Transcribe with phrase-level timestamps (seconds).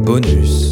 [0.00, 0.71] Bonus.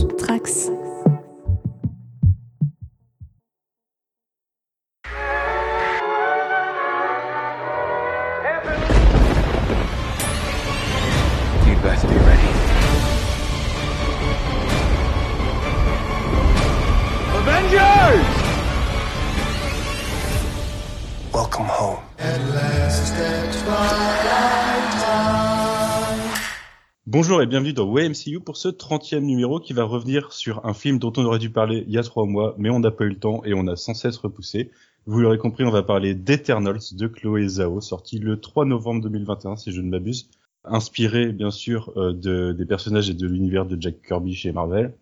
[27.51, 31.25] Bienvenue dans WMCU pour ce 30e numéro qui va revenir sur un film dont on
[31.25, 33.43] aurait dû parler il y a trois mois, mais on n'a pas eu le temps
[33.45, 34.71] et on a sans cesse repoussé.
[35.05, 39.57] Vous l'aurez compris, on va parler d'Eternals de Chloé Zhao, sorti le 3 novembre 2021
[39.57, 40.31] si je ne m'abuse,
[40.63, 44.95] inspiré bien sûr euh, de, des personnages et de l'univers de Jack Kirby chez Marvel,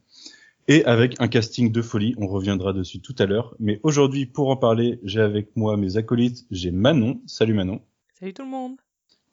[0.68, 3.54] et avec un casting de folie, on reviendra dessus tout à l'heure.
[3.60, 7.82] Mais aujourd'hui, pour en parler, j'ai avec moi mes acolytes, j'ai Manon, salut Manon,
[8.18, 8.76] Salut tout le monde.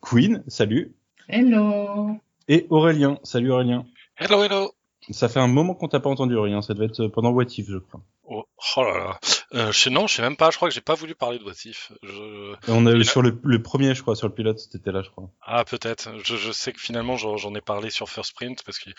[0.02, 0.94] Queen, salut,
[1.30, 3.85] Hello et Aurélien, salut Aurélien.
[4.17, 4.72] Hello, hello.
[5.12, 6.62] Ça fait un moment qu'on t'a pas entendu, Aurélien.
[6.63, 8.02] Ça devait être pendant What If, je crois.
[8.28, 8.44] Oh,
[8.75, 9.19] oh là là.
[9.53, 10.50] Euh, je sais, non, je sais même pas.
[10.50, 11.92] Je crois que j'ai pas voulu parler de What If.
[12.02, 12.56] Je...
[12.72, 15.30] On a sur le, le premier, je crois, sur le pilote, c'était là, je crois.
[15.44, 16.09] Ah, peut-être.
[16.23, 18.89] Je, je sais que finalement, j'en ai parlé sur First Print parce que,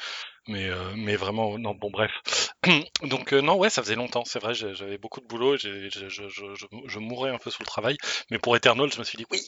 [0.47, 1.75] mais, euh, mais vraiment, non.
[1.75, 2.13] Bon, bref.
[3.03, 4.23] Donc euh, non, ouais, ça faisait longtemps.
[4.25, 5.55] C'est vrai, j'avais beaucoup de boulot.
[5.57, 7.97] et j'ai- j'ai- je, je, je, je mourais un peu sous le travail.
[8.31, 9.41] Mais pour Eternal, je me suis dit oui.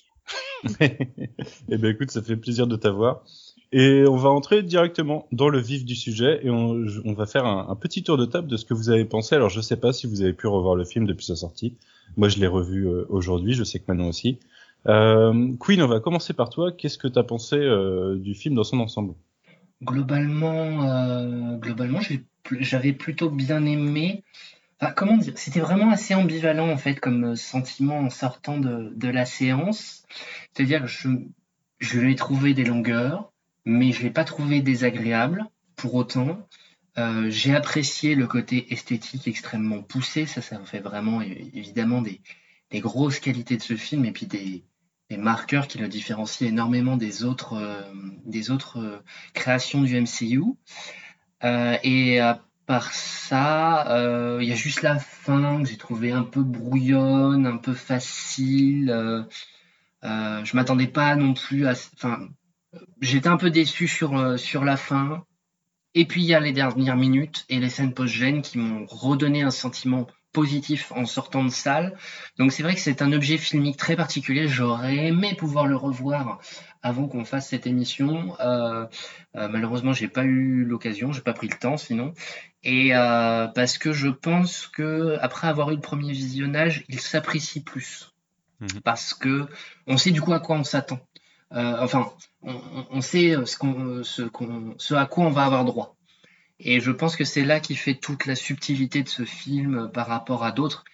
[0.81, 3.23] Eh ben écoute, ça fait plaisir de t'avoir.
[3.71, 7.45] Et on va entrer directement dans le vif du sujet et on, on va faire
[7.45, 9.35] un, petit tour de table de ce que vous avez pensé.
[9.35, 11.77] Alors je sais pas si vous avez pu revoir le film depuis sa sortie.
[12.17, 14.39] Moi je l'ai revu euh, aujourd'hui, je sais que Manon aussi.
[14.87, 16.73] Euh, Queen, on va commencer par toi.
[16.73, 19.15] Qu'est-ce que t'as pensé euh, du film dans son ensemble?
[19.83, 22.01] Globalement, euh, globalement,
[22.61, 24.25] j'avais plutôt bien aimé.
[24.81, 25.35] Enfin, comment dire?
[25.37, 30.05] C'était vraiment assez ambivalent en fait comme sentiment en sortant de, de la séance.
[30.53, 31.09] C'est-à-dire que je,
[31.81, 33.33] je l'ai trouvé des longueurs,
[33.69, 35.45] mais je l'ai pas trouvé désagréable
[35.77, 36.49] pour autant.
[36.97, 40.25] Euh, j'ai apprécié le côté esthétique extrêmement poussé.
[40.25, 42.23] Ça, ça fait vraiment évidemment des,
[42.71, 44.65] des grosses qualités de ce film et puis des,
[45.11, 47.83] des marqueurs qui le différencient énormément des autres, euh,
[48.25, 48.99] des autres euh,
[49.35, 50.43] créations du MCU.
[51.43, 56.43] Et à part ça, il y a juste la fin que j'ai trouvé un peu
[56.43, 59.27] brouillonne, un peu facile.
[60.03, 61.75] Je m'attendais pas non plus à.
[61.95, 62.29] Enfin,
[63.01, 65.25] j'étais un peu déçu sur, euh, sur la fin.
[65.95, 69.43] Et puis il y a les dernières minutes et les scènes post-gènes qui m'ont redonné
[69.43, 71.97] un sentiment positif en sortant de salle.
[72.39, 74.47] Donc c'est vrai que c'est un objet filmique très particulier.
[74.47, 76.41] J'aurais aimé pouvoir le revoir
[76.83, 78.37] avant qu'on fasse cette émission.
[78.41, 78.87] Euh,
[79.37, 82.13] euh, malheureusement, j'ai pas eu l'occasion, j'ai pas pris le temps sinon.
[82.63, 87.63] Et euh, parce que je pense que après avoir eu le premier visionnage, il s'apprécie
[87.63, 88.13] plus.
[88.61, 88.81] Mhm.
[88.85, 89.47] Parce que
[89.87, 91.01] on sait du coup à quoi on s'attend.
[91.53, 92.13] Euh, enfin,
[92.91, 95.97] on, sait ce, à quoi on va avoir droit.
[96.61, 100.09] Et je pense que c'est là qui fait toute la subtilité de ce film par
[100.09, 100.85] rapport à d'autres,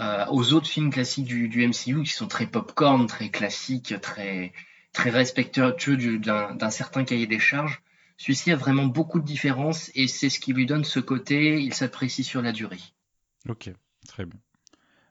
[0.00, 4.52] euh, aux autres films classiques du, MCU qui sont très popcorn, très classiques, très,
[4.92, 7.80] très respectueux du- d'un, certain cahier des charges.
[8.16, 11.74] Celui-ci a vraiment beaucoup de différences et c'est ce qui lui donne ce côté, il
[11.74, 12.80] s'apprécie sur la durée.
[13.48, 13.70] Ok,
[14.08, 14.40] très bien.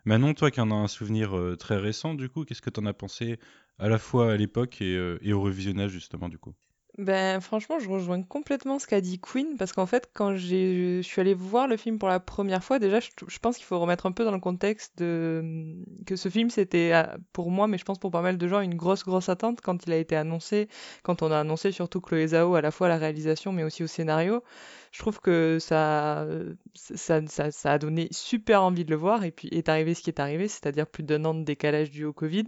[0.06, 2.86] Manon, toi qui en as un souvenir euh, très récent, du coup, qu'est-ce que t'en
[2.86, 3.40] as pensé
[3.80, 6.54] à la fois à l'époque et, euh, et au revisionnage justement du coup
[6.98, 11.22] Ben franchement, je rejoins complètement ce qu'a dit Queen parce qu'en fait, quand je suis
[11.22, 14.12] allée voir le film pour la première fois, déjà, je, pense qu'il faut remettre un
[14.12, 15.76] peu dans le contexte de
[16.06, 18.62] que ce film, c'était euh, pour moi, mais je pense pour pas mal de gens,
[18.62, 20.68] une grosse grosse attente quand il a été annoncé,
[21.02, 23.84] quand on a annoncé surtout Chloé Zhao à la fois à la réalisation mais aussi
[23.84, 24.44] au scénario.
[24.94, 26.28] Je trouve que ça,
[26.76, 30.04] ça, ça, ça a donné super envie de le voir et puis est arrivé ce
[30.04, 32.46] qui est arrivé, c'est-à-dire plus d'un an de décalage dû au Covid.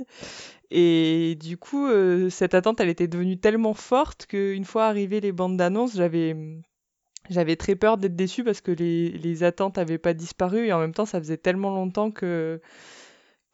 [0.69, 5.31] Et du coup, euh, cette attente, elle était devenue tellement forte qu'une fois arrivées les
[5.31, 6.35] bandes d'annonces, j'avais
[7.31, 10.79] j'avais très peur d'être déçue parce que les, les attentes n'avaient pas disparu et en
[10.79, 12.61] même temps, ça faisait tellement longtemps que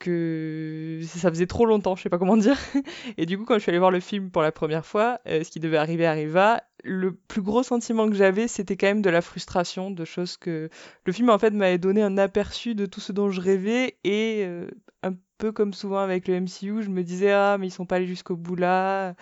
[0.01, 2.57] que ça faisait trop longtemps, je sais pas comment dire.
[3.17, 5.43] Et du coup, quand je suis allée voir le film pour la première fois, euh,
[5.43, 6.61] ce qui devait arriver arriva.
[6.83, 10.69] Le plus gros sentiment que j'avais, c'était quand même de la frustration, de choses que
[11.05, 14.43] le film en fait m'avait donné un aperçu de tout ce dont je rêvais et
[14.45, 14.67] euh,
[15.03, 17.97] un peu comme souvent avec le MCU, je me disais ah mais ils sont pas
[17.97, 19.15] allés jusqu'au bout là,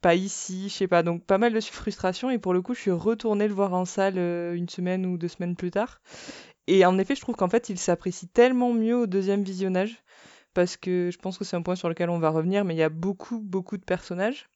[0.00, 1.02] pas ici, je sais pas.
[1.02, 3.84] Donc pas mal de frustration et pour le coup, je suis retournée le voir en
[3.84, 6.00] salle euh, une semaine ou deux semaines plus tard.
[6.66, 10.02] Et en effet, je trouve qu'en fait, il s'apprécie tellement mieux au deuxième visionnage
[10.54, 12.78] parce que je pense que c'est un point sur lequel on va revenir, mais il
[12.78, 14.48] y a beaucoup beaucoup de personnages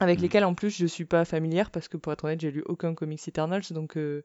[0.00, 0.22] avec Mhm.
[0.22, 2.94] lesquels en plus je suis pas familière parce que pour être honnête j'ai lu aucun
[2.94, 4.22] comics Eternals donc euh,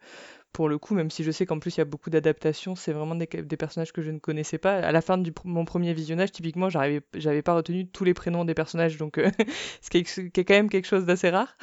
[0.53, 2.93] pour le coup même si je sais qu'en plus il y a beaucoup d'adaptations c'est
[2.93, 5.93] vraiment des, des personnages que je ne connaissais pas à la fin de mon premier
[5.93, 9.31] visionnage typiquement j'arrivais j'avais pas retenu tous les prénoms des personnages donc euh,
[9.81, 11.57] ce qui est, qui est quand même quelque chose d'assez rare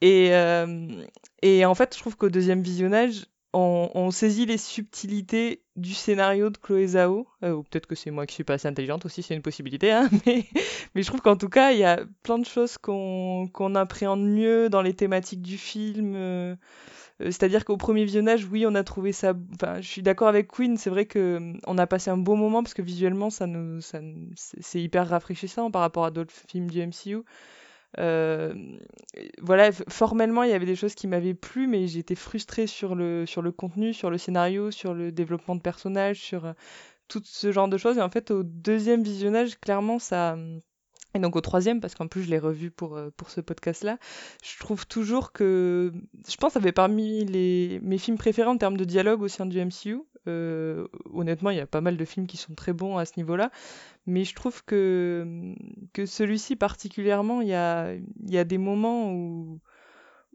[0.00, 0.32] Et,
[1.42, 6.56] et en fait, je trouve qu'au deuxième visionnage, on, saisit les subtilités du scénario de
[6.56, 7.26] Chloé Zhao.
[7.42, 9.92] ou peut-être que c'est moi qui suis pas assez intelligente aussi, c'est une possibilité.
[9.92, 10.44] Hein, mais,
[10.94, 14.68] je trouve qu'en tout cas, il y a plein de choses qu'on qu'on appréhende mieux
[14.68, 16.14] dans les thématiques du film.
[16.16, 16.56] Euh,
[17.20, 19.34] c'est-à-dire qu'au premier visionnage, oui, on a trouvé ça.
[19.76, 20.76] Je suis d'accord avec Queen.
[20.76, 23.46] C'est vrai que hum, on a passé un bon moment parce que visuellement, ça
[23.80, 24.00] ça,
[24.36, 27.22] c'est hyper rafraîchissant par rapport à d'autres films du MCU.
[27.98, 28.54] Euh,
[29.40, 33.26] voilà, formellement, il y avait des choses qui m'avaient plu, mais j'étais frustrée sur le,
[33.26, 36.52] sur le contenu, sur le scénario, sur le développement de personnages, sur euh,
[37.08, 37.98] tout ce genre de choses.
[37.98, 40.36] Et en fait, au deuxième visionnage, clairement, ça,
[41.14, 43.98] et donc au troisième, parce qu'en plus je l'ai revu pour, euh, pour ce podcast-là,
[44.42, 45.92] je trouve toujours que...
[46.28, 49.46] Je pense que ça parmi les, mes films préférés en termes de dialogue au sein
[49.46, 50.00] du MCU.
[50.26, 53.12] Euh, honnêtement, il y a pas mal de films qui sont très bons à ce
[53.16, 53.50] niveau-là.
[54.06, 55.54] Mais je trouve que,
[55.92, 59.60] que celui-ci particulièrement, y a, il y a des moments où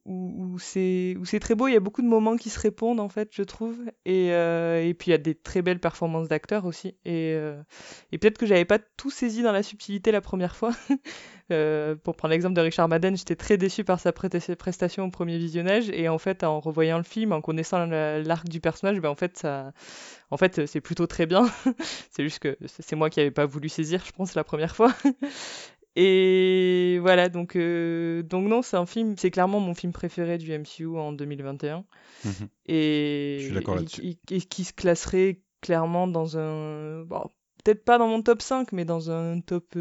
[0.10, 1.68] où, c'est très beau.
[1.68, 3.78] Il y a beaucoup de moments qui se répondent, en fait, je trouve.
[4.06, 6.90] Et, euh, et puis, il y a des très belles performances d'acteurs aussi.
[7.06, 7.62] Et, euh,
[8.12, 10.72] et peut-être que j'avais pas tout saisi dans la subtilité la première fois.
[11.52, 15.38] euh, pour prendre l'exemple de Richard Madden, j'étais très déçu par sa prestation au premier
[15.38, 15.90] visionnage.
[15.92, 19.38] Et en fait, en revoyant le film, en connaissant l'arc du personnage, ben, en fait,
[19.38, 19.74] ça,
[20.32, 21.46] en fait, c'est plutôt très bien.
[22.10, 24.92] c'est juste que c'est moi qui n'avais pas voulu saisir, je pense, la première fois.
[26.02, 30.50] Et voilà, donc, euh, donc non, c'est un film, c'est clairement mon film préféré du
[30.50, 31.84] MCU en 2021.
[32.24, 32.32] Mhm.
[32.68, 37.04] Et, Je suis d'accord et, et, qui se classerait clairement dans un.
[37.04, 37.30] Bon,
[37.62, 39.78] Peut-être pas dans mon top 5, mais dans un top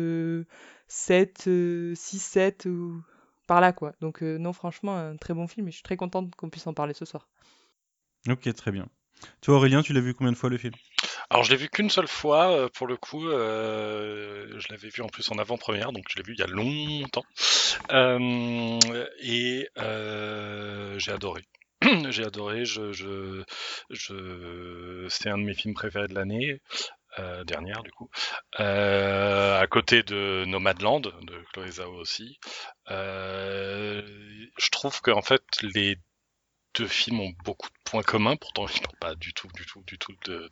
[0.89, 1.49] 7,
[1.95, 3.01] 6, 7 ou
[3.47, 3.93] par là, quoi.
[4.01, 6.67] Donc, euh, non, franchement, un très bon film et je suis très contente qu'on puisse
[6.67, 7.29] en parler ce soir.
[8.29, 8.89] Ok, très bien.
[9.41, 10.75] Toi, Aurélien, tu l'as vu combien de fois le film?
[11.31, 15.03] Alors je l'ai vu qu'une seule fois, euh, pour le coup, euh, je l'avais vu
[15.03, 17.25] en plus en avant-première, donc je l'ai vu il y a longtemps,
[17.93, 18.79] euh,
[19.21, 19.69] et
[20.99, 21.43] j'ai adoré.
[22.11, 23.45] j'ai adoré, je, je,
[23.91, 25.07] je...
[25.09, 26.61] c'est un de mes films préférés de l'année.
[27.47, 28.11] dernière du coup,
[28.59, 32.39] à côté de Nomadland de Chloé Zhao aussi.
[32.89, 35.97] je trouve que en fait les
[36.75, 39.83] deux films ont beaucoup de points communs, pourtant ils n'ont pas du tout, du tout,
[39.87, 40.49] du tout de,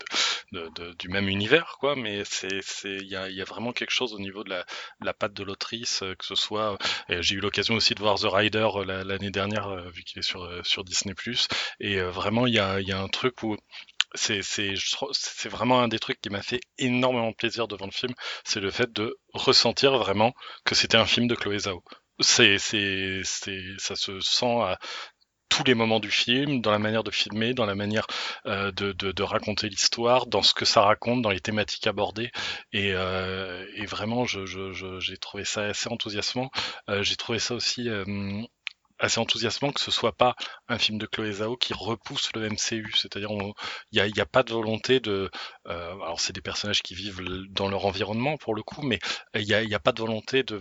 [0.52, 1.96] de, du même univers, quoi.
[1.96, 4.64] Mais c'est, c'est, il y a, y a, vraiment quelque chose au niveau de la,
[5.00, 6.78] la patte de l'autrice, euh, que ce soit.
[7.10, 10.22] Euh, j'ai eu l'occasion aussi de voir The Rider euh, l'année dernière, vu qu'il est
[10.22, 11.14] sur sur Disney+.
[11.80, 13.56] Et vraiment, il y a, y a un truc où
[14.14, 14.74] c'est c'est
[15.12, 18.14] c'est vraiment un des trucs qui m'a fait énormément de plaisir devant le film,
[18.44, 20.34] c'est le fait de ressentir vraiment
[20.64, 21.82] que c'était un film de Chloé Zhao.
[22.20, 24.78] C'est c'est c'est ça se sent à
[25.48, 28.06] tous les moments du film, dans la manière de filmer, dans la manière
[28.46, 32.30] euh, de, de, de, raconter l'histoire, dans ce que ça raconte, dans les thématiques abordées.
[32.72, 36.50] Et, euh, et vraiment, j'ai je, je, trouvé ça assez enthousiasmant.
[36.90, 38.04] Euh, j'ai trouvé ça aussi euh,
[38.98, 40.36] assez enthousiasmant que ce soit pas
[40.68, 42.92] un film de Chloé Zhao qui repousse le MCU.
[42.94, 43.30] C'est-à-dire,
[43.92, 45.30] il n'y a, a, pas de volonté de.
[45.68, 48.98] Euh, alors, c'est des personnages qui vivent dans leur environnement pour le coup, mais
[49.34, 50.56] il n'y a, a, pas de volonté de,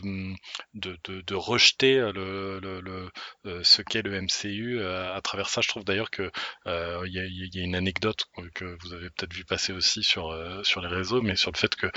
[0.73, 3.09] de, rejeter le, le,
[3.45, 4.79] euh, ce qu'est le MCU.
[4.79, 6.31] Euh, à travers ça, je trouve d'ailleurs que
[6.65, 10.87] il y, a, une anecdote que vous avez peut-être vu passer aussi sur, sur les
[10.87, 11.87] réseaux, mais sur le fait que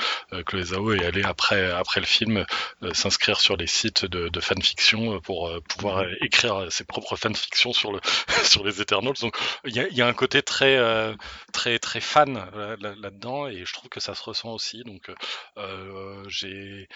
[0.44, 2.44] Chloé Zhao est allée après, après le film
[2.92, 7.92] s'inscrire sur les sites de, de fanfiction pour pouvoir mmh écrire ses propres fanfictions sur
[7.92, 8.00] le
[8.44, 9.16] sur les Eternals.
[9.20, 11.14] Donc il y a, un côté très euh,
[11.52, 14.84] très très fan euh, là-dedans et je trouve que ça se ressent aussi.
[14.84, 15.10] Donc
[15.56, 16.88] euh, j'ai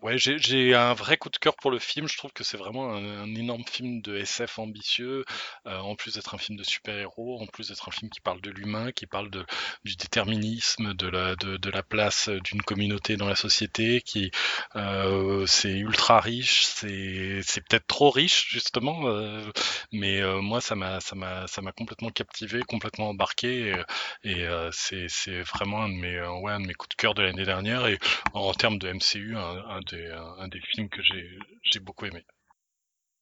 [0.00, 2.06] Ouais, j'ai un vrai coup de cœur pour le film.
[2.06, 5.24] Je trouve que c'est vraiment un, énorme film de SF ambitieux,
[5.66, 8.40] euh, en plus d'être un film de super-héros, en plus d'être un film qui parle
[8.40, 9.44] de l'humain, qui parle de,
[9.84, 14.30] du déterminisme, de la, de, de la place d'une communauté dans la société, qui
[14.76, 19.50] euh, c'est ultra riche, c'est peut-être trop riche justement, euh,
[19.90, 23.74] mais euh, moi ça m'a ça m'a complètement captivé, complètement embarqué,
[24.22, 27.14] et, et c'est c'est vraiment un de mes ouais un de mes coups de cœur
[27.14, 27.98] de l'année dernière, et
[28.32, 32.24] en, termes de MCU, un, un un des films que j'ai beaucoup aimé.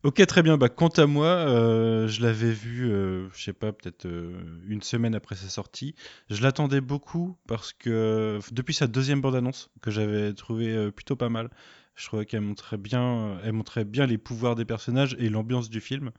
[0.06, 0.56] Ok, très bien.
[0.56, 4.80] Bah, quant à moi, euh, je l'avais vu, euh, je sais pas, peut-être euh, une
[4.80, 5.96] semaine après sa sortie.
[6.30, 11.50] Je l'attendais beaucoup parce que depuis sa deuxième bande-annonce, que j'avais trouvé plutôt pas mal,
[11.96, 15.80] je trouvais qu'elle montrait bien, elle montrait bien les pouvoirs des personnages et l'ambiance du
[15.80, 16.12] film.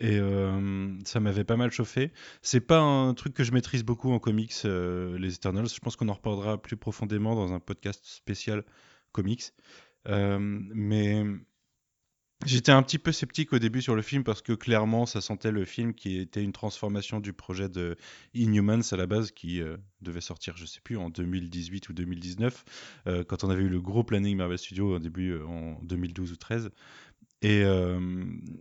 [0.00, 0.18] Et
[1.04, 2.12] ça m'avait pas mal chauffé.
[2.42, 5.68] C'est pas un truc que je maîtrise beaucoup en comics, les Eternals.
[5.68, 8.64] Je pense qu'on en reparlera plus profondément dans un podcast spécial
[9.12, 9.52] comics.
[10.08, 11.24] Euh, mais
[12.46, 15.50] J'étais un petit peu sceptique au début sur le film parce que clairement ça sentait
[15.50, 17.96] le film qui était une transformation du projet de
[18.32, 22.64] Inhumans à la base qui euh, devait sortir je sais plus en 2018 ou 2019
[23.08, 26.36] euh, quand on avait eu le gros planning Marvel Studios au début en 2012 ou
[26.36, 26.70] 13
[27.42, 27.62] Et,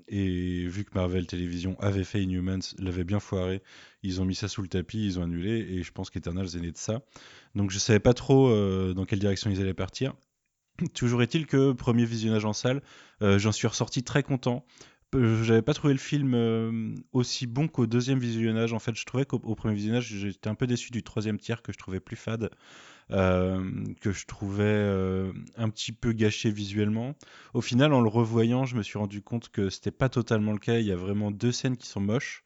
[0.08, 3.62] et vu que Marvel Television avait fait Inhumans, l'avait bien foiré,
[4.02, 6.62] ils ont mis ça sous le tapis, ils ont annulé, et je pense qu'Eternals est
[6.62, 7.02] né de ça.
[7.56, 8.50] Donc je savais pas trop
[8.94, 10.16] dans quelle direction ils allaient partir.
[10.94, 12.82] Toujours est-il que premier visionnage en salle,
[13.22, 14.66] euh, j'en suis ressorti très content.
[15.16, 18.74] Euh, J'avais pas trouvé le film euh, aussi bon qu'au deuxième visionnage.
[18.74, 21.62] En fait, je trouvais qu'au au premier visionnage, j'étais un peu déçu du troisième tiers
[21.62, 22.52] que je trouvais plus fade,
[23.12, 23.64] euh,
[24.02, 27.16] que je trouvais un petit peu gâché visuellement.
[27.54, 30.60] Au final, en le revoyant, je me suis rendu compte que c'était pas totalement le
[30.60, 30.80] cas.
[30.80, 32.44] Il y a vraiment deux scènes qui sont moches.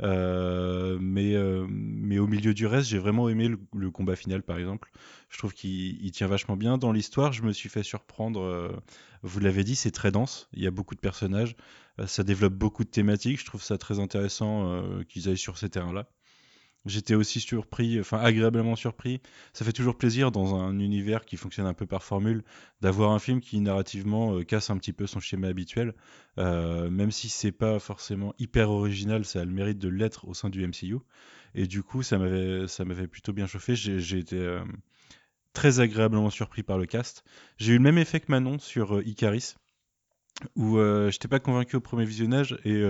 [0.00, 4.42] Euh, mais, euh, mais au milieu du reste, j'ai vraiment aimé le, le combat final,
[4.42, 4.90] par exemple.
[5.28, 6.78] Je trouve qu'il il tient vachement bien.
[6.78, 8.40] Dans l'histoire, je me suis fait surprendre.
[8.42, 8.72] euh,
[9.22, 10.48] vous l'avez dit, c'est très dense.
[10.52, 11.56] Il y a beaucoup de personnages.
[12.06, 13.40] Ça développe beaucoup de thématiques.
[13.40, 16.08] Je trouve ça très intéressant qu'ils aillent sur ces terrains-là.
[16.84, 19.20] J'étais aussi surpris, enfin agréablement surpris.
[19.52, 22.42] Ça fait toujours plaisir dans un univers qui fonctionne un peu par formule
[22.80, 25.94] d'avoir un film qui narrativement euh, casse un petit peu son schéma habituel.
[26.38, 30.34] Euh, même si c'est pas forcément hyper original, ça a le mérite de l'être au
[30.34, 30.96] sein du MCU.
[31.54, 33.76] Et du coup, ça m'avait ça m'avait plutôt bien chauffé.
[33.76, 34.64] J'ai été euh,
[35.52, 37.22] très agréablement surpris par le cast.
[37.58, 39.54] J'ai eu le même effet que Manon sur Icaris
[40.56, 40.78] où
[41.10, 42.82] j'étais pas convaincu au premier visionnage et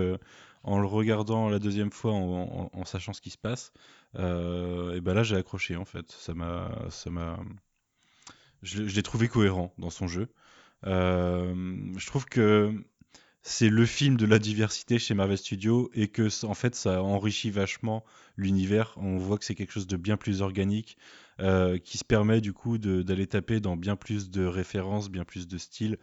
[0.64, 3.72] en le regardant la deuxième fois en, sachant ce qui se passe,
[4.18, 6.10] euh, et ben là j'ai accroché en fait.
[6.12, 7.38] Ça m'a, ça m'a,
[8.62, 10.28] je, l'ai trouvé cohérent dans son jeu.
[10.86, 11.54] Euh,
[11.96, 12.72] je trouve que
[13.42, 17.50] c'est le film de la diversité chez Marvel Studios et que en fait ça enrichit
[17.50, 18.04] vachement
[18.36, 18.94] l'univers.
[18.96, 20.96] On voit que c'est quelque chose de bien plus organique
[21.40, 25.48] euh, qui se permet du coup d'aller taper dans bien plus de références, bien plus
[25.48, 25.98] de styles.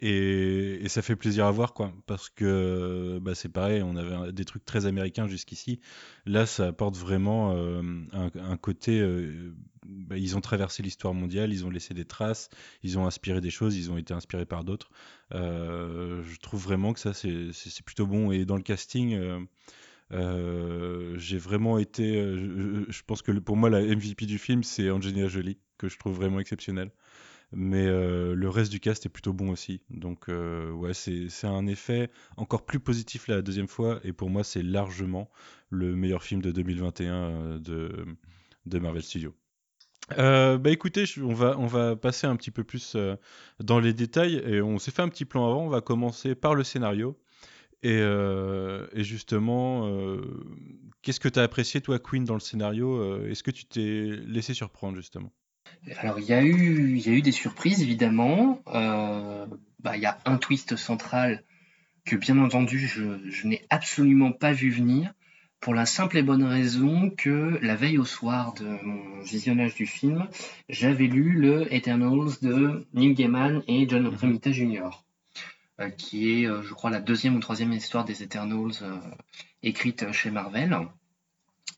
[0.00, 1.92] Et, ça fait plaisir à voir quoi.
[2.06, 5.80] Parce que bah, c'est pareil on avait des trucs très américains jusqu'ici.
[6.26, 9.54] Là ça apporte vraiment euh, un, côté euh,
[9.84, 12.48] bah, ils ont traversé l'histoire mondiale ils ont laissé des traces
[12.82, 14.90] ils ont inspiré des choses ils ont été inspirés par d'autres.
[15.32, 18.32] Euh, je trouve vraiment que ça c'est plutôt bon.
[18.32, 19.18] Et dans le casting
[20.10, 25.28] j'ai vraiment été je, je pense que pour moi la MVP du film c'est Angelina
[25.28, 26.90] Jolie que je trouve vraiment exceptionnelle
[27.52, 29.82] mais euh, le reste du cast est plutôt bon aussi.
[29.90, 34.44] Donc euh, ouais, c'est un effet encore plus positif la deuxième fois, et pour moi
[34.44, 35.30] c'est largement
[35.68, 38.06] le meilleur film de 2021 euh, de,
[38.66, 39.34] de Marvel Studios.
[40.16, 42.96] Bah écoutez, on va, on va passer un petit peu plus
[43.60, 46.56] dans les détails, et on s'est fait un petit plan avant, on va commencer par
[46.56, 47.16] le scénario.
[47.84, 49.88] Et, et justement,
[51.02, 53.24] qu'est-ce que tu as apprécié toi, Queen, dans le scénario?
[53.26, 55.32] Est-ce que tu t'es laissé surprendre justement?
[55.98, 58.62] Alors, il y a eu, il y a eu des surprises, évidemment.
[58.68, 59.46] Euh,
[59.80, 61.42] bah, il y a un twist central
[62.04, 65.12] que, bien entendu, je, je n'ai absolument pas vu venir,
[65.60, 69.86] pour la simple et bonne raison que la veille au soir de mon visionnage du
[69.86, 70.26] film,
[70.70, 74.16] j'avais lu le Eternals de Neil Gaiman et John Mhm.
[74.16, 74.88] Romita Jr.,
[75.80, 78.72] euh, qui est, euh, je crois, la deuxième ou troisième histoire des Eternals
[79.62, 80.78] écrite chez Marvel,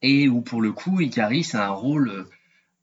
[0.00, 2.26] et où, pour le coup, Icaris a un rôle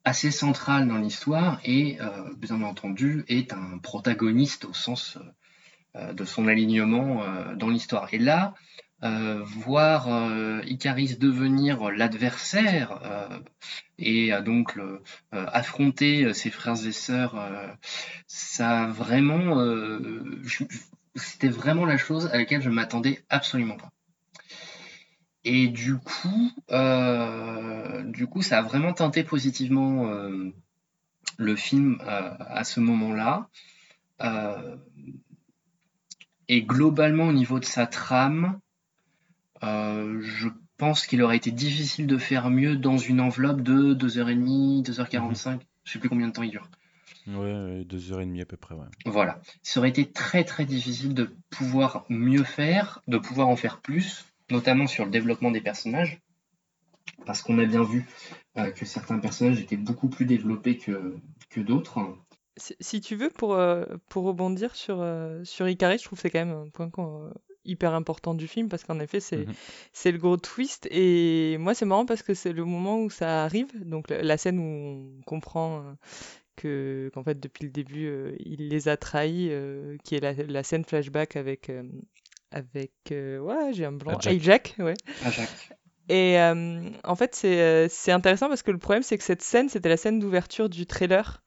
[0.06, 5.18] assez central dans l'histoire et, euh, bien entendu, est un protagoniste au sens
[5.96, 8.08] euh, de son alignement euh, dans l'histoire.
[8.14, 8.54] Et là,
[9.04, 13.40] euh, voir euh, Icaris devenir l'adversaire euh,
[13.98, 15.02] et euh, donc le-
[15.34, 17.68] euh, affronter euh, ses frères et sœurs, euh,
[18.28, 20.42] ça vraiment, euh,
[21.16, 23.90] c'était vraiment la chose à laquelle je m'attendais absolument pas.
[25.46, 30.54] Et du coup, euh, du coup, ça a vraiment teinté positivement euh,
[31.38, 33.48] le film euh, à ce moment-là.
[36.50, 38.60] Et globalement, au niveau de sa trame,
[39.62, 45.60] je pense qu'il aurait été difficile de faire mieux dans une enveloppe de 2h30, 2h45,
[45.84, 46.70] je sais plus combien de temps il dure.
[47.28, 48.88] Ouais, ouais, deux heures et demie à peu près, ouais.
[49.06, 49.42] Voilà.
[49.62, 54.26] Ça aurait été très très difficile de pouvoir mieux faire, de pouvoir en faire plus,
[54.52, 56.20] notamment sur le développement des personnages,
[57.26, 58.06] parce qu'on a bien vu
[58.58, 61.16] euh, que certains personnages étaient beaucoup plus développés que,
[61.50, 62.00] que d'autres.
[62.82, 66.30] Si, tu veux, pour, euh, pour rebondir sur, euh, sur Icarus, je trouve que c'est
[66.30, 67.32] quand même un point euh,
[67.64, 69.54] hyper important du film parce qu'en effet, c'est Mhm.
[69.94, 70.88] c'est le gros twist.
[70.92, 74.38] Et moi, c'est marrant parce que c'est le moment où ça arrive, donc la, la
[74.38, 75.84] scène où on comprend
[76.58, 80.34] que qu'en fait, depuis le début, euh, il les a trahis, euh, qui est la,
[80.34, 81.70] la scène flashback avec.
[81.70, 81.84] euh,
[82.52, 84.18] avec euh, ouais, j'ai un blanc.
[84.18, 84.34] Ajak.
[84.34, 84.94] Ajak, ouais.
[85.24, 85.30] Ah.
[86.10, 89.44] Et euh, en fait, c'est euh, c'est intéressant parce que le problème, c'est que cette
[89.44, 91.44] scène, c'était la scène d'ouverture du trailer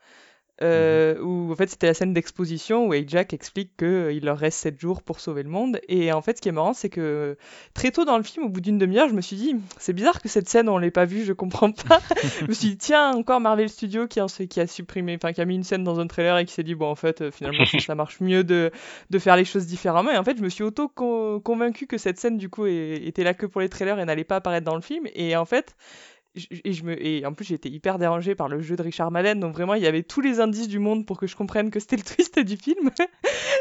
[0.60, 4.78] euh, où en fait c'était la scène d'exposition où Jack explique qu'il leur reste 7
[4.78, 5.80] jours pour sauver le monde.
[5.88, 7.36] Et en fait, ce qui est marrant, c'est que
[7.74, 10.20] très tôt dans le film, au bout d'une demi-heure, je me suis dit, c'est bizarre
[10.20, 12.00] que cette scène on l'ait pas vue, je comprends pas.
[12.40, 15.40] je me suis dit, tiens, encore Marvel Studios qui a, qui a supprimé, enfin qui
[15.40, 17.30] a mis une scène dans un trailer et qui s'est dit, bon, en fait, euh,
[17.30, 18.70] finalement, ça marche mieux de,
[19.10, 20.10] de faire les choses différemment.
[20.10, 23.46] Et en fait, je me suis auto-convaincu que cette scène, du coup, était là que
[23.46, 25.06] pour les trailers et n'allait pas apparaître dans le film.
[25.14, 25.74] Et en fait,
[26.34, 29.10] et, je me, et en plus, j'ai été hyper dérangée par le jeu de Richard
[29.10, 31.70] Madden, donc vraiment, il y avait tous les indices du monde pour que je comprenne
[31.70, 32.90] que c'était le twist du film.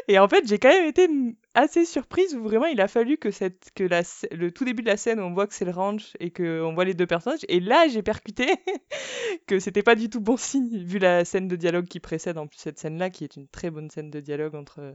[0.08, 1.10] et en fait, j'ai quand même été
[1.54, 4.88] assez surprise où vraiment il a fallu que, cette, que la, le tout début de
[4.88, 7.46] la scène, on voit que c'est le ranch et qu'on voit les deux personnages.
[7.50, 8.48] Et là, j'ai percuté
[9.48, 12.48] que c'était pas du tout bon signe, vu la scène de dialogue qui précède en
[12.48, 14.94] plus cette scène-là, qui est une très bonne scène de dialogue entre,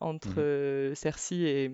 [0.00, 0.38] entre mmh.
[0.38, 1.70] euh, Cersei et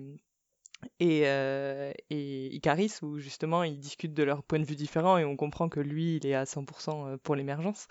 [0.99, 5.35] et, euh, Icaris, où justement ils discutent de leurs points de vue différents et on
[5.35, 7.87] comprend que lui, il est à 100% euh, pour l'émergence.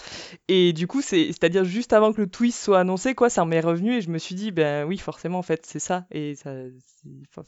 [0.48, 3.60] Et du coup, c'est, c'est-à-dire juste avant que le twist soit annoncé, quoi, ça m'est
[3.60, 6.06] revenu et je me suis dit, ben oui, forcément, en fait, c'est ça.
[6.10, 6.52] Et ça,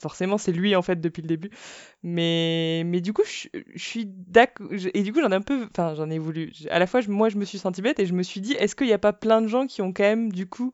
[0.01, 1.51] forcément, c'est lui, en fait, depuis le début.
[2.03, 4.69] Mais, mais du coup, je, suis d'accord.
[4.95, 5.67] Et du coup, j'en ai un peu.
[5.71, 6.53] Enfin, j'en ai voulu.
[6.71, 8.75] À la fois, moi, je me suis senti bête et je me suis dit, est-ce
[8.75, 10.73] qu'il n'y a pas plein de gens qui ont quand même, du coup,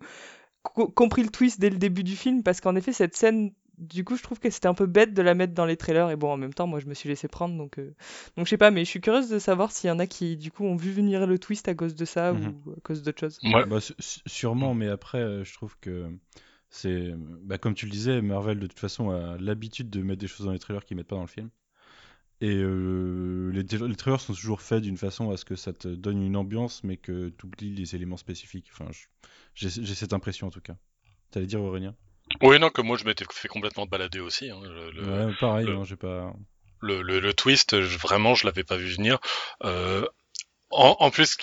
[0.63, 2.43] compris le twist dès le début du film?
[2.43, 5.23] Parce qu'en effet cette scène du coup, je trouve que c'était un peu bête de
[5.23, 6.11] la mettre dans les trailers.
[6.11, 7.57] Et bon, en même temps, moi, je me suis laissé prendre.
[7.57, 7.95] Donc, euh,
[8.37, 10.37] donc je sais pas, mais je suis curieuse de savoir s'il y en a qui,
[10.37, 12.55] du coup, ont vu venir le twist à cause de ça ou mhm.
[12.77, 13.39] à cause d'autre chose.
[13.45, 13.65] Ouais.
[13.67, 16.11] Bah, sûrement, mais après, euh, je trouve que
[16.71, 17.13] c'est.
[17.43, 20.47] Bah, comme tu le disais, Marvel, de toute façon, a l'habitude de mettre des choses
[20.47, 21.51] dans les trailers qu'ils mettent pas dans le film.
[22.41, 25.89] Et euh, les, les, trailers sont toujours faits d'une façon à ce que ça te
[25.89, 28.71] donne une ambiance, mais que tu oublies les éléments spécifiques.
[28.73, 28.89] Enfin,
[29.55, 30.77] j'ai cette impression en tout cas.
[31.33, 31.97] T'allais dire Aurélien?
[32.43, 34.51] Oui, non, que moi je m'étais fait complètement balader aussi.
[34.51, 36.33] Hein, le, ouais, pareil, le, hein, j'ai pas.
[36.81, 39.19] Le, le, twist, vraiment, je l'avais pas vu venir.
[39.65, 40.07] Euh,
[40.71, 41.37] en, plus,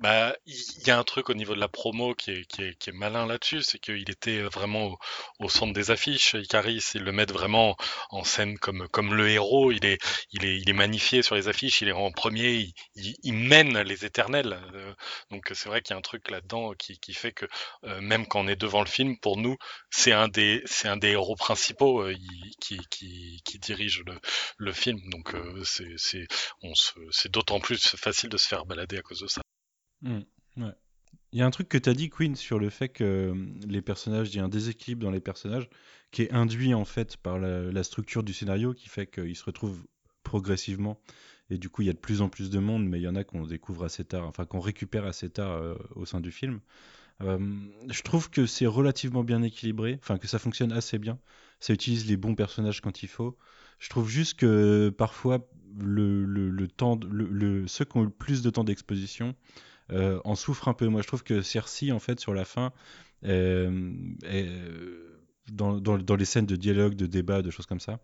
[0.00, 3.62] bah, il y a un truc au niveau de la promo qui est, malin là-dessus,
[3.62, 4.98] c'est qu'il était vraiment
[5.38, 6.34] au, centre des affiches.
[6.34, 7.76] Icaris, ils le mettent vraiment
[8.10, 9.70] en scène comme, le héros.
[9.70, 11.80] Il est, magnifié sur les affiches.
[11.82, 12.74] Il est en premier.
[12.96, 14.58] Il, mène les éternels.
[14.74, 14.94] Euh,
[15.30, 17.46] donc c'est vrai qu'il y a un truc là-dedans qui, fait que
[17.84, 19.56] euh, même quand on est devant le film, pour nous,
[19.90, 20.64] c'est un des,
[21.02, 22.16] héros principaux euh,
[22.60, 22.80] qui,
[23.60, 24.02] dirige
[24.58, 24.98] le, film.
[25.10, 25.34] Donc
[25.64, 29.42] c'est, c'est d'autant plus facile de se faire à cause de ça.
[30.02, 30.22] Hmm,
[31.32, 33.34] il y a un truc que tu as dit, Queen, sur le fait que euh,
[33.66, 35.68] les personnages, il y a un déséquilibre dans les personnages
[36.10, 39.82] qui est induit en fait par la, structure du scénario qui fait qu'ils se retrouvent
[40.24, 41.00] progressivement.
[41.48, 43.08] Et du coup, il y a de plus en plus de monde, mais il y
[43.08, 46.30] en a qu'on découvre assez tard, enfin qu'on récupère assez tard euh, au sein du
[46.30, 46.60] film.
[47.22, 47.38] Euh,
[47.88, 51.18] je trouve que c'est relativement bien équilibré, enfin que ça fonctionne assez bien.
[51.60, 53.38] Ça utilise les bons personnages quand il faut.
[53.78, 58.50] Je trouve juste que parfois le, le, temps, le, ceux qui ont le plus de
[58.50, 59.34] temps d'exposition
[59.90, 60.88] euh, en souffrent un peu.
[60.88, 62.72] Moi, je trouve que Cersei, en fait, sur la fin,
[63.24, 63.92] euh,
[65.50, 68.00] dans, dans, les scènes de dialogue, de débat, de choses comme ça,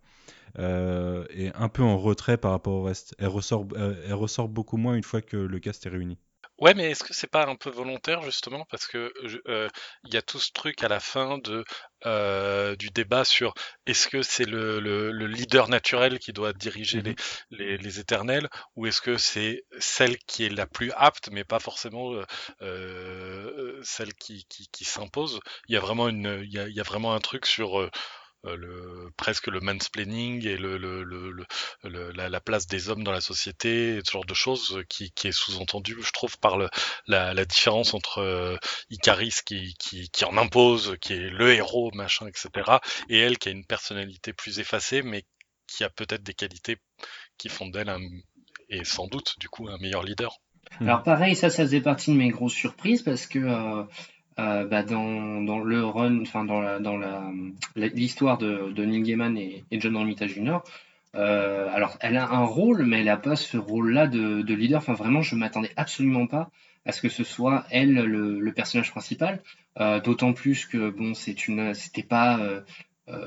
[0.58, 3.14] euh, est un peu en retrait par rapport au reste.
[3.18, 6.18] Elle ressort, elle ressort beaucoup moins une fois que le cast est réuni.
[6.58, 8.66] Ouais, mais est-ce que c'est pas un peu volontaire justement?
[8.68, 9.12] Parce que
[9.46, 9.68] euh,
[10.04, 11.64] il y a tout ce truc à la fin de
[12.04, 13.54] euh, du débat sur
[13.86, 17.16] est-ce que c'est le, le, le, leader naturel qui doit diriger les, mmh
[17.50, 21.58] les, les, éternels ou est-ce que c'est celle qui est la plus apte mais pas
[21.60, 22.24] forcément euh,
[22.62, 25.40] euh celle qui, qui, qui s'impose?
[25.68, 27.80] Il y a vraiment une il y a, il y a vraiment un truc sur
[27.80, 27.90] euh,
[28.56, 34.24] le, presque le mansplaining et la, la, place des hommes dans la société, ce genre
[34.24, 36.58] de choses qui, qui est sous-entendu, je trouve, par
[37.06, 38.56] la, différence entre euh,
[38.90, 43.66] Icaris qui, en impose, qui est le héros, machin, etc., et elle qui a une
[43.66, 45.24] personnalité plus effacée, mais
[45.66, 46.76] qui a peut-être des qualités
[47.36, 47.94] qui font d'elle
[48.68, 50.40] et sans doute, du coup, un meilleur leader.
[50.80, 53.84] Alors pareil, ça, ça faisait partie de mes grosses surprises parce que euh,
[54.38, 56.62] euh, bah, dans, le run, enfin dans
[57.74, 60.58] l'histoire de, de Neil Gaiman et, John Romita Jr.
[61.16, 64.78] Euh, alors elle a un rôle, mais elle a pas ce rôle-là de, de, leader.
[64.78, 66.50] Enfin vraiment, je m'attendais absolument pas
[66.84, 69.42] à ce que ce soit elle le, personnage principal.
[69.80, 71.34] Euh, D'autant plus que bon, c'est
[71.74, 72.38] c'était pas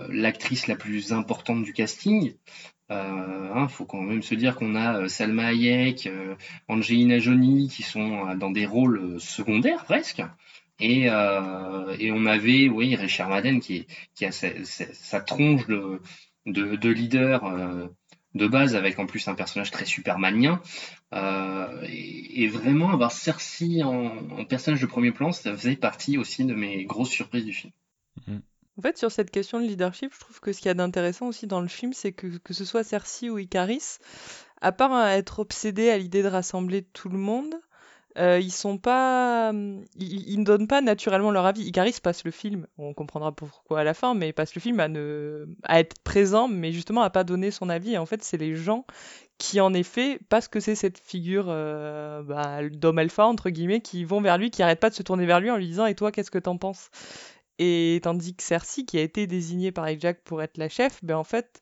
[0.08, 2.36] l'actrice la plus importante du casting.
[2.90, 6.10] Il hein, faut quand même se dire qu'on a Salma Hayek,
[6.70, 10.22] Angelina Jolie qui sont dans des rôles secondaires presque.
[10.82, 16.02] Et, euh, et on avait, oui, Richard Madden qui, qui a sa, sa, tronche de,
[16.48, 17.88] de, de leader euh,
[18.34, 20.60] de base, avec en plus un personnage très supermanien.
[21.14, 26.18] Euh, et, et, vraiment avoir Cersei en, en, personnage de premier plan, ça faisait partie
[26.18, 27.74] aussi de mes grosses surprises du film.
[28.26, 28.40] Mm.
[28.80, 31.28] En fait, sur cette question de leadership, je trouve que ce qu'il y a d'intéressant
[31.28, 33.98] aussi dans le film, c'est que que ce soit Cersei ou Icaris,
[34.62, 37.54] à part être obsédé à l'idée de rassembler tout le monde,
[38.18, 41.64] euh, ils ne donnent pas naturellement leur avis.
[41.64, 44.80] Icaris passe le film, on comprendra pourquoi à la fin, mais passe le film
[45.64, 47.94] à être présent, mais justement à pas donner son avis.
[47.94, 48.86] Et en fait, c'est les gens
[49.38, 54.04] qui, en effet, parce que c'est cette figure euh, bah, d'homme alpha entre guillemets, qui
[54.04, 55.96] vont vers lui, qui arrêtent pas de se tourner vers lui en lui disant "Et
[55.96, 56.90] toi, qu'est-ce que t'en penses?"
[57.60, 61.16] Et tandis que Cersei, qui a été désignée par Jack pour être la chef, ben
[61.16, 61.62] en fait,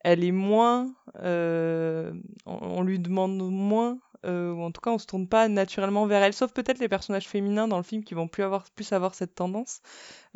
[0.00, 2.12] elle est moins, euh,
[2.46, 6.22] on lui demande moins euh, ou en tout cas on se tourne pas naturellement vers
[6.22, 9.14] elle, sauf peut-être les personnages féminins dans le film qui vont plus avoir, plus avoir
[9.14, 9.80] cette tendance.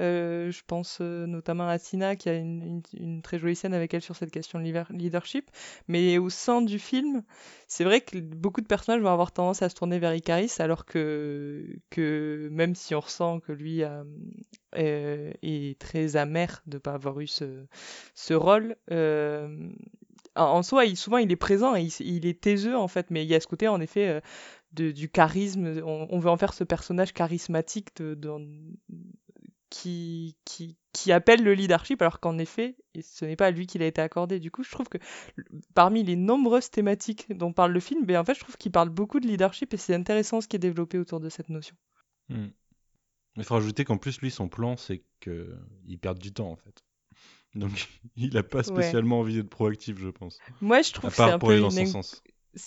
[0.00, 2.82] Euh, je pense euh, notamment à Sina qui a une,
[3.22, 5.50] très jolie scène avec elle sur cette question de leadership.
[5.88, 7.22] Mais au sein du film,
[7.68, 10.84] c'est vrai que beaucoup de personnages vont avoir tendance à se tourner vers Icaris, alors
[10.84, 14.04] que, que même si on ressent que lui a,
[14.74, 17.66] est, très amer de ne pas avoir eu ce,
[18.14, 19.70] ce rôle, euh,
[20.34, 23.34] en soi, souvent il est présent et il, est taiseux en fait, mais il y
[23.34, 24.20] a ce côté en effet euh,
[24.72, 25.82] de, du charisme.
[25.84, 27.90] On, veut en faire ce personnage charismatique
[29.70, 33.82] qui, qui, qui, appelle le leadership, alors qu'en effet, ce n'est pas à lui qu'il
[33.82, 34.38] a été accordé.
[34.38, 34.98] Du coup, je trouve que
[35.74, 38.90] parmi les nombreuses thématiques dont parle le film, ben, en fait, je trouve qu'il parle
[38.90, 41.74] beaucoup de leadership et c'est intéressant ce qui est développé autour de cette notion.
[42.28, 42.48] Hmm.
[43.36, 46.82] Il faut rajouter qu'en plus, lui, son plan, c'est qu'il perd du temps en fait.
[47.54, 49.22] Donc, il n'a pas spécialement ouais.
[49.22, 50.38] envie d'être proactif, je pense.
[50.60, 51.64] Moi, je trouve que c'est un peu une,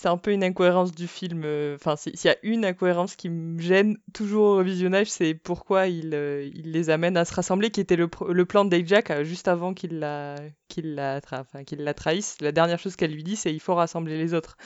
[0.04, 1.44] un peu une incohérence du film.
[1.74, 6.14] Enfin, s'il y a une incohérence qui me gêne toujours au visionnage, c'est pourquoi il,
[6.14, 9.48] euh, il, les amène à se rassembler, qui était le, le plan d'Ajax euh, juste
[9.48, 10.36] avant qu'il la,
[10.68, 12.36] qu'il la, enfin, qu'il la trahisse.
[12.40, 14.56] La dernière chose qu'elle lui dit, c'est il faut rassembler les autres.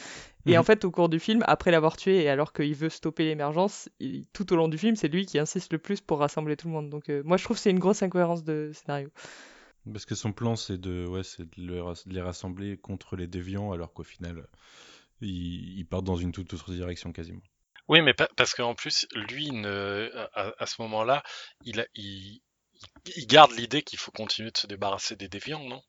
[0.46, 0.61] Et mmh.
[0.61, 3.90] en fait, au cours du film, après l'avoir tué et alors qu'il veut stopper l'émergence,
[4.33, 6.72] tout au long du film, c'est lui qui insiste le plus pour rassembler tout le
[6.72, 6.88] monde.
[6.88, 9.11] Donc, euh, moi, je trouve que c'est une grosse incohérence de scénario.
[9.90, 13.73] Parce que son plan, c'est de, ouais, c'est de, de, les rassembler contre les déviants,
[13.73, 14.47] alors qu'au final,
[15.21, 17.43] ils, ils, partent dans une toute autre direction quasiment.
[17.88, 21.23] Oui, mais pa parce qu'en plus, lui, ne, à, à ce moment-là,
[21.64, 22.40] il, a, il,
[23.16, 25.83] il, garde l'idée qu'il faut continuer de se débarrasser des déviants, non?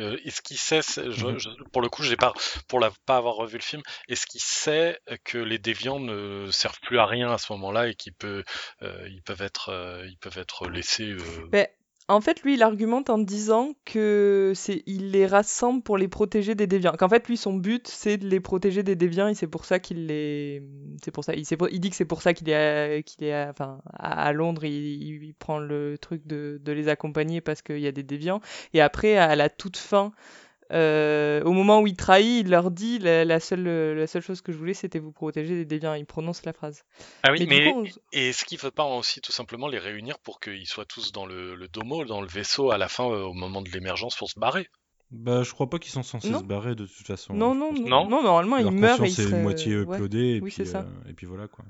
[0.00, 2.32] Euh, Est-ce qu'il sait, je, je, pour le coup, j'ai pas,
[2.68, 6.80] pour la, pas avoir revu le film, est-ce qu'il sait que les déviants ne servent
[6.80, 8.42] plus à rien à ce moment-là et qu'ils peut,
[8.80, 11.48] euh, ils peuvent être, euh, ils peuvent être laissés euh...
[11.52, 11.76] mais
[12.08, 16.54] en fait, lui, il argumente en disant que c'est, il les rassemble pour les protéger
[16.54, 16.92] des déviants.
[16.98, 19.78] Qu'en fait, lui, son but, c'est de les protéger des déviants, et c'est pour ça
[19.78, 20.62] qu'il les,
[21.02, 23.80] c'est pour ça, il, il dit que c'est pour ça qu'il est, qu'il est, enfin,
[23.94, 28.02] à, Londres, il, prend le truc de, de les accompagner parce qu'il y a des
[28.02, 28.40] déviants.
[28.74, 30.12] Et après, à la toute fin,
[30.72, 34.40] euh, au moment où il trahit, il leur dit la, la, seule, la seule chose
[34.40, 35.94] que je voulais, c'était vous protéger des déviants.
[35.94, 36.84] Il prononce la phrase.
[37.22, 37.84] Ah oui, mais, mais coup, on...
[38.12, 41.12] et est-ce qu'il ne veut pas aussi tout simplement les réunir pour qu'ils soient tous
[41.12, 44.16] dans le, le, domo, dans le vaisseau, à la fin, euh, au moment de l'émergence,
[44.16, 44.68] pour se barrer?
[45.10, 46.38] Bah, je crois pas qu'ils sont censés non.
[46.38, 47.34] se barrer de toute façon.
[47.34, 49.42] Non, non, non, non, normalement, ils meurent et ils c'est seraient...
[49.42, 50.36] moitié uploadé ouais.
[50.38, 50.80] et, oui, puis, ça.
[50.80, 51.66] Euh, et puis voilà quoi.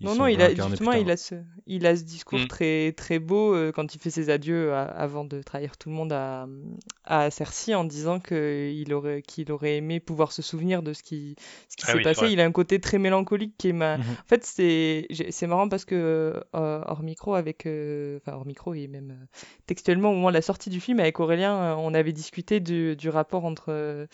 [0.00, 2.48] Ils non, non, il a, justement, il a, ce, il a ce discours mmh.
[2.48, 5.94] très, très beau euh, quand il fait ses adieux à, avant de trahir tout le
[5.94, 6.46] monde à,
[7.04, 11.34] à Cersei en disant qu'il aurait, qu'il aurait aimé pouvoir se souvenir de ce qui,
[11.70, 12.28] ce qui ah s'est oui, passé.
[12.28, 13.96] Il a un côté très mélancolique qui est ma...
[13.96, 14.02] Mmh.
[14.02, 15.94] En fait, c'est, c'est marrant parce que
[16.54, 19.26] euh, hors micro, avec, euh, enfin hors micro et même euh,
[19.66, 22.96] textuellement au moment de la sortie du film avec Aurélien, euh, on avait discuté du,
[22.96, 24.06] du rapport entre,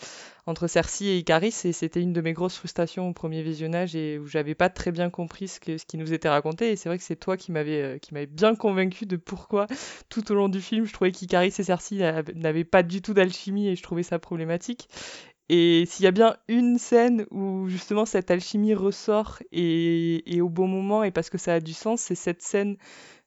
[0.45, 4.17] entre Cersei et Icaris et c'était une de mes grosses frustrations au premier visionnage et
[4.17, 6.89] où j'avais pas très bien compris ce, que, ce qui nous était raconté et c'est
[6.89, 9.67] vrai que c'est toi qui m'avais euh, m'avait bien convaincu de pourquoi
[10.09, 11.97] tout au long du film je trouvais qu'Icaris et Cersei
[12.35, 14.87] n'avaient pas du tout d'alchimie et je trouvais ça problématique.
[15.49, 20.49] Et s'il y a bien une scène où justement cette alchimie ressort et, et au
[20.49, 22.77] bon moment et parce que ça a du sens, c'est cette scène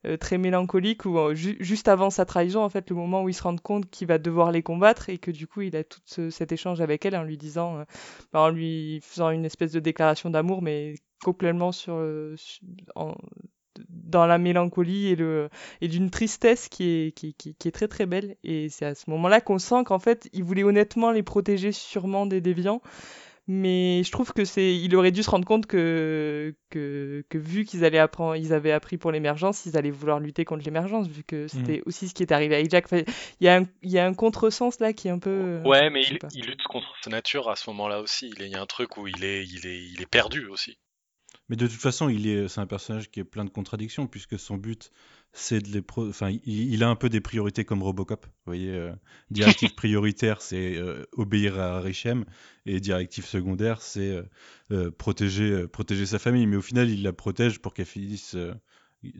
[0.06, 3.28] euh, très mélancolique où euh, ju juste avant sa trahison, en fait, le moment où
[3.28, 5.84] il se rend compte qu'il va devoir les combattre et que du coup il a
[5.84, 7.84] tout ce, cet échange avec elle en lui disant,
[8.32, 12.62] bah, en lui faisant une espèce de déclaration d'amour, mais complètement sur, euh, sur
[12.94, 13.14] en,
[13.88, 15.48] dans la mélancolie et le
[15.80, 18.36] et d'une tristesse qui est qui, qui, qui, est très très belle.
[18.42, 22.26] Et c'est à ce moment-là qu'on sent qu'en fait il voulait honnêtement les protéger sûrement
[22.26, 22.80] des déviants.
[23.48, 27.64] Mais je trouve que c'est il aurait dû se rendre compte que que, que vu
[27.64, 31.22] qu'ils allaient apprendre ils avaient appris pour l'émergence ils allaient vouloir lutter contre l'émergence vu
[31.22, 31.82] que c'était mmh.
[31.86, 33.02] aussi ce qui est arrivé avec Jack enfin,
[33.38, 35.90] il y a un il y a un contresens là qui est un peu ouais
[35.90, 38.34] mais il, il, lutte contre sa nature à ce moment-là aussi.
[38.36, 40.76] Il y a un truc où il est il est il est perdu aussi
[41.48, 44.38] mais de toute façon, il est, c'est un personnage qui est plein de contradictions puisque
[44.38, 44.90] son but,
[45.32, 46.08] c'est de les, pro...
[46.08, 48.26] enfin, il, il, a un peu des priorités comme Robocop.
[48.26, 48.92] Vous voyez, euh,
[49.30, 52.24] directive prioritaire, c'est euh, obéir à Richem,
[52.64, 54.22] et directive secondaire, c'est
[54.72, 56.46] euh, protéger, protéger sa famille.
[56.46, 58.36] Mais au final, il la protège pour qu'elle finisse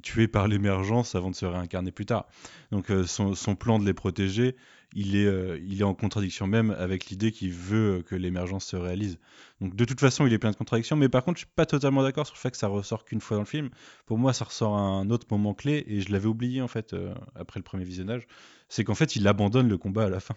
[0.03, 2.27] tués par l'émergence avant de se réincarner plus tard.
[2.73, 4.57] Donc son, son, plan de les protéger,
[4.95, 8.77] il est, euh, il est en contradiction même avec l'idée qu'il veut que l'émergence se
[8.77, 9.19] réalise.
[9.61, 11.67] Donc de toute façon, il est plein de contradictions, mais par contre, je suis pas
[11.67, 13.71] totalement d'accord sur le fait que ça ressort qu'une fois dans le film.
[14.07, 16.93] Pour moi, ça ressort à un autre moment clé, et je l'avais oublié en fait
[16.93, 18.27] euh, après le premier visionnage.
[18.69, 20.37] C'est qu'en fait, il abandonne le combat à la fin.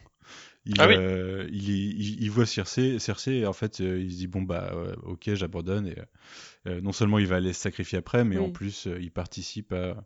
[0.66, 0.96] Il, ah oui.
[0.96, 4.74] euh, il, il, il, voit Circé, Cersei, et en fait, il se dit bon bah
[5.04, 5.88] ok, j'abandonne.
[5.88, 8.46] Et non seulement il va aller se sacrifier après, mais Oui.
[8.46, 10.06] en plus, il participe à,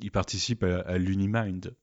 [0.00, 1.74] il participe à, à l'Unimind.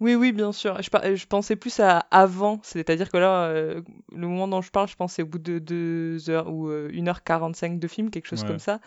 [0.00, 0.80] Oui, oui, bien sûr.
[0.82, 3.80] Je, par- je pensais plus à avant, c'est-à-dire que là, euh,
[4.12, 6.90] le moment dont je parle, je pense c'est au bout de 2 heures ou euh,
[6.92, 8.48] 1h45 de film, quelque chose Ouais.
[8.48, 8.80] comme ça.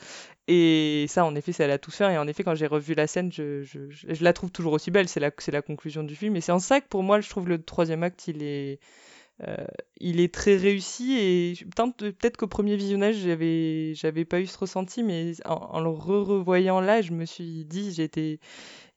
[0.48, 2.10] Et ça, en effet, c'est à la toute fin.
[2.12, 5.08] Et en effet, quand j'ai revu la scène, je, je, la trouve toujours aussi belle.
[5.10, 6.36] C'est la, c'est la conclusion du film.
[6.38, 8.80] Et c'est en ça que pour moi, je trouve le troisième acte, il est,
[9.48, 9.56] euh,
[10.00, 11.14] il est très réussi.
[11.20, 11.54] Et
[11.98, 16.82] peut-être qu'au premier visionnage, j'avais, j'avais pas eu ce ressenti, mais en, en le re-revoyant
[16.82, 18.40] là, je me suis dit, été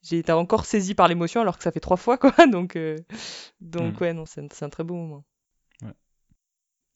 [0.05, 2.97] j'ai été encore saisi par l'émotion alors que ça fait trois fois quoi donc euh,
[3.61, 4.03] donc Mm.
[4.03, 5.25] ouais non c'est un, c'est un très beau moment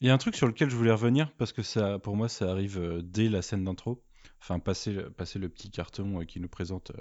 [0.01, 2.29] Il y a un truc sur lequel je voulais revenir parce que ça, pour moi,
[2.29, 4.03] ça arrive euh, dès la scène d'intro.
[4.41, 6.93] Enfin, passer, passer le petit carton euh, qui nous présente.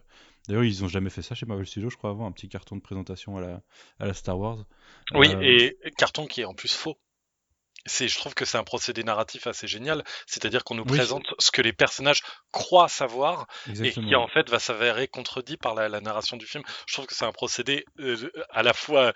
[0.48, 2.76] D'ailleurs, ils ont jamais fait ça chez Marvel Studios, je crois, avant, un petit carton
[2.76, 3.62] de présentation à la,
[4.00, 4.65] à la Star Wars.
[5.13, 6.98] Oui, Euh, et carton qui est en plus faux.
[7.88, 10.97] C'est, je trouve que c'est un procédé narratif assez génial, c'est-à-dire qu'on nous Oui.
[10.97, 12.21] présente ce que les personnages
[12.52, 13.47] croient savoir
[13.82, 16.63] et qui en fait va s'avérer contredit par la, la narration du film.
[16.88, 19.13] Je trouve que c'est un procédé euh, à la fois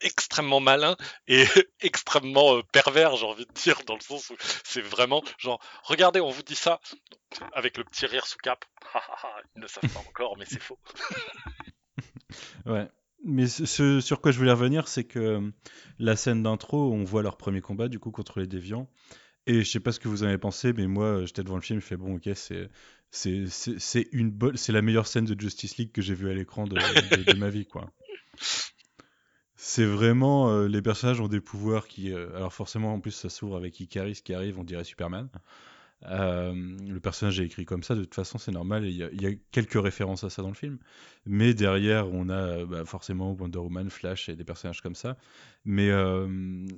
[0.00, 1.44] extrêmement malin et
[1.80, 6.20] extrêmement euh, pervers, j'ai envie de dire, dans le sens où c'est vraiment genre, regardez,
[6.20, 6.80] on vous dit ça,
[7.52, 8.64] avec le petit rire sous cap.
[9.56, 10.78] Ils ne savent pas encore, mais c'est faux.
[12.66, 12.86] Ouais.
[13.24, 15.50] Mais ce, sur quoi je voulais revenir, c'est que euh,
[15.98, 18.88] la scène d'intro, on voit leur premier combat, du coup, contre les déviants.
[19.46, 21.56] Et je sais pas ce que vous en avez pensé, mais moi, euh, j'étais devant
[21.56, 22.70] le film, je fais bon, ok, c'est
[23.10, 26.76] c'est une c'est la meilleure scène de Justice League que j'ai vue à l'écran de,
[27.38, 27.90] ma vie, quoi.
[29.56, 33.56] C'est vraiment euh, les personnages ont des pouvoirs qui, alors forcément, en plus, ça s'ouvre
[33.56, 35.28] avec Icaris qui arrive, on dirait Superman.
[36.06, 36.52] Euh,
[36.88, 38.84] le personnage est écrit comme ça, de toute façon, c'est normal.
[38.86, 40.78] Il y, a- il y a quelques références à ça dans le film.
[41.26, 45.16] Mais derrière, on a euh, bah, forcément Wonder Woman, Flash et des personnages comme ça.
[45.64, 46.26] Mais euh,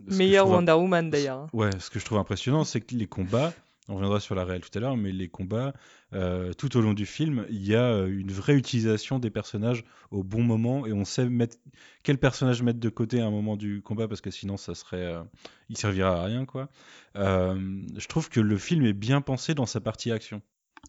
[0.06, 1.46] meilleur Wonder Woman d'ailleurs hein.
[1.52, 3.52] Ouais, ce que je trouve impressionnant, c'est que les combats,
[3.90, 5.74] on reviendra sur la réelle tout à l'heure, mais les combats,
[6.12, 9.84] euh, tout au long du film, il y a euh, une vraie utilisation des personnages
[10.12, 11.56] au bon moment et on sait mettre
[12.04, 15.04] quel personnage mettre de côté à un moment du combat parce que sinon ça serait,
[15.04, 15.22] euh,
[15.68, 16.68] il servira à rien quoi.
[17.16, 20.40] Je trouve que le film est bien pensé dans sa partie action.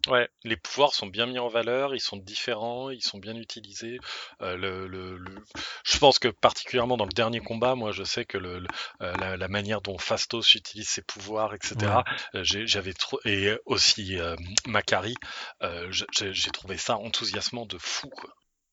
[0.08, 4.00] Ouais, les pouvoirs sont bien mis en valeur, ils sont différents, ils sont bien utilisés.
[4.40, 5.44] Euh, le, le, le-
[5.84, 8.68] Je pense que particulièrement dans le dernier combat, moi je sais que le, le-
[9.02, 12.02] euh, la, la manière dont Fastos utilise ses pouvoirs, etc.
[12.34, 14.34] euh, j'ai- J'avais trop et aussi euh,
[14.66, 15.14] Macari,
[15.62, 18.08] euh, j'ai j'ai trouvé ça enthousiasmant de fou.
[18.08, 18.30] Quoi.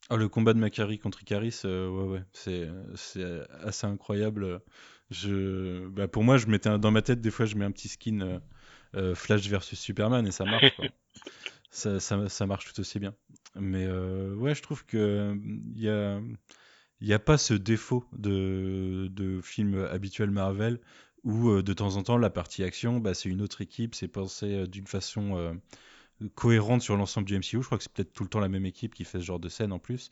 [0.10, 4.62] Ah, le combat de Macari contre Icaris, euh, ouais, ouais, c'est, c'est assez incroyable.
[5.12, 7.72] Je, bah, pour moi, je mettais un- dans ma tête, des fois, je mets un
[7.72, 8.40] petit skin euh,
[8.96, 10.76] euh, Flash versus Superman et ça marche.
[10.76, 10.86] quoi.
[11.72, 13.16] ça, ça, ça marche tout aussi bien.
[13.56, 15.36] Mais euh, ouais, je trouve que
[15.76, 16.20] il y a,
[17.02, 20.80] il y a pas ce défaut de, de film habituel Marvel
[21.24, 24.08] où euh, de temps en temps la partie action, bah, c'est une autre équipe, c'est
[24.08, 25.60] pensé d'une façon
[26.36, 27.62] cohérente sur l'ensemble du MCU.
[27.62, 29.40] Je crois que c'est peut-être tout le temps la même équipe qui fait ce genre
[29.40, 30.10] de scène en plus.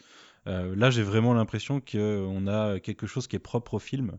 [0.47, 4.17] Euh, là, j'ai vraiment l'impression qu'on a quelque chose qui est propre au film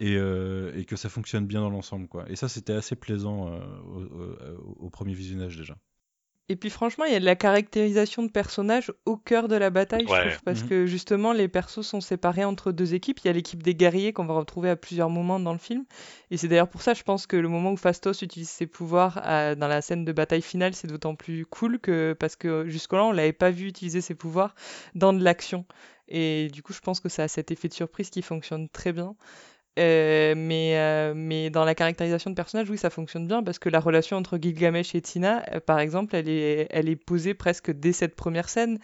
[0.00, 2.08] et, euh, et que ça fonctionne bien dans l'ensemble.
[2.08, 2.24] quoi.
[2.30, 5.76] Et ça, c'était assez plaisant euh, au, au- au premier visionnage déjà.
[6.48, 9.68] Et puis franchement, il y a de la caractérisation de personnages au cœur de la
[9.70, 10.68] bataille, je trouve, parce Mhm.
[10.68, 13.18] que justement, les persos sont séparés entre deux équipes.
[13.24, 15.84] Il y a l'équipe des guerriers qu'on va retrouver à plusieurs moments dans le film.
[16.30, 19.20] Et c'est d'ailleurs pour ça, je pense que le moment où Fastos utilise ses pouvoirs
[19.26, 23.04] euh, dans la scène de bataille finale, c'est d'autant plus cool que parce que jusque-là,
[23.04, 24.54] on l'avait pas vu utiliser ses pouvoirs
[24.94, 25.64] dans de l'action.
[26.06, 28.92] Et du coup, je pense que ça a cet effet de surprise qui fonctionne très
[28.92, 29.16] bien.
[29.78, 33.68] Euh, mais, euh, mais dans la caractérisation de personnage, oui, ça fonctionne bien parce que
[33.68, 37.70] la relation entre Gilgamesh et Tina, euh, par exemple, elle est, elle est posée presque
[37.72, 38.78] dès cette première scène.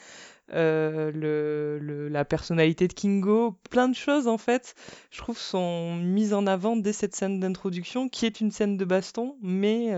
[0.50, 4.74] Le, le- la personnalité de Kingo, plein de choses en fait,
[5.10, 8.84] je trouve, sont mises en avant dès cette scène d'introduction, qui est une scène de
[8.84, 9.92] baston, mais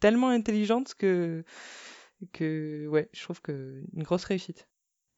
[0.00, 1.44] tellement intelligente que,
[2.32, 4.68] que, ouais, je trouve que une grosse réussite.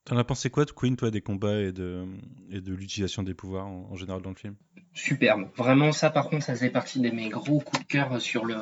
[0.04, 2.06] T'en as pensé quoi de Queen, toi, des combats et de,
[2.50, 4.54] l'utilisation des pouvoirs en, général dans le film?
[4.92, 5.48] Superbe.
[5.56, 8.56] Vraiment, ça, par contre, ça faisait partie de mes gros coups de cœur sur le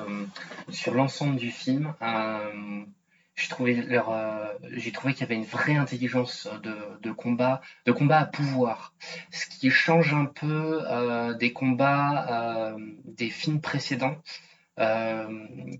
[0.70, 1.94] sur l'ensemble du film.
[2.00, 2.84] Euh,
[3.34, 7.92] j'ai trouvé leur, euh, j'ai trouvé qu'il y avait une vraie intelligence de, combat, de
[7.92, 8.94] combat à pouvoir,
[9.32, 14.16] ce qui change un peu euh, des combats des films précédents.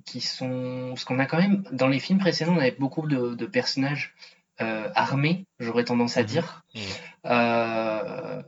[0.07, 0.89] qui sont...
[0.89, 4.15] Parce qu'on a quand même, dans les films précédents, on avait beaucoup de personnages
[4.61, 6.27] euh, armés, j'aurais tendance à Mhm.
[6.27, 6.63] dire.
[6.75, 6.81] Mhm.
[7.27, 8.43] Euh,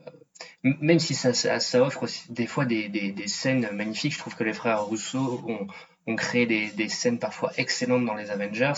[0.63, 4.35] même si ça, ça, ça offre des fois des, des, des scènes magnifiques, je trouve
[4.35, 5.67] que les frères Rousseau ont,
[6.07, 8.73] ont créé des, des scènes parfois excellentes dans les Avengers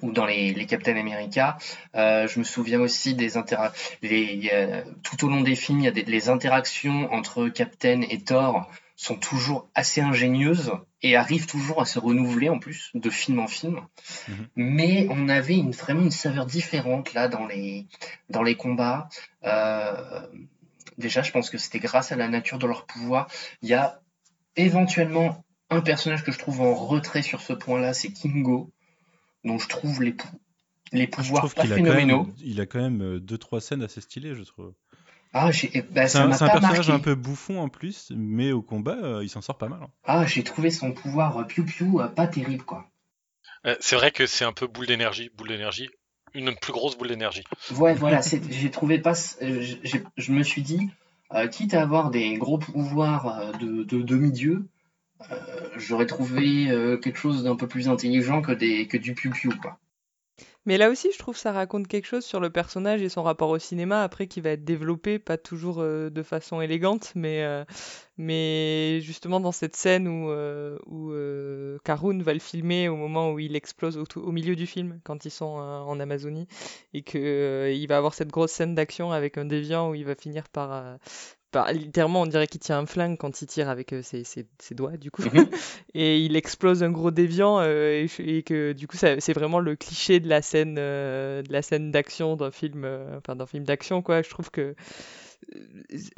[0.00, 1.58] ou dans les, les Captain America.
[1.94, 5.54] Euh, je me souviens aussi des intera les, il y a- tout au long des
[5.56, 8.70] films, il y a des, les interactions entre Captain et Thor
[9.02, 13.48] sont toujours assez ingénieuses et arrivent toujours à se renouveler en plus de film en
[13.48, 13.80] film.
[14.28, 14.48] Mhm.
[14.54, 17.88] Mais on avait une, vraiment une saveur différente là dans les,
[18.30, 19.08] dans les combats.
[19.42, 20.24] Euh,
[20.98, 23.28] déjà, je pense que c'était grâce à la nature de leur pouvoir.
[23.62, 24.00] Il y a
[24.54, 28.70] éventuellement un personnage que je trouve en retrait sur ce point-là, c'est Kingo,
[29.44, 30.14] dont je trouve les,
[30.92, 32.24] Ah, Je pouvoirs trouve pas qu'il a quand phénoménaux.
[32.26, 34.74] même, il a quand même euh, deux trois scènes assez stylées, je trouve.
[35.32, 36.92] Ah, j'ai, eh ben, C'est ça un, personnage marqué.
[36.92, 39.80] un peu bouffon en plus, mais au combat, euh, il s'en sort pas mal.
[39.82, 39.88] hein.
[40.04, 42.86] Ah, j'ai trouvé son pouvoir euh, piou-piou euh, pas terrible, quoi.
[43.66, 45.88] Euh, c'est vrai que c'est un peu boule d'énergie, boule d'énergie,
[46.34, 47.44] une plus grosse boule d'énergie.
[47.76, 49.14] Ouais, voilà, c'est, j'ai trouvé pas.
[49.14, 50.90] je me suis dit,
[51.34, 54.66] euh, quitte à avoir des gros pouvoirs de, de demi-dieu,
[55.30, 55.36] euh,
[55.76, 59.78] j'aurais trouvé euh, quelque chose d'un peu plus intelligent que, des, que du piou-piou, quoi.
[60.64, 63.24] Mais là aussi, je trouve que ça raconte quelque chose sur le personnage et son
[63.24, 67.42] rapport au cinéma, après qui va être développé, pas toujours euh, de façon élégante, mais,
[67.42, 67.64] euh,
[68.16, 73.32] mais justement dans cette scène où, euh, où euh, Karun va le filmer au moment
[73.32, 76.46] où il explose au, milieu du film, quand ils sont euh, en Amazonie,
[76.94, 80.14] et euh, il va avoir cette grosse scène d'action avec un déviant où il va
[80.14, 80.98] finir par...
[81.72, 84.74] littéralement, on dirait qu'il tient un flingue quand il tire avec euh, ses, ses- ses
[84.74, 85.22] doigts, du coup.
[85.22, 85.46] Mhm.
[85.94, 89.76] et il explose un gros déviant euh, et, et que du coup c'est vraiment le
[89.76, 92.86] cliché de la scène euh, de la scène d'action d'un film
[93.18, 94.74] enfin d'un film d'action quoi je trouve que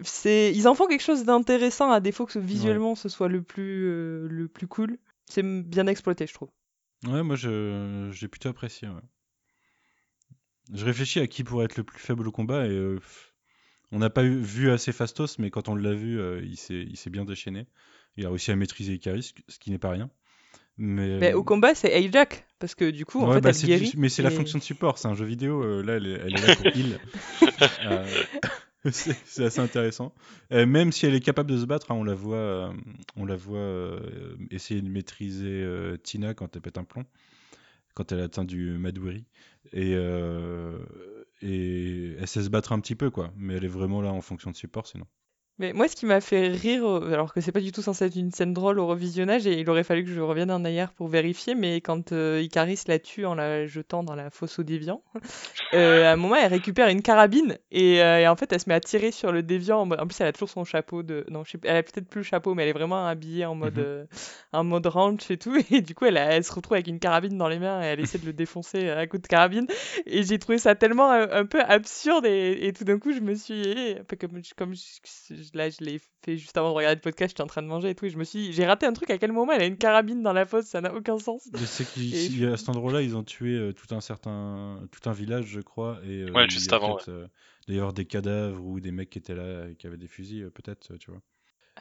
[0.03, 4.29] c'est ils en font quelque chose d'intéressant à défaut que visuellement ce soit le plus
[4.29, 6.51] le plus cool c'est bien exploité je trouve
[7.07, 8.88] Ouais, moi je j'ai plutôt apprécié.
[8.88, 8.94] ouais.
[10.73, 12.97] Je réfléchis à qui pourrait être le plus faible au combat et
[13.92, 17.11] on n'a pas eu- vu assez Fastos, mais quand on l'a vu, euh, il s'est
[17.11, 17.66] bien déchaîné.
[18.16, 20.11] Il a réussi à maîtriser Icaris, ce qui n'est pas rien.
[20.77, 23.66] Mais mais au combat c'est Ajax parce que du coup en fait bah, elle c'est
[23.68, 25.62] guérit du- mais c'est la fonction de support, c'est un jeu vidéo.
[25.62, 26.99] euh, là, elle est, elle est là pour heal.
[27.85, 28.07] Euh,
[28.90, 30.12] c'est assez intéressant.
[30.53, 32.73] Euh, même si elle est capable de se battre, hein, on la voit, euh,
[33.16, 37.05] on la voit euh, essayer de maîtriser euh, Tina quand elle pète un plomb,
[37.94, 39.25] quand elle atteint du Madwiri.
[39.73, 40.79] Et, euh,
[41.42, 43.33] et elle sait se battre un petit peu, quoi.
[43.37, 45.07] Mais elle est vraiment là en fonction de support, sinon.
[45.61, 48.17] Mais moi, ce qui m'a fait rire, alors que c'est pas du tout censé être
[48.17, 51.07] une scène drôle au revisionnage, et il aurait fallu que je revienne en arrière pour
[51.07, 55.03] vérifier, mais quand euh, Icaris la tue en la jetant dans la fosse aux déviants,
[55.75, 58.69] euh, à un moment, elle récupère une carabine, et, euh, et en fait, elle se
[58.69, 59.88] met à tirer sur le déviant.
[59.88, 61.25] En, plus, elle a toujours son chapeau de...
[61.31, 61.59] Non, je sais...
[61.62, 64.07] elle a peut-être plus le chapeau, mais elle est vraiment habillée en mode, Mhm.
[64.55, 66.99] en mode ranch et tout, et du coup, elle, a- elle se retrouve avec une
[66.99, 69.69] carabine dans les mains, et elle essaie de le défoncer à coup de carabine,
[70.07, 73.37] et j'ai trouvé ça tellement un, peu absurde, et, et tout d'un coup, je me
[73.37, 73.95] suis...
[74.09, 77.30] peu comme, comme je- je- là, je l'ai fait juste avant de regarder le podcast,
[77.33, 78.92] j'étais en train de manger et tout, et je me suis dit, j'ai raté un
[78.92, 81.48] truc, à quel moment elle a une carabine dans la fosse, ça n'a aucun sens.
[81.52, 85.46] Je sais qu'à cet endroit-là, ils ont tué euh, tout un certain, tout un village,
[85.46, 86.00] je crois.
[86.04, 87.26] Et, euh, Ouais, juste avant, peut-être, euh,
[87.62, 89.96] il doit y avoir des cadavres ou des mecs qui étaient là et qui avaient
[89.98, 91.20] des fusils, peut-être, tu vois.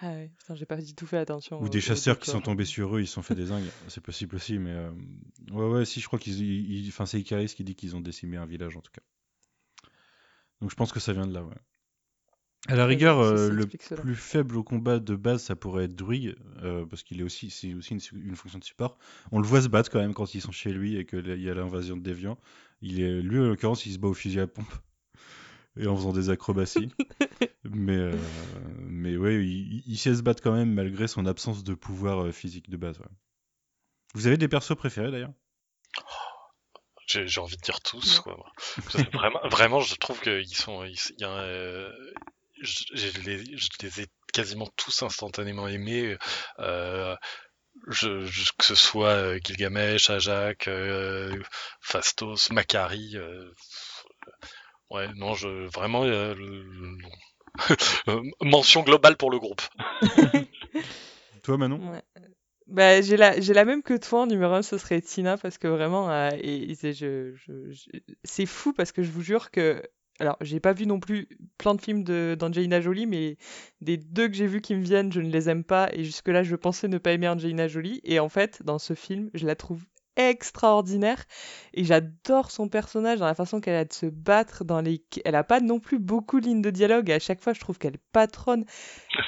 [0.02, 1.62] Ah ouais, putain, j'ai pas du tout fait attention.
[1.62, 3.64] Ou des chasseurs qui sont tombés sur eux, ils se sont fait des zingues.
[3.90, 4.92] C'est possible aussi, mais euh,
[5.52, 8.02] ouais, ouais, si, je crois qu'ils, ils- ils- enfin, c'est Icaris qui dit qu'ils ont
[8.02, 9.04] décimé un village en tout cas.
[10.62, 11.56] Donc je pense que ça vient de là, ouais.
[12.68, 16.36] À la rigueur, euh, le plus faible au combat de base, ça pourrait être Druig,
[16.62, 18.98] euh, parce qu'il est aussi, c'est aussi une, une fonction de support.
[19.34, 21.50] On le voit se battre quand même quand ils sont chez lui et qu'il y
[21.50, 22.38] a l'invasion de Deviant.
[22.82, 24.74] Il est, lui, en l'occurrence, il se bat au fusil à pompe
[25.78, 26.94] et en faisant des acrobaties.
[27.66, 28.18] mais, euh,
[28.88, 32.32] mais ouais, il, il sait se battre quand même malgré son absence de pouvoir euh,
[32.32, 32.98] physique de base.
[33.00, 33.06] ouais.
[34.16, 35.34] Vous avez des persos préférés d'ailleurs?
[37.08, 38.38] J'ai envie de dire tous, quoi.
[39.14, 41.92] Vraiment, vraiment, je trouve qu'ils sont, ils- il y a, un, euh,
[42.64, 46.18] je, je les, je les ai quasiment tous instantanément aimés.
[46.60, 47.16] Euh,
[47.90, 51.42] je, je- que ce soit euh, Gilgamesh, Ajak, euh,
[51.82, 53.12] Fastos, Macari.
[53.16, 53.52] euh,
[54.92, 56.36] ouais, non, je vraiment euh,
[58.42, 59.62] mention globale pour le groupe.
[61.44, 61.92] Toi, Manon?
[61.92, 62.04] Ouais.
[62.68, 65.58] Bah, j'ai la, j'ai la même que toi en numéro 1, ce serait Tina, parce
[65.58, 67.90] que vraiment, euh, et, et c'est je, je- je-
[68.24, 69.84] c'est fou parce que je vous jure que.
[70.20, 73.38] Alors, j'ai pas vu non plus plein de films de- d'Angelina Jolie, mais
[73.82, 76.44] des deux que j'ai vus qui me viennent, je ne les aime pas, et jusque-là,
[76.44, 79.56] je pensais ne pas aimer Angelina Jolie, et en fait, dans ce film, je la
[79.56, 79.84] trouve
[80.16, 81.24] extraordinaire.
[81.74, 85.36] Et j'adore son personnage dans la façon qu'elle a de se battre dans les elle
[85.36, 87.10] a pas non plus beaucoup de lignes de dialogue.
[87.10, 88.66] Et à chaque fois je trouve qu'elle patronne.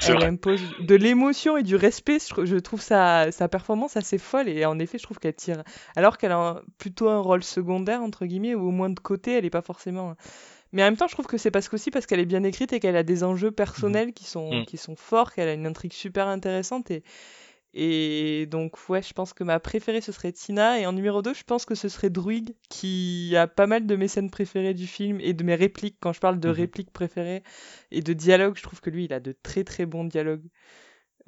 [0.07, 2.17] Elle impose de l'émotion et du respect.
[2.43, 4.49] Je, trouve sa, sa performance assez folle.
[4.49, 5.63] Et en effet je trouve qu'elle tire.
[5.95, 9.45] Alors qu'elle a plutôt un rôle secondaire entre guillemets ou au moins de côté elle
[9.45, 10.15] est pas forcément
[10.75, 12.73] mais en même temps, je trouve que c'est parce qu'aussi parce qu'elle est bien écrite
[12.73, 14.65] et qu'elle a des enjeux personnels qui sont, mm.
[14.65, 16.91] qui sont forts, qu'elle a une intrigue super intéressante.
[16.91, 17.01] Et,
[17.73, 20.77] et donc, ouais, je pense que ma préférée, ce serait Tina.
[20.77, 23.95] Et en numéro 2, je pense que ce serait Druig, qui a pas mal de
[23.95, 25.95] mes scènes préférées du film et de mes répliques.
[26.01, 26.55] Quand je parle de mhm.
[26.55, 27.43] répliques préférées
[27.91, 30.49] et de dialogues, je trouve que lui, il a de très très bons dialogues.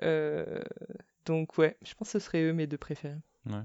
[0.01, 0.61] Euh,
[1.25, 3.15] donc, ouais, je pense que ce serait eux mes deux préférés.
[3.45, 3.63] Ouais.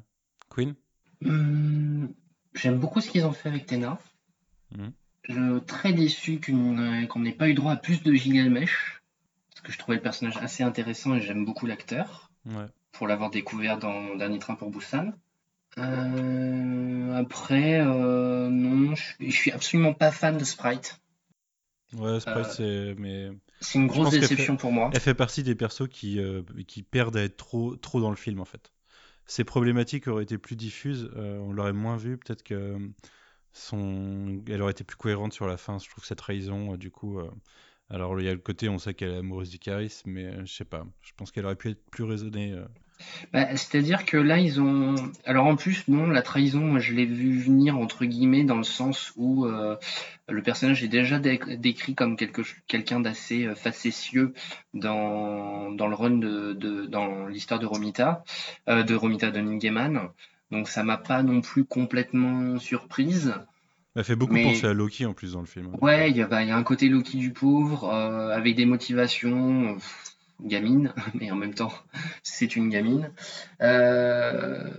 [0.49, 0.77] Queen?
[1.25, 2.15] Hum,
[2.55, 3.99] J'aime beaucoup ce qu'ils ont fait avec Tena.
[4.71, 4.91] Mmh.
[5.25, 9.03] Je suis très déçu qu'on n'ait pas eu droit à plus de Gilgamesh.
[9.51, 12.31] Parce que je trouvais le personnage assez intéressant et j'aime beaucoup l'acteur.
[12.91, 15.13] Pour l'avoir découvert dans Dernier Train pour Busan.
[15.79, 21.01] Euh, après, euh, non, je, suis absolument pas fan de Sprite.
[21.95, 22.95] Ouais, Sprite, c'est.
[22.99, 23.31] Mais...
[23.61, 24.91] C'est une grosse déception pour moi.
[24.93, 28.17] Elle fait partie des persos qui, euh, qui perdent à être trop, trop dans le
[28.17, 28.73] film, en fait.
[29.27, 32.19] Ces problématiques auraient été plus diffuses, on l'aurait moins vu.
[32.19, 32.77] Peut-être que
[33.73, 35.79] elle aurait été plus cohérente sur la fin.
[35.79, 37.21] Je trouve cette trahison, du coup.
[37.93, 40.47] Alors il y a le côté, on sait qu'elle est amoureuse du charisme, mais euh,
[40.47, 40.87] je sais pas.
[41.03, 42.53] Je pense qu'elle aurait pu être plus raisonnée.
[42.53, 42.65] Euh.
[43.35, 44.95] Bah, c'est-à-dire que là, ils ont.
[45.27, 49.13] Alors en plus, non, la trahison, je l'ai vu venir entre guillemets dans le sens
[49.17, 49.77] où euh,
[50.27, 54.33] le personnage est déjà décrit comme quelqu'un d'assez facétieux
[54.73, 55.69] dans...
[55.69, 56.87] le run de, de...
[56.87, 58.25] dans l'histoire de Romita,
[58.69, 60.09] de Romita de Ningeman.
[60.53, 63.35] Donc ça m'a pas non plus complètement surprise.
[63.97, 65.77] Elle fait beaucoup penser à Loki en plus dans le film.
[65.81, 69.79] Ouais, il y, a un côté Loki du pauvre, euh, avec des motivations
[70.43, 71.73] gamines, mais en même temps,
[72.23, 73.11] c'est une gamine.
[73.63, 74.71] Euh,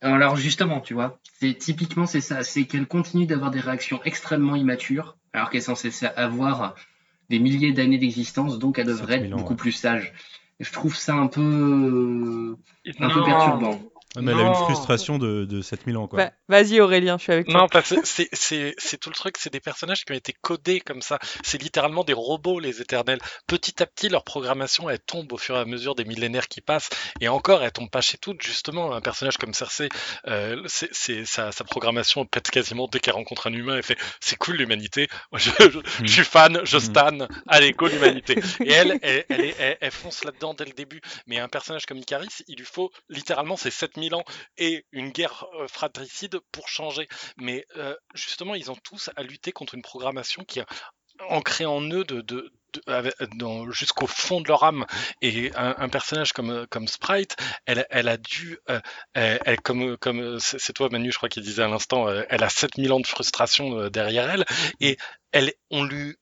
[0.00, 4.56] alors justement, tu vois, c'est typiquement c'est ça, c'est qu'elle continue d'avoir des réactions extrêmement
[4.56, 6.74] immatures, alors qu'elle est censée avoir
[7.30, 10.12] des milliers d'années d'existence, donc elle devrait être beaucoup plus sage.
[10.58, 12.56] je trouve ça un peu,
[12.98, 13.80] un peu perturbant
[14.20, 16.18] mais elle a une frustration de, de 7000 ans, quoi.
[16.18, 17.60] Bah, vas-y, Aurélien, je suis avec toi.
[17.60, 21.02] Non, parce que c'est tout le truc, c'est des personnages qui ont été codés comme
[21.02, 21.18] ça.
[21.42, 23.18] C'est littéralement des robots, les éternels.
[23.46, 26.60] Petit à petit, leur programmation, elle tombe au fur et à mesure des millénaires qui
[26.60, 26.90] passent.
[27.20, 28.94] Et encore, elle tombe pas chez toutes, justement.
[28.94, 29.88] Un personnage comme Cersei,
[30.28, 33.76] euh, c'est sa, sa, programmation pète quasiment dès qu'elle rencontre un humain.
[33.76, 35.08] Elle fait C'est cool l'humanité.
[35.32, 36.80] Je, je, je, suis fan, je mm.
[36.80, 37.18] stan.
[37.48, 38.38] Allez, go l'humanité.
[38.64, 41.00] Et elle, elle, elle, elle fonce là-dedans dès le début.
[41.26, 44.24] Mais un personnage comme Icaris, il lui faut littéralement ces 7000 ans
[44.58, 47.08] et une guerre fratricide pour changer.
[47.36, 47.66] Mais
[48.14, 50.66] justement, ils ont tous à lutter contre une programmation qui a
[51.28, 52.52] ancré en eux de, de,
[53.70, 54.84] jusqu'au fond de leur âme.
[55.22, 57.36] Et un, personnage comme, comme Sprite,
[57.66, 58.58] elle, elle a dû,
[59.14, 62.92] elle, comme, comme c'est toi Manu, je crois qu'il disait à l'instant, elle a 7000
[62.92, 64.44] ans de frustration derrière elle,
[64.80, 64.96] et
[65.32, 66.16] elle, on lui,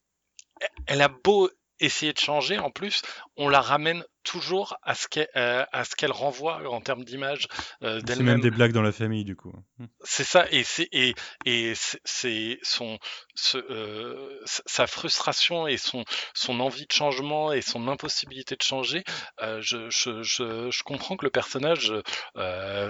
[0.86, 1.50] elle a beau
[1.82, 3.02] essayer de changer, en plus,
[3.36, 5.64] on la ramène toujours à ce qu'elle euh,
[5.96, 7.48] qu'elle renvoie en termes d'image
[7.82, 8.26] euh, d'elle-même.
[8.26, 9.52] C'est même des blagues dans la famille, du coup.
[9.78, 9.86] Hmm.
[10.04, 11.14] C'est ça, et c'est et,
[11.44, 11.72] et
[12.04, 12.98] c'est son
[13.34, 16.04] ce, euh, sa frustration et son
[16.34, 19.04] son envie de changement et son impossibilité de changer.
[19.40, 21.92] Je, je, je, je, comprends que le personnage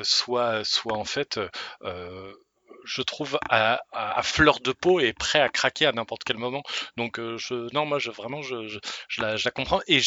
[0.03, 1.41] soit soit en fait
[2.85, 3.81] je trouve, à,
[4.23, 6.63] fleur de peau et prêt à craquer à n'importe quel moment.
[6.97, 7.39] Donc, euh,
[7.73, 8.79] non, moi, je, vraiment, je,
[9.19, 9.81] la, comprends.
[9.87, 10.01] Et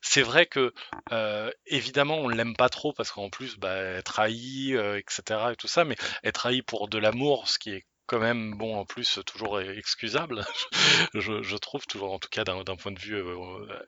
[0.00, 0.72] c'est vrai que,
[1.12, 5.40] euh, évidemment, on l'aime pas trop parce qu'en plus, bah, elle trahit, euh, etc.
[5.52, 8.76] et tout ça, mais elle trahit pour de l'amour, ce qui est quand même, bon,
[8.76, 10.44] en plus, toujours excusable.
[11.14, 13.22] je, trouve, toujours, en tout cas, d'un point de vue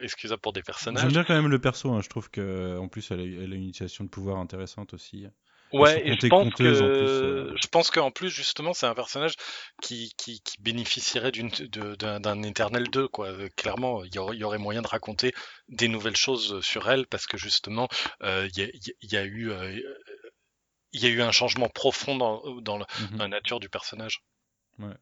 [0.00, 1.02] excusable pour des personnages.
[1.02, 2.00] J'aime bien quand même le perso, hein.
[2.02, 5.26] je trouve qu'en plus, elle a, elle a, une initiation de pouvoir intéressante aussi.
[5.72, 7.56] Ouais, et je pense que euh.
[7.56, 9.34] je pense qu'en plus justement c'est un personnage
[9.80, 13.28] qui, qui, qui bénéficierait d'une d'un éternel 2 quoi.
[13.28, 15.32] Euh, clairement, il y, aurait, y, aurait, moyen de raconter
[15.68, 17.88] des nouvelles choses sur elle parce que justement
[18.22, 19.50] euh, il y, y, a eu
[20.92, 24.22] il y a eu un changement profond dans, dans, mmh la nature du personnage.
[24.78, 24.94] Ouais.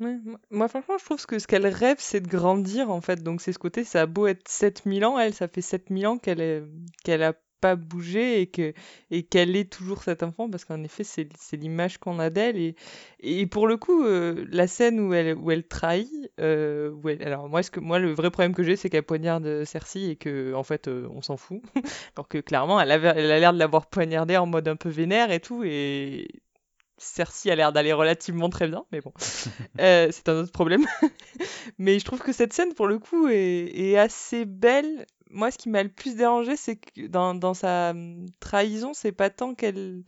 [0.00, 0.16] Ouais,
[0.50, 3.52] moi franchement je trouve que ce qu'elle rêve c'est de grandir en fait donc c'est
[3.52, 6.62] ce côté ça a beau être 7000 ans elle ça fait 7000 ans qu'elle est
[7.02, 8.72] qu'elle a pas bouger et que
[9.10, 12.76] et qu'elle est toujours cet enfant parce qu'en effet c'est l'image qu'on a d'elle et,
[13.20, 16.08] et pour le coup euh, la scène où elle où elle trahit
[16.40, 19.64] euh, où alors moi ce que moi le vrai problème que j'ai c'est qu'elle poignarde
[19.64, 21.62] Cersei et que en fait euh, on s'en fout
[22.16, 24.88] alors que clairement elle, avait, elle a l'air de l'avoir poignardé en mode un peu
[24.88, 26.28] vénère et tout et
[26.98, 29.12] Cersei a l'air d'aller relativement très bien, mais bon,
[29.78, 30.84] c'est un autre problème.
[31.78, 35.58] mais je trouve que cette scène, pour le coup, est, est assez belle moi, ce
[35.58, 39.54] qui m'a le plus dérangé, c'est que dans, dans sa hum, trahison, c'est pas tant
[39.54, 40.02] qu'elle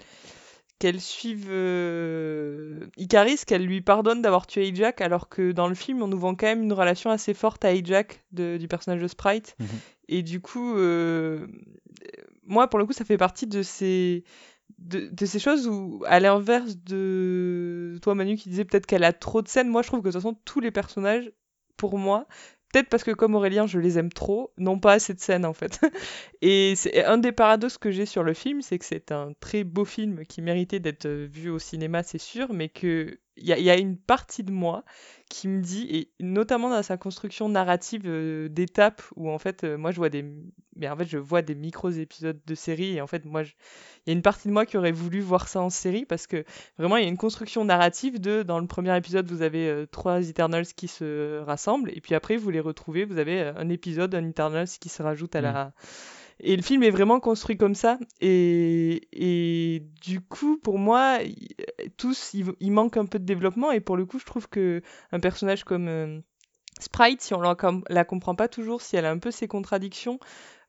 [0.78, 6.02] qu'elle suive euh, Icaris, qu'elle lui pardonne d'avoir tué Ajax, alors que dans le film,
[6.02, 9.56] on nous vend quand même une relation assez forte à Ajax du personnage de Sprite.
[9.58, 9.66] Mhm.
[10.08, 11.46] Et du coup, euh,
[12.44, 14.24] moi, pour le coup, ça fait partie de ces,
[14.78, 19.12] de, de ces choses où, à l'inverse de toi, Manu, qui disait peut-être qu'elle a
[19.12, 21.30] trop de scènes, moi, je trouve que de toute façon, tous les personnages,
[21.76, 22.26] pour moi,
[22.72, 25.52] Peut-être parce que comme Aurélien, je les aime trop, non pas assez de scènes en
[25.52, 25.80] fait.
[26.42, 29.64] Et c'est un des paradoxes que j'ai sur le film, c'est que c'est un très
[29.64, 33.78] beau film qui méritait d'être vu au cinéma, c'est sûr, mais que il y, a
[33.78, 34.84] une partie de moi
[35.28, 39.78] qui me dit, et notamment dans sa construction narrative euh, d'étapes, où en fait, euh,
[39.78, 40.24] moi je vois des,
[40.76, 43.48] mais en fait je vois des micros épisodes de série, et en fait moi, il
[44.08, 46.44] y a une partie de moi qui aurait voulu voir ça en série, parce que
[46.78, 49.86] vraiment il y a une construction narrative de, dans le premier épisode vous avez euh,
[49.86, 54.14] trois Eternals qui se rassemblent, et puis après vous les retrouvez, vous avez un épisode,
[54.14, 55.72] un Eternals qui se rajoute à la
[56.42, 57.98] et le film est vraiment construit comme ça.
[58.20, 61.18] Et, et du coup, pour moi,
[61.96, 63.72] tous, il, manque un peu de développement.
[63.72, 64.82] Et pour le coup, je trouve que
[65.12, 66.20] un personnage comme euh,
[66.80, 67.56] Sprite, si on la,
[67.88, 70.18] la comprend pas toujours, si elle a un peu ses contradictions,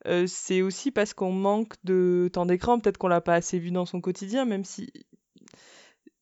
[0.07, 2.79] euh, c'est aussi parce qu'on manque de temps d'écran.
[2.79, 4.91] Peut-être qu'on l'a pas assez vu dans son quotidien, même si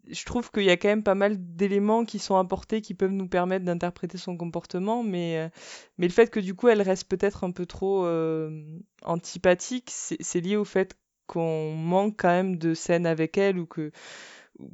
[0.09, 3.11] je trouve qu'il y a quand même pas mal d'éléments qui sont apportés qui peuvent
[3.11, 5.49] nous permettre d'interpréter son comportement, mais, euh,
[5.97, 8.63] mais le fait que du coup elle reste peut-être un peu trop euh,
[9.03, 10.97] antipathique, c'est lié au fait
[11.27, 13.91] qu'on manque quand même de scènes avec elle ou que,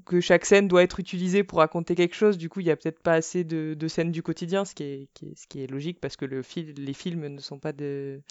[0.06, 2.38] que chaque scène doit être utilisée pour raconter quelque chose.
[2.38, 5.10] Du coup, il n'y a peut-être pas assez de, scènes du quotidien, ce qui est,
[5.36, 6.42] ce qui est logique parce que le
[6.78, 8.22] les films ne sont pas de,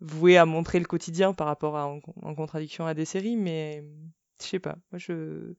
[0.00, 3.84] voués à montrer le quotidien par rapport à en, en contradiction à des séries, mais
[4.40, 4.76] je sais pas.
[4.92, 5.54] Moi, je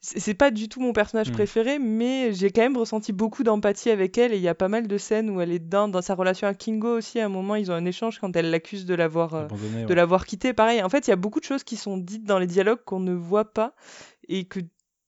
[0.00, 1.34] c'est pas du tout mon personnage hmm.
[1.34, 4.68] préféré, mais j'ai quand même ressenti beaucoup d'empathie avec elle et il y a pas
[4.68, 7.18] mal de scènes où elle est dans, dans sa relation à Kingo aussi.
[7.18, 9.48] À un moment, ils ont un échange quand elle l'accuse de l'avoir euh,
[9.86, 10.52] de l'avoir quitté.
[10.52, 12.84] Pareil, en fait, il y a beaucoup de choses qui sont dites dans les dialogues
[12.84, 13.74] qu'on ne voit pas
[14.28, 14.60] et que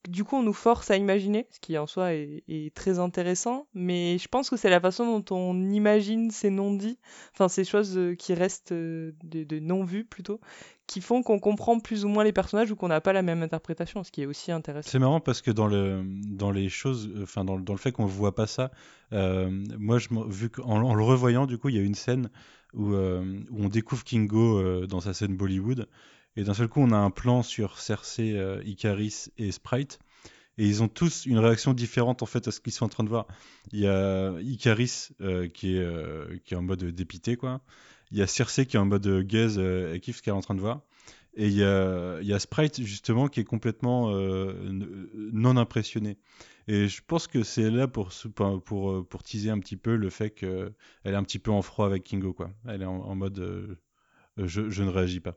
[0.06, 4.18] du coup, on nous force à imaginer, ce qui en soi est, très intéressant, mais
[4.18, 6.98] je pense que c'est la façon dont on imagine ces non-dits,
[7.34, 10.40] enfin ces choses euh, qui restent euh, de, non-vues plutôt,
[10.86, 13.42] qui font qu'on comprend plus ou moins les personnages ou qu'on n'a pas la même
[13.42, 14.88] interprétation, ce qui est aussi intéressant.
[14.88, 16.04] C'est marrant parce que dans, le,
[16.52, 18.70] les choses, euh, enfin dans, le fait qu'on ne voit pas ça,
[19.10, 22.30] moi, je, vu qu'en en le revoyant, du coup, il y a une scène
[22.74, 25.88] où on découvre Kingo dans sa scène Bollywood.
[26.38, 29.98] Et d'un seul coup, on a un plan sur Cersei, euh, Icaris et Sprite.
[30.56, 33.02] Et ils ont tous une réaction différente en fait à ce qu'ils sont en train
[33.02, 33.26] de voir.
[33.72, 37.60] Il y a Icaris euh, qui, est, euh, qui est en mode dépité, quoi.
[38.12, 40.40] Il y a Cersei qui est en mode gaze et kiffe ce qu'elle est en
[40.40, 40.82] train de voir.
[41.34, 46.18] Et il y a, il y a Sprite justement qui est complètement non impressionné.
[46.68, 48.10] Et je pense que c'est là pour,
[48.64, 50.72] pour, pour teaser un petit peu le fait qu'elle
[51.04, 52.52] est un petit peu en froid avec Kingo, quoi.
[52.68, 53.76] Elle est en, mode
[54.36, 55.36] je ne réagis pas.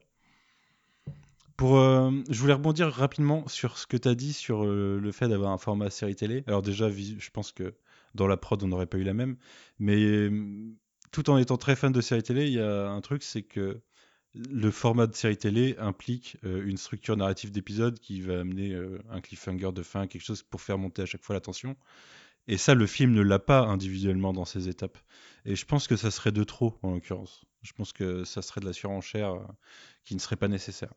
[1.64, 5.28] Euh, je voulais rebondir rapidement sur ce que tu as dit sur euh, le fait
[5.28, 6.43] d'avoir un format série télé.
[6.47, 7.76] Alors déjà, je pense que
[8.16, 9.38] dans la prod, on n'aurait pas eu la même.
[9.80, 10.74] Mais euh,
[11.12, 13.82] tout en étant très fan de série télé, il y a un truc, c'est que
[14.34, 18.74] le format de série télé implique une structure narrative d'épisode qui va amener
[19.09, 21.76] un cliffhanger de fin, quelque chose pour faire monter à chaque fois la tension.
[22.47, 24.97] Et ça, le film ne l'a pas individuellement dans ses étapes.
[25.43, 27.43] Et je pense que ça serait de trop, en l'occurrence.
[27.62, 29.36] Je pense que ça serait de la surenchère
[30.05, 30.93] qui ne serait pas nécessaire.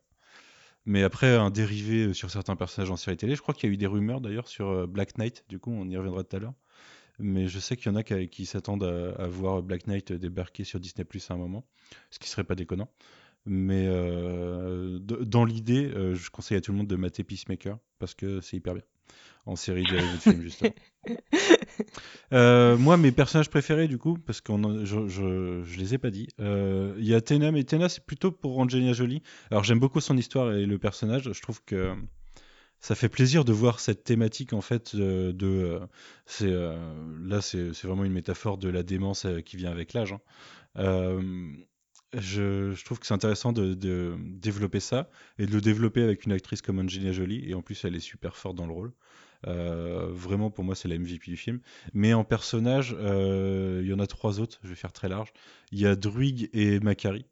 [0.85, 3.35] Mais après, un dérivé sur certains personnages en série télé.
[3.35, 5.71] Je crois qu'il y a eu des rumeurs d'ailleurs sur euh, Black Knight, du coup,
[5.71, 6.53] on y reviendra tout à l'heure.
[7.17, 10.79] Mais je sais qu'il y en a qui, s'attendent à, voir Black Knight débarquer sur
[10.79, 11.65] Disney Plus à un moment,
[12.11, 12.89] ce qui serait pas déconnant.
[13.45, 18.15] Mais euh, dans l'idée, euh, je conseille à tout le monde de mater Peacemaker parce
[18.15, 18.83] que c'est hyper bien
[19.45, 20.73] en série de films justement.
[22.33, 24.51] Euh, moi, mes personnages préférés, du coup, parce que
[24.83, 28.31] je, je, les ai pas dit, euh, il y a Tena, mais Tena, c'est plutôt
[28.31, 29.21] pour Angelina Jolie.
[29.51, 31.31] Alors, j'aime beaucoup son histoire et le personnage.
[31.31, 31.93] Je trouve que
[32.79, 35.35] ça fait plaisir de voir cette thématique, en fait, de.
[35.43, 35.79] Euh,
[36.25, 40.15] c'est là, c'est vraiment une métaphore de la démence qui vient avec l'âge.
[40.75, 41.21] Hein.
[42.13, 46.25] Je, je, trouve que c'est intéressant de, de, développer ça et de le développer avec
[46.25, 47.47] une actrice comme Angelina Jolie.
[47.47, 48.93] Et en plus, elle est super forte dans le rôle.
[49.47, 51.59] Euh, vraiment, pour moi, c'est la MVP du film.
[51.93, 54.59] Mais en personnage, euh, il y en a trois autres.
[54.63, 55.31] Je vais faire très large.
[55.71, 57.25] Il y a Druig et Macari.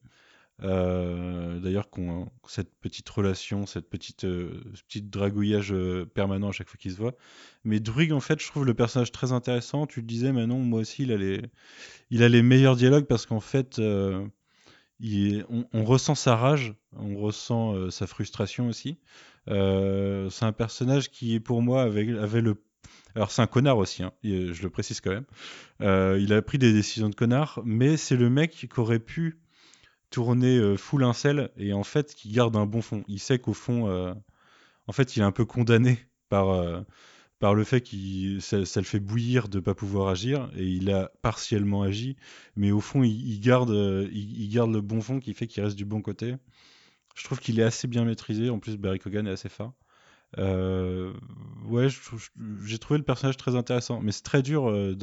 [0.61, 5.74] Euh, d'ailleurs, qu'on cette petite relation, cette petite, ce petit dragouillage
[6.14, 7.16] permanent à chaque fois qu'ils se voient.
[7.64, 9.88] Mais Druig, en fait, je trouve le personnage très intéressant.
[9.88, 11.41] Tu le disais, Manon, moi aussi, il a les,
[12.11, 13.82] il a les meilleurs dialogues parce qu'en fait,
[14.99, 18.97] il, on, on, ressent sa rage, on ressent sa frustration aussi.
[19.50, 22.06] Euh, c'est un personnage qui, pour moi, avait,
[22.41, 22.62] le
[23.16, 25.26] alors c'est un connard aussi, hein, je le précise quand même.
[25.82, 29.39] Euh, il a pris des décisions de connard, mais c'est le mec qui aurait pu
[30.10, 33.04] tourner euh, full incel et en fait qui garde un bon fond.
[33.08, 34.16] Il sait qu'au fond,
[34.88, 36.82] en fait, il est un peu condamné par, euh,
[37.39, 41.12] par le fait qu'il ça, le fait bouillir de pas pouvoir agir et il a
[41.22, 42.18] partiellement agi,
[42.56, 45.76] mais au fond, il, garde, euh, il garde le bon fond qui fait qu'il reste
[45.76, 46.36] du bon côté.
[47.14, 48.49] Je trouve qu'il est assez bien maîtrisé.
[48.49, 49.74] En plus, Barry Cogan est assez fort.
[50.39, 51.14] Euh,
[51.66, 51.88] ouais,
[52.66, 54.95] j'ai trouvé le personnage très intéressant, mais c'est très dur euh,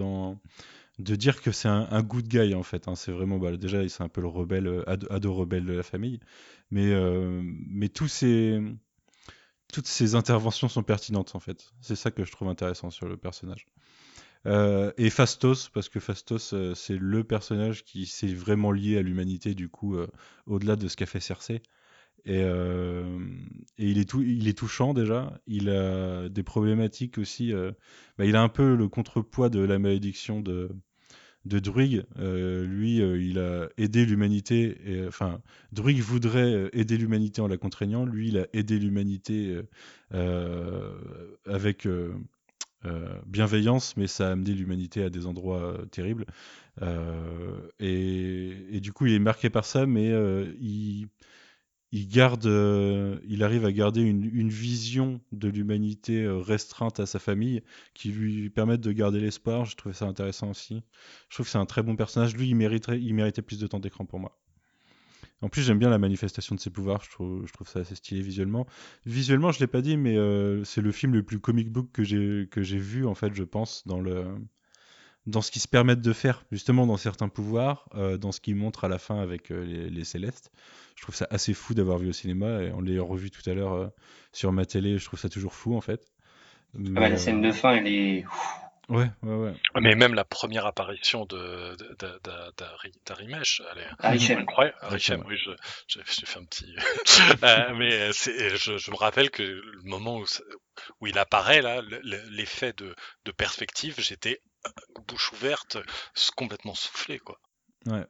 [0.98, 2.88] de dire que c'est un, good guy en fait.
[2.88, 2.94] hein.
[2.96, 5.82] C'est vraiment, bah, déjà, c'est un peu le rebelle, euh, ado, ado rebelle de la
[5.82, 6.20] famille,
[6.70, 6.92] mais,
[7.68, 8.60] mais tous ces,
[9.72, 11.72] toutes ces interventions sont pertinentes en fait.
[11.80, 13.66] C'est ça que je trouve intéressant sur le personnage.
[14.46, 19.68] Et Fastos, parce que Fastos, c'est le personnage qui s'est vraiment lié à l'humanité, du
[19.68, 19.96] coup,
[20.46, 21.62] au-delà de ce qu'a fait Cersei.
[22.26, 23.04] Et, et
[23.78, 25.40] il, est tout, il est touchant déjà.
[25.46, 27.52] Il a des problématiques aussi.
[28.18, 30.70] bah, il a un peu le contrepoids de la malédiction de,
[31.46, 32.04] de Druig.
[32.18, 34.76] Lui, il a aidé l'humanité.
[35.08, 35.40] Enfin,
[35.72, 38.04] Druig voudrait aider l'humanité en la contraignant.
[38.04, 39.60] Lui, il a aidé l'humanité
[40.12, 41.88] avec
[43.26, 46.26] bienveillance, mais ça a amené l'humanité à des endroits terribles.
[47.78, 50.10] Et, et du coup, il est marqué par ça, mais
[50.60, 51.08] il
[51.92, 57.18] il garde, euh, il arrive à garder une, vision de l'humanité euh, restreinte à sa
[57.18, 57.62] famille
[57.94, 59.64] qui lui permettent de garder l'espoir.
[59.64, 60.82] Je trouvais ça intéressant aussi.
[61.28, 62.36] Je trouve que c'est un très bon personnage.
[62.36, 64.38] Lui, il mériterait, il méritait plus de temps d'écran pour moi.
[65.42, 67.02] En plus, j'aime bien la manifestation de ses pouvoirs.
[67.02, 68.66] Je trouve, je trouve ça assez stylé visuellement.
[69.06, 72.04] Visuellement, je l'ai pas dit, mais euh, c'est le film le plus comic book que
[72.04, 74.26] j'ai que j'ai vu en fait, je pense, dans le
[75.30, 78.56] dans ce qu'ils se permettent de faire, justement dans certains pouvoirs, euh, dans ce qu'ils
[78.56, 80.50] montrent à la fin avec euh, les, les Célestes.
[80.96, 83.54] Je trouve ça assez fou d'avoir vu au cinéma, et on l'a revu tout à
[83.54, 83.88] l'heure euh,
[84.32, 86.02] sur ma télé, je trouve ça toujours fou en fait.
[86.74, 88.24] Ah Mais, bah, la euh, scène de fin, elle est.
[88.88, 89.52] Ouais, ouais, ouais.
[89.80, 92.20] Mais même la première apparition de, de, de,
[93.06, 93.62] d'Arimesh,
[94.02, 94.76] elle est incroyable.
[95.28, 95.50] Oui, je,
[95.86, 96.74] j'ai, j'ai fait un petit.
[97.44, 100.24] Euh, mais c'est, je, je me rappelle que le moment où,
[101.00, 104.40] où il apparaît, là, le- le- l'effet de, de perspective, j'étais
[105.08, 105.78] bouche ouverte,
[106.36, 107.40] complètement soufflé, quoi.
[107.86, 108.06] Ouais.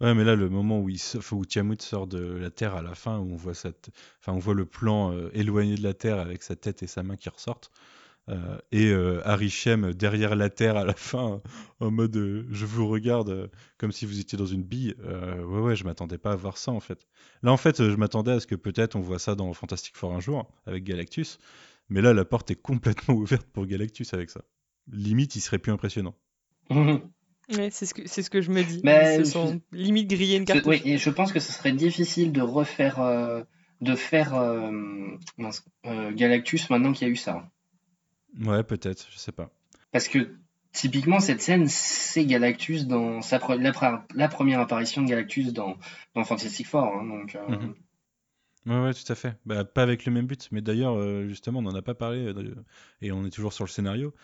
[0.00, 2.94] Ouais, mais là, le moment où, il sort- Tiamut sort de la Terre à la
[2.94, 6.18] fin, où on voit, t- enfin, on voit le plan euh, éloigné de la Terre
[6.20, 7.70] avec sa tête et sa main qui ressortent,
[8.30, 11.42] euh, et euh, Arishem derrière la Terre à la fin,
[11.80, 14.96] en mode euh, je vous regarde comme si vous étiez dans une bille.
[15.00, 17.06] Ouais, ouais, je m'attendais pas à voir ça en fait.
[17.42, 20.14] Là, en fait, je m'attendais à ce que peut-être on voit ça dans Fantastic Four
[20.14, 21.38] un jour avec Galactus,
[21.90, 24.42] mais là, la porte est complètement ouverte pour Galactus avec ça.
[24.90, 26.14] Limite, il serait plus impressionnant.
[27.52, 28.80] Ouais, c'est ce que c'est ce que je me dis.
[28.84, 30.80] Mais Ils se je- sont limite grillés une cartouche.
[30.84, 33.42] Oui, et je pense que ce serait difficile de refaire, euh,
[33.80, 34.70] de faire euh,
[35.86, 37.50] euh, Galactus maintenant qu'il y a eu ça.
[38.40, 39.50] Ouais, peut-être, je sais pas.
[39.90, 40.36] Parce que
[40.72, 45.52] typiquement, cette scène, c'est Galactus dans sa pre- la, pre- la première apparition de Galactus
[45.52, 45.76] dans,
[46.14, 46.84] dans Fantastic Four.
[46.94, 47.74] hein, donc, euh, Mhm.
[48.64, 49.36] Ouais, ouais, tout à fait.
[49.44, 52.26] Bah, pas avec le même but, mais d'ailleurs, euh, justement, on n'en a pas parlé,
[52.28, 52.54] euh,
[53.00, 54.14] et on est toujours sur le scénario.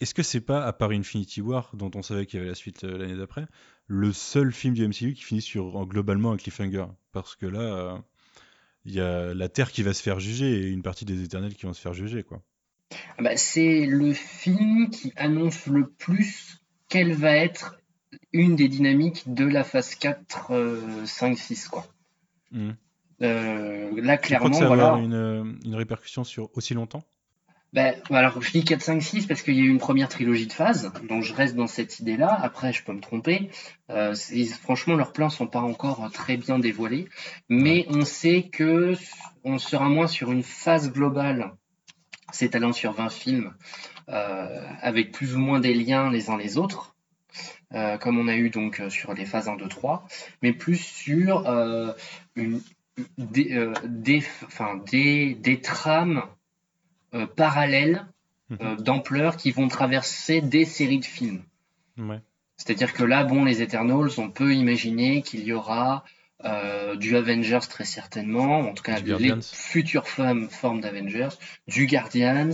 [0.00, 2.54] Est-ce que c'est pas, à part Infinity War, dont on savait qu'il y avait la
[2.54, 3.46] suite euh, l'année d'après,
[3.86, 6.86] le seul film du MCU qui finit sur en- globalement un cliffhanger?
[7.12, 7.98] Parce que là, euh,
[8.86, 11.54] il y a la Terre qui va se faire juger et une partie des Éternels
[11.54, 12.42] qui vont se faire juger, quoi.
[13.18, 17.76] Ah bah, c'est le film qui annonce le plus quelle va être
[18.32, 21.86] une des dynamiques de la phase 4, euh, 5, 6, quoi.
[22.50, 22.76] Mhm.
[23.22, 24.84] Euh, là, Tu crois clairement, que ça va voilà.
[24.88, 27.02] avoir une, une répercussion sur aussi longtemps?
[27.76, 30.46] Ben, alors, je dis 4, 5, 6 parce qu'il y a eu une première trilogie
[30.46, 32.34] de phases, donc je reste dans cette idée-là.
[32.42, 33.50] Après, je peux me tromper.
[33.90, 34.14] Euh,
[34.62, 37.06] franchement, leurs plans sont pas encore très bien dévoilés,
[37.50, 38.94] mais on sait que
[39.44, 41.52] on sera moins sur une phase globale
[42.32, 43.54] s'étalant sur 20 films,
[44.08, 46.96] euh, avec plus ou moins des liens les uns les autres.
[47.74, 50.06] euh, comme on a eu donc euh, sur les phases 1, 2, 3,
[50.40, 51.92] mais plus sur euh,
[53.18, 53.74] des, euh,
[55.62, 56.35] trames euh,
[57.36, 58.06] parallèles
[58.48, 58.58] Mhm.
[58.60, 61.42] euh, d'ampleur qui vont traverser des séries de films.
[61.98, 62.20] Ouais.
[62.56, 66.04] C'est-à-dire que là, bon, les Eternals, on peut imaginer qu'il y aura
[66.44, 69.40] euh, du Avengers très certainement, en tout cas Du les Guardians.
[69.42, 71.30] futures formes, formes d'Avengers,
[71.66, 72.52] du Guardians,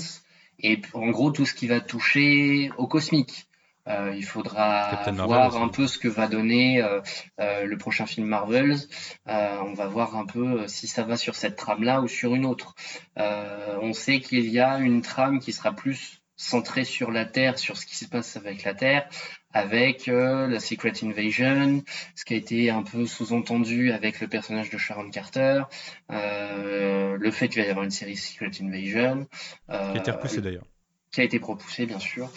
[0.61, 3.49] et en gros tout ce qui va toucher au cosmique.
[3.89, 7.01] Euh, il faudra Captain voir un peu ce que va donner euh,
[7.41, 8.79] euh, le prochain film Marvels.
[9.27, 12.75] On va voir un peu si ça va sur cette trame-là ou sur une autre.
[13.17, 17.77] On sait qu'il y a une trame qui sera plus centrée sur la Terre, sur
[17.77, 19.09] ce qui se passe avec la Terre,
[19.53, 21.83] avec la Secret Invasion,
[22.15, 25.63] ce qui a été un peu sous-entendu avec le personnage de Sharon Carter,
[26.09, 29.27] le fait qu'il va y avoir une série Secret Invasion,
[29.69, 30.67] Qui a été repoussé d'ailleurs.
[31.11, 32.31] qui a été propoussé bien sûr.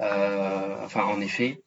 [0.00, 1.62] Euh, enfin, en effet.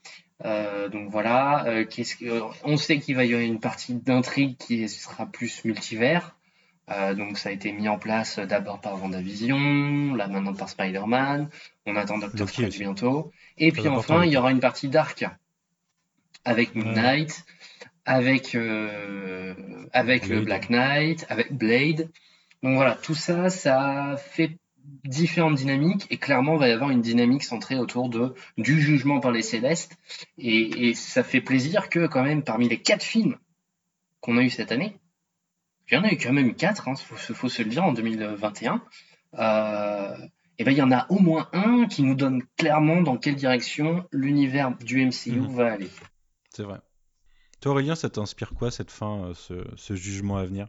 [0.46, 1.66] Euh, donc voilà.
[1.66, 5.64] Euh, qu'est-ce que, on sait qu'il va y avoir une partie d'intrigue qui sera plus
[5.66, 6.36] multivers.
[6.90, 11.50] Euh, donc ça a été mis en place d'abord par Vendavision, là maintenant par Spider-Man.
[11.86, 13.32] On attend Doctor Strange bientôt.
[13.58, 15.26] Et puis enfin, il y aura une partie Dark
[16.46, 17.46] avec Moon Knight,
[18.06, 19.54] avec euh,
[19.92, 22.10] avec le Black Knight, avec Blade.
[22.64, 24.58] Donc voilà, tout ça, ça fait
[25.06, 29.20] différentes dynamiques et clairement il va y avoir une dynamique centrée autour de du jugement
[29.20, 29.98] par les célestes
[30.38, 33.38] et, et ça fait plaisir que quand même parmi les quatre films
[34.22, 34.98] qu'on a eu cette année,
[35.90, 37.94] il y en a eu quand même quatre, hein, faut, faut se le dire en
[37.94, 38.82] 2021.
[39.36, 40.18] Euh,
[40.60, 43.36] et ben il y en a au moins un qui nous donne clairement dans quelle
[43.36, 45.56] direction l'univers du MCU mhm.
[45.56, 45.90] va aller.
[46.50, 46.80] C'est vrai.
[47.62, 50.68] Toi Aurélien, ça t'inspire quoi cette fin, euh, ce, ce jugement à venir?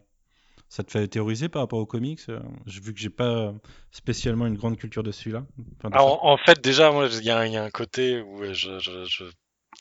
[0.69, 3.53] Ça te fait théoriser par rapport aux comics euh, Vu que j'ai pas
[3.91, 5.45] spécialement une grande culture de celui-là.
[5.83, 9.25] en, fait, déjà, moi, il y, a un côté où je, je, je,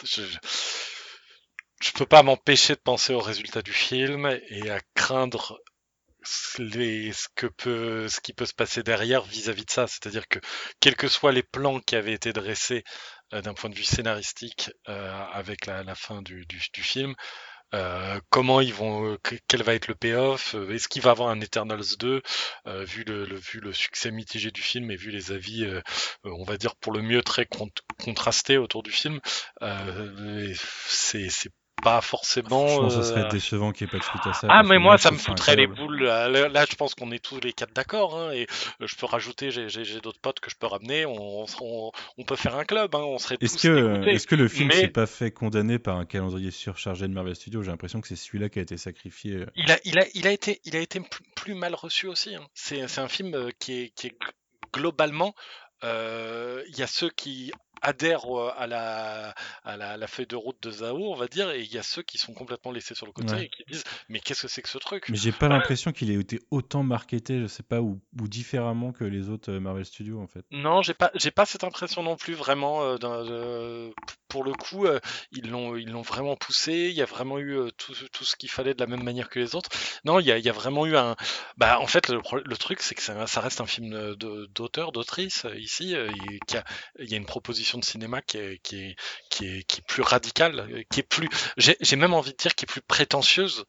[0.05, 0.22] je,
[1.82, 5.61] je peux pas m'empêcher de penser aux résultats du film et à craindre
[6.59, 9.86] les, ce, que peut, ce qui peut se passer derrière vis-à-vis de ça.
[9.86, 10.39] C'est-à-dire que,
[10.80, 12.82] quels que soient les plans qui avaient été dressés
[13.34, 17.14] euh, d'un point de vue scénaristique euh, avec la, la fin du, du, du film,
[17.74, 21.28] euh, comment ils vont, euh, quel va être le payoff, euh, est-ce qu'il va avoir
[21.28, 22.22] un Eternals 2,
[22.84, 25.66] vu le, vu le succès mitigé du film et vu les avis,
[26.24, 27.46] on va dire pour le mieux très
[28.02, 29.20] contrastés autour du film,
[30.54, 31.28] c'est
[31.83, 32.68] pas forcément.
[32.68, 34.47] Je pense que ce serait euh, décevant qu'il n'y ait pas de suite à ça.
[34.51, 36.03] Ah, mais moi, ça me foutrait les boules.
[36.03, 38.18] Là, je pense qu'on est tous les quatre d'accord.
[38.18, 38.47] Hein, et
[38.81, 41.07] euh, je peux rajouter, j'ai d'autres potes que je peux ramener.
[41.07, 42.95] On, on, peut faire un club.
[42.95, 46.05] Hein, on serait Est-ce que, est que le film s'est pas fait condamner par un
[46.05, 47.62] calendrier surchargé de Marvel Studios?
[47.62, 49.37] J'ai l'impression que c'est celui-là qui a été sacrifié.
[49.37, 49.47] Euh.
[49.57, 51.01] Il a, il a, il a, été, il a été
[51.35, 52.35] plus mal reçu aussi.
[52.35, 52.47] Hein.
[52.55, 54.18] C'est un film qui est, qui est
[54.72, 55.35] globalement.
[55.83, 57.53] Il y a ceux qui
[57.83, 58.24] adhèrent
[58.57, 61.79] à la, à la, feuille de route de Zao, on va dire, et il y
[61.79, 64.49] a ceux qui sont complètement laissés sur le côté et qui disent mais qu'est-ce que
[64.49, 65.09] c'est que ce truc?
[65.09, 68.93] Mais j'ai pas l'impression qu'il ait été autant marketé, je sais pas, ou, ou, différemment
[68.93, 70.45] que les autres Marvel Studios en fait.
[70.51, 72.83] Non, j'ai pas, j'ai pas cette impression non plus vraiment.
[72.83, 73.91] Euh,
[74.29, 75.01] pour le coup, euh,
[75.33, 76.89] ils l'ont, ils l'ont vraiment poussé.
[76.91, 79.39] Il y a vraiment eu tout, tout, ce qu'il fallait de la même manière que
[79.39, 79.70] les autres.
[80.05, 81.16] Non, il y a, il y a vraiment eu un.
[81.57, 85.47] Bah, en fait, le, le truc, c'est que ça, ça, reste un film d'auteur, d'autrice
[85.57, 85.93] ici.
[85.93, 86.64] Il y, a,
[86.99, 88.97] il y a une proposition de cinéma qui est, qui est,
[89.31, 92.64] qui est, qui est plus radicale, qui est plus, j'ai même envie de dire, qui
[92.64, 93.64] est plus prétentieuse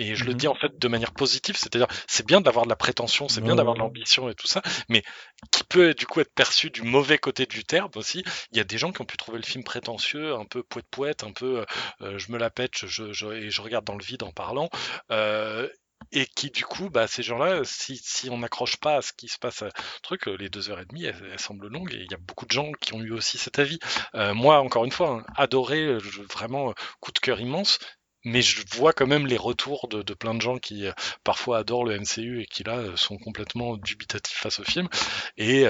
[0.00, 0.38] et je le mhm.
[0.38, 3.54] dis en fait de manière positive, c'est-à-dire c'est bien d'avoir de la prétention, c'est bien
[3.54, 5.02] d'avoir de l'ambition et tout ça, mais
[5.50, 8.24] qui peut du coup être perçu du mauvais côté du terme aussi.
[8.52, 10.86] Il y a des gens qui ont pu trouver le film prétentieux, un peu poète
[10.90, 11.64] poète, un peu
[12.00, 14.70] euh, je me la pète, je, je, et je regarde dans le vide en parlant.
[15.10, 15.68] Euh,
[16.12, 19.28] et qui du coup, bah, ces gens-là, si, si on n'accroche pas à ce qui
[19.28, 19.68] se passe, euh,
[20.02, 22.46] truc, euh, les deux heures et demie, elles, semblent longues, et il y a beaucoup
[22.46, 23.78] de gens qui ont eu aussi cet avis.
[24.14, 25.98] Euh, moi, encore une fois, hein, adoré,
[26.32, 27.78] vraiment coup de cœur immense,
[28.24, 30.86] mais je vois quand même les retours de, de plein de gens qui
[31.24, 34.88] parfois adorent le MCU et qui là sont complètement dubitatifs face au film.
[35.36, 35.66] Et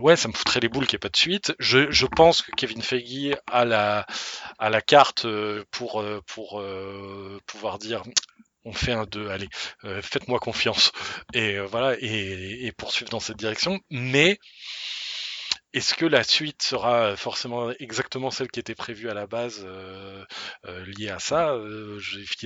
[0.00, 1.54] ouais, ça me foutrait les boules qu'il n'y ait pas de suite.
[1.58, 4.06] Je, je pense que Kevin Feige a la,
[4.58, 5.26] a la carte
[5.70, 6.62] pour, pour
[7.46, 8.02] pouvoir dire
[8.66, 9.48] on fait un 2, allez,
[9.84, 10.90] euh, faites-moi confiance.
[11.32, 13.80] Et euh, voilà, et, poursuivre dans cette direction.
[13.90, 14.38] Mais
[15.76, 20.24] est-ce que la suite sera forcément exactement celle qui était prévue à la base euh,
[20.86, 21.58] liée à ça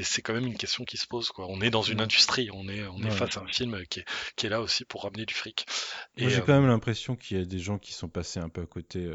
[0.03, 1.31] C'est quand même une question qui se pose.
[1.31, 1.47] Quoi.
[1.49, 4.05] On est dans une industrie, on est, on est face à un film qui est,
[4.37, 5.67] qui est là aussi pour ramener du fric.
[6.19, 8.63] Moi j'ai quand même l'impression qu'il y a des gens qui sont passés un peu
[8.63, 9.11] à côté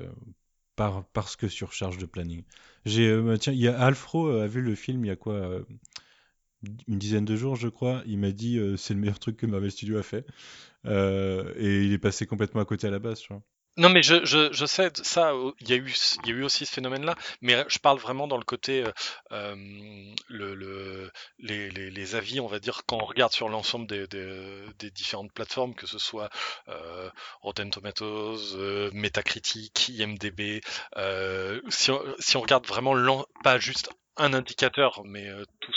[0.75, 2.43] par, parce que surcharge de planning.
[2.85, 5.61] J'ai, tiens, il y a Alfro a vu le film il y a quoi
[6.87, 9.45] une dizaine de jours, je crois, il m'a dit euh, c'est le meilleur truc que
[9.45, 10.25] Marvel Studios a fait.
[10.85, 13.41] Euh, et il est passé complètement à côté à la base, tu vois.
[13.77, 16.43] Non, mais je, je, je sais, ça, il y, a eu, il y a eu
[16.43, 18.85] aussi ce phénomène-là, mais je parle vraiment dans le côté,
[19.33, 19.55] euh,
[20.29, 24.07] le, le, les, les, les, avis, on va dire, quand on regarde sur l'ensemble des,
[24.07, 26.29] des, des, différentes plateformes, que ce soit
[26.69, 27.09] euh,
[27.41, 30.61] Rotten Tomatoes, euh, Metacritic, IMDB,
[31.69, 35.75] si on, si, on, regarde vraiment, pas juste un indicateur, mais tous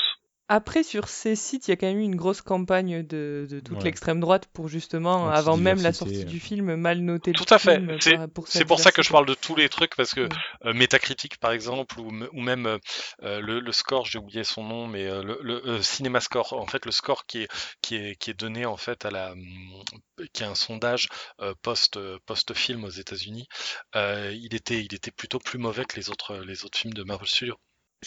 [0.48, 3.60] après, sur ces sites, il y a quand même eu une grosse campagne de, de
[3.60, 7.58] toute l'extrême droite pour justement, avant même la sortie du film, mal noter Tout à
[7.58, 7.82] fait.
[8.46, 10.26] C'est pour ça que je parle de tous les trucs, parce que
[10.64, 12.78] euh, Metacritic, par exemple, ou, ou même euh,
[13.24, 16.86] euh, le, le, score, j'ai oublié son nom, mais le, le Cinéma Score, en fait,
[16.86, 17.48] le score qui est,
[17.82, 19.34] qui est, qui est donné en fait à la,
[20.32, 21.08] qui est un sondage
[21.62, 23.46] post post film aux États-Unis,
[23.94, 27.28] il était il était plutôt plus mauvais que les autres les autres films de Marvel
[27.28, 27.58] Studios.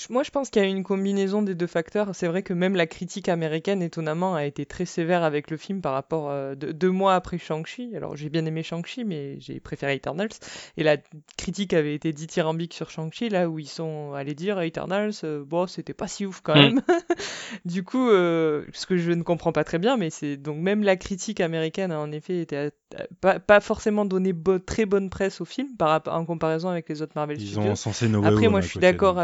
[0.10, 2.16] Moi, je pense qu'il y a une combinaison des deux facteurs.
[2.16, 5.82] C'est vrai que même la critique américaine, étonnamment, a été très sévère avec le film
[5.82, 7.94] par rapport euh, de, deux mois après Shang-Chi.
[7.96, 10.30] Alors, j'ai bien aimé Shang-Chi, mais j'ai préféré Eternals.
[10.78, 10.96] Et la
[11.38, 15.68] critique avait été dithyrambique sur Shang-Chi, là où ils sont allés dire Eternals, euh, bon,
[15.68, 16.58] c'était pas si ouf quand Mm.
[16.58, 16.82] même.
[17.66, 20.84] du coup, euh, ce que je ne comprends pas très bien, mais c'est donc même
[20.84, 22.70] la critique américaine a en effet été euh,
[23.20, 26.88] pas, pas forcément donné bo- très bonne presse au film par rapport en comparaison avec
[26.88, 27.72] les autres Marvel Ils Studios.
[27.72, 29.20] ont censé Après, moi, je suis d'accord.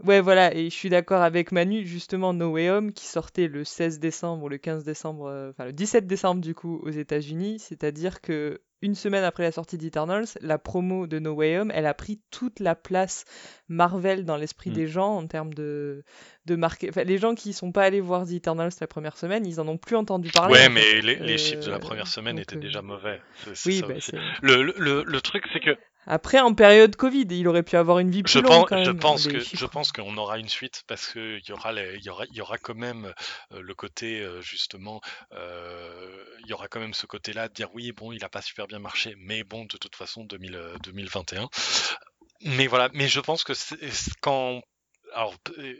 [0.00, 3.48] Euh, Ouais, voilà, et je suis d'accord avec Manu, justement, No Way Home, qui sortait
[3.48, 6.90] le 16 décembre ou le 15 décembre, euh, enfin le 17 décembre du coup aux
[6.90, 11.72] États-Unis, c'est-à-dire que une semaine après la sortie d'Eternals, la promo de No Way Home,
[11.74, 13.24] elle a pris toute la place
[13.68, 14.74] Marvel dans l'esprit Mm.
[14.74, 16.04] des gens en termes de,
[16.46, 16.88] de marquer.
[16.90, 19.66] Enfin, les gens qui sont pas allés voir The Eternals la première semaine, ils en
[19.66, 20.54] ont plus entendu parler.
[20.54, 23.20] Ouais, mais les, les Euh, chiffres de la première semaine donc, étaient euh, déjà mauvais.
[23.66, 23.94] Oui, ça bah,
[24.42, 25.76] le, le truc, c'est que
[26.10, 28.82] Après, en période Covid, il aurait pu avoir une vie plus je longue pense, quand
[28.82, 31.98] je pense que je pense qu'on aura une suite parce que il y aura les-
[31.98, 33.12] y aura y aura quand même
[33.52, 35.02] euh, le côté euh, justement
[35.32, 38.40] euh, il y aura quand même ce côté-là de dire oui bon il a pas
[38.40, 41.50] super bien marché mais bon de toute façon 2000, euh, 2021
[42.40, 43.52] mais voilà mais je pense que
[44.22, 44.62] quand
[45.14, 45.34] alors,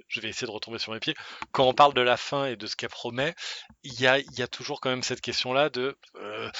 [0.09, 1.14] je vais essayer de retomber sur mes pieds.
[1.53, 3.35] Quand on parle de la fin et de ce qu'elle promet,
[3.83, 6.51] il y a, y a toujours quand même cette question-là de euh,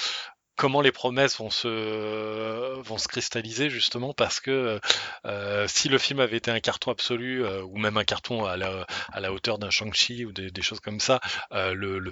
[0.59, 4.81] comment les promesses vont se cristalliser justement parce que
[5.25, 8.57] euh, si le film avait été un carton absolu euh, ou même un carton à
[8.57, 11.21] la, hauteur d'un Shang-Chi ou des, choses comme ça,
[11.53, 12.11] euh, le,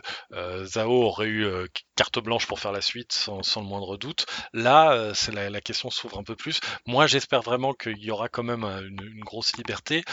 [0.86, 1.46] aurait eu
[1.98, 4.26] carte blanche pour faire la suite sans, le moindre doute.
[4.54, 6.62] Là, la, question s'ouvre un peu plus.
[6.86, 10.06] Moi, j'espère vraiment qu'il y aura quand même un- une, grosse liberté,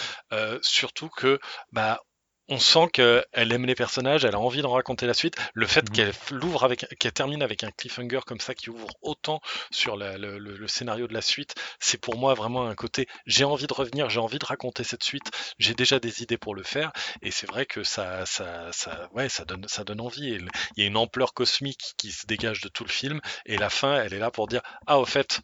[0.61, 1.39] surtout que
[1.70, 2.01] bah
[2.49, 5.36] on sent qu'elle aime les personnages, elle a envie d'en raconter la suite.
[5.55, 5.92] Le fait Mhm.
[5.92, 9.40] qu'elle l'ouvre avec, qu'elle termine avec un cliffhanger comme ça, qui ouvre autant
[9.70, 13.07] sur la- le, le- le scénario de la suite, c'est pour moi vraiment un côté.
[13.26, 15.30] J'ai envie de revenir, j'ai envie de raconter cette suite.
[15.59, 16.92] J'ai déjà des idées pour le faire,
[17.22, 20.38] et c'est vrai que ça, ça, ça, ouais, ça donne, ça donne envie.
[20.76, 23.70] Il y a une ampleur cosmique qui se dégage de tout le film, et la
[23.70, 25.40] fin, elle est là pour dire ah au fait.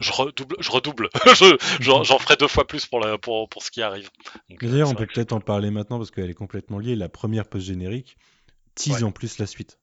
[0.00, 1.08] Je redouble, je redouble.
[1.34, 4.10] Je- J'en ferai deux fois plus pour, la, pour, pour ce qui arrive.
[4.50, 6.96] Euh, D'ailleurs, c'est on peut peut-être en parler maintenant parce qu'elle est complètement liée.
[6.96, 8.16] La première post-générique
[8.74, 9.02] tease Ouais.
[9.02, 9.78] en plus la suite.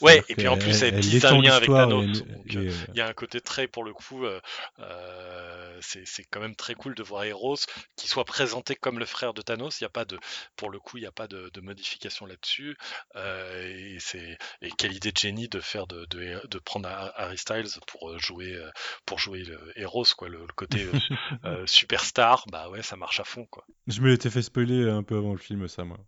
[0.00, 2.04] Ouais, et puis en plus, elle elle un lien avec Thanos.
[2.22, 4.40] euh, euh, il y a un côté très, pour le coup, euh,
[4.80, 7.56] euh, c'est quand même très cool de voir Eros
[7.96, 9.80] qui soit présenté comme le frère de Thanos.
[9.80, 10.18] Il y a pas de,
[10.56, 12.76] pour le coup, il n'y a pas de, de modification là-dessus.
[13.16, 17.12] Euh, et c'est et quelle idée de génie de faire de, de, de prendre Har-
[17.16, 18.58] Harry Styles pour jouer
[19.06, 20.84] pour jouer le Eros quoi, le, le côté
[21.66, 22.44] superstar.
[22.50, 23.64] Bah ouais, ça marche à fond quoi.
[23.86, 25.98] Je me l'étais fait spoiler un peu avant le film, ça, moi.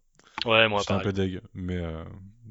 [0.45, 1.41] Ouais, moi J'étais un peu deg.
[1.55, 1.79] Mais,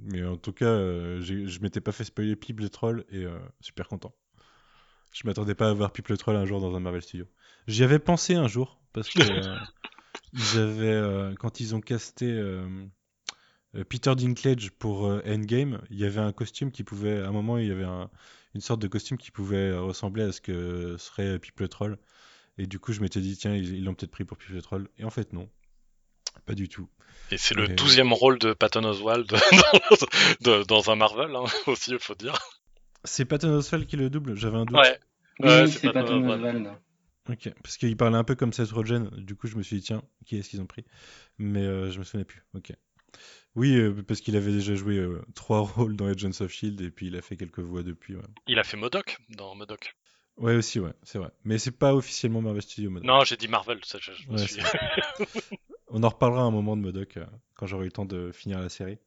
[0.04, 3.40] mais en tout cas, euh, je m'étais pas fait spoiler Pipe le Troll et euh,
[3.62, 4.14] super content.
[5.14, 7.26] Je m'attendais pas à voir Pipe le Troll un jour dans un Marvel Studio.
[7.68, 9.58] J'y avais pensé un jour parce que euh,
[10.34, 12.32] ils avaient, quand ils ont casté
[13.90, 17.68] Peter Dinklage pour Endgame, il y avait un costume qui pouvait, à un moment, il
[17.68, 18.10] y avait un-
[18.56, 21.98] une sorte de costume qui pouvait ressembler à ce que serait Pipe le Troll.
[22.60, 24.90] Et du coup, je m'étais dit, tiens, ils l'ont peut-être pris pour Pipe le Troll.
[24.98, 25.50] Et en fait, non.
[26.46, 26.90] Pas du tout.
[27.32, 29.28] Et c'est le douzième rôle de Patton Oswalt
[30.42, 32.38] dans, dans un Marvel hein, aussi, il faut dire.
[33.04, 34.78] C'est Patton Oswalt qui le double, j'avais un doute.
[34.78, 35.00] Ouais.
[35.40, 36.28] Oui, Ouais, c'est Patton.
[36.28, 36.70] Oswald.
[37.30, 39.84] Ok, parce qu'il parlait un peu comme Seth Rogen, du coup je me suis dit
[39.84, 40.84] tiens, qui est-ce qu'ils ont pris?
[41.38, 42.72] Mais euh, je me souvenais plus, ok.
[43.56, 46.86] Oui, euh, parce qu'il avait déjà joué euh, trois rôles dans Agents of S.H.I.E.L.D.
[46.86, 48.24] et puis il a fait quelques voix depuis, ouais.
[48.48, 49.96] Il a fait Modoc dans Modoc.
[50.38, 51.30] Ouais aussi, ouais, c'est vrai.
[51.44, 53.06] Mais c'est pas officiellement Marvel Studios Modoc.
[53.06, 54.62] Non, j'ai dit Marvel, ça, je, je me suis...
[55.92, 57.26] On en reparlera un moment de Modoc euh,
[57.56, 58.98] quand j'aurai eu le temps de finir la série.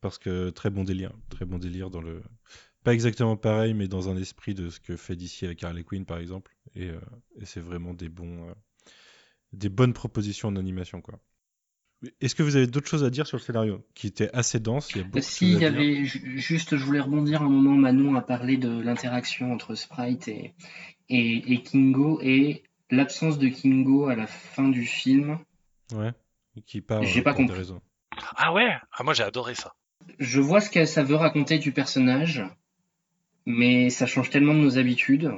[0.00, 2.22] Parce que très bon délire, très bon délire dans le...
[2.84, 6.06] Pas exactement pareil, mais dans un esprit de ce que fait DC avec Harley Quinn
[6.06, 6.56] par exemple.
[6.74, 7.00] Et, euh,
[7.38, 8.48] et c'est vraiment des bons...
[8.48, 8.54] euh,
[9.52, 11.18] des bonnes propositions en animation, quoi.
[12.22, 14.94] Est-ce que vous avez d'autres choses à dire sur le scénario Qui était assez dense,
[14.94, 17.48] il y a beaucoup de Si, il y avait ju- juste, je voulais rebondir un
[17.50, 20.54] moment, Manon a parlé de l'interaction entre Sprite et,
[21.10, 25.38] et, et Kingo et l'absence de Kingo à la fin du film.
[25.92, 26.12] Ouais.
[26.66, 27.56] Qui part J'ai euh, pas compris.
[27.56, 27.80] raisons.
[28.36, 28.70] Ah ouais?
[28.92, 29.74] Ah moi j'ai adoré ça.
[30.18, 32.42] Je vois ce que ça veut raconter du personnage,
[33.46, 35.32] mais ça change tellement de nos habitudes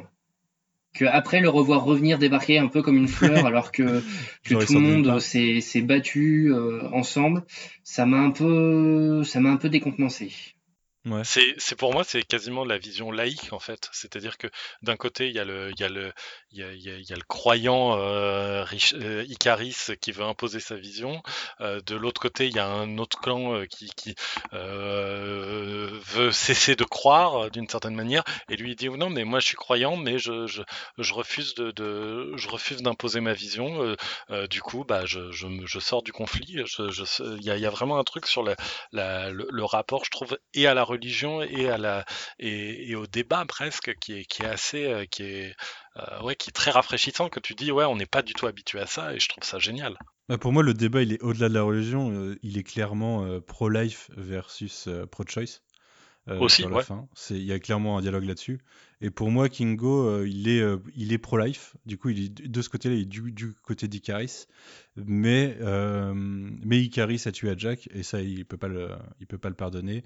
[0.95, 4.01] que après le revoir revenir débarquer un peu comme une fleur alors que,
[4.45, 7.45] tout le monde s'est s'est battu euh, ensemble,
[7.83, 10.33] ça m'a un peu ça m'a un peu décontenancé.
[11.25, 13.89] C'est, pour moi, c'est quasiment la vision laïque en fait.
[13.93, 14.47] C'est-à-dire que
[14.83, 16.13] d'un côté, il y a le, il y a le,
[16.53, 20.77] il y a, il y a- le croyant euh, euh, Icaris qui veut imposer sa
[20.77, 21.21] vision.
[21.61, 24.15] Euh, de l'autre côté, il y a un autre clan euh, qui, qui
[24.53, 28.23] veut cesser de croire d'une certaine manière.
[28.49, 30.63] Et lui il dit non, mais moi je suis croyant, mais je, je,
[30.99, 33.97] je refuse de, de, je refuse d'imposer ma vision.
[34.51, 36.47] Du coup, bah, je, je, je sors du conflit.
[36.79, 38.55] Il y a, vraiment un truc sur la,
[39.31, 42.05] le, le rapport, je trouve, et à la religion et à la
[42.39, 45.55] et, et au débat presque, qui est qui est assez, euh, qui est
[45.97, 47.29] euh, ouais, qui est très rafraîchissant.
[47.29, 49.45] Que tu dis ouais, on n'est pas du tout habitué à ça, et je trouve
[49.45, 49.95] ça génial.
[50.29, 52.13] Bah, pour moi, le débat, il est au-delà de la religion.
[52.13, 55.61] euh, il est clairement euh, pro-life versus euh, pro-choice.
[56.29, 56.85] euh, Aussi, ouais.
[57.31, 58.61] il y a clairement un dialogue là-dessus.
[59.01, 61.75] Et pour moi, Kingo, euh, il est, euh, il est pro-life.
[61.87, 64.47] Du coup, il est de ce côté-là, il est du, du côté d'Icaris.
[64.95, 69.27] Mais, euh, mais Icaris a tué à Jack, et ça, il peut pas le, il
[69.27, 70.05] peut pas le pardonner.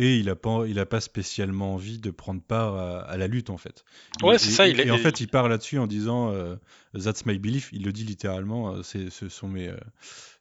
[0.00, 3.26] Et il a pas, il a pas spécialement envie de prendre part à, à la
[3.26, 3.84] lutte, en fait.
[4.22, 6.56] Ouais, c'est ça, Et, il est- et en fait, il part là-dessus en disant euh,
[6.94, 7.70] That's my belief.
[7.72, 8.74] Il le dit littéralement.
[8.74, 9.76] euh, c'est, ce sont mes, euh,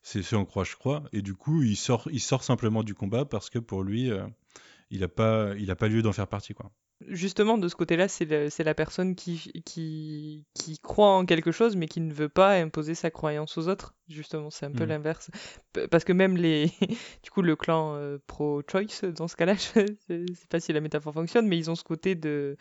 [0.03, 1.03] c'est ce en quoi je crois.
[1.11, 4.25] Et du coup, il sort, il sort simplement du combat parce que pour lui, euh,
[4.91, 6.71] il a pas, il a pas lieu d'en faire partie, quoi.
[7.05, 8.25] Justement, de ce côté-là, c'est
[8.63, 12.95] la personne qui, qui, qui croit en quelque chose, mais qui ne veut pas imposer
[12.95, 13.93] sa croyance aux autres.
[14.09, 14.89] Justement, c'est un peu Mhm.
[14.89, 15.29] l'inverse.
[15.91, 16.71] Parce que même les,
[17.23, 19.53] du coup, le clan euh, pro-choice, dans ce cas-là,
[20.09, 22.57] je sais pas si la métaphore fonctionne, mais ils ont ce côté de,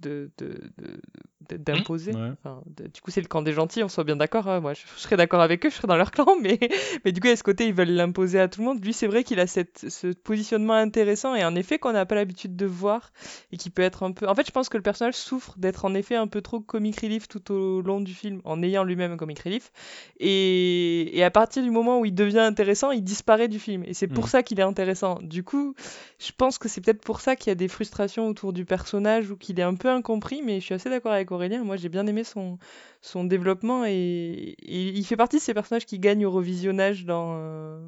[0.00, 2.12] de, de- d'imposer.
[2.12, 2.30] Ouais.
[2.44, 4.48] Enfin, de- du coup, c'est le camp des gentils, on soit bien d'accord.
[4.48, 4.60] hein.
[4.60, 6.58] Moi, je, je serais d'accord avec eux, je serais dans leur clan, mais,
[7.04, 8.84] mais du coup, a ce côté, ils veulent l'imposer à tout le monde.
[8.84, 12.14] Lui, c'est vrai qu'il a cette, ce positionnement intéressant et en effet qu'on n'a pas
[12.16, 13.12] l'habitude de voir
[13.52, 14.28] et qui peut être un peu.
[14.28, 17.00] En fait, je pense que le personnage souffre d'être en effet un peu trop comic
[17.00, 19.72] relief tout au long du film, en ayant lui-même un comic relief.
[20.20, 23.84] Et, et à partir du moment où il devient intéressant, il disparaît du film.
[23.84, 24.30] Et c'est pour Mhm.
[24.30, 25.18] ça qu'il est intéressant.
[25.22, 25.74] Du coup,
[26.18, 29.30] je pense que c'est peut-être pour ça qu'il y a des frustrations autour du personnage
[29.30, 31.64] ou qu'il est un peu incompris, mais je suis assez d'accord avec Aurélien.
[31.64, 32.58] Moi, j'ai bien aimé son,
[33.02, 37.36] son développement et, et il fait partie de ces personnages qui gagnent au revisionnage dans,
[37.38, 37.86] euh,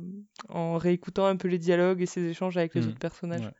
[0.49, 2.89] en réécoutant un peu les dialogues et ses échanges avec les Mhm.
[2.89, 3.41] autres personnages.
[3.43, 3.53] Ouais.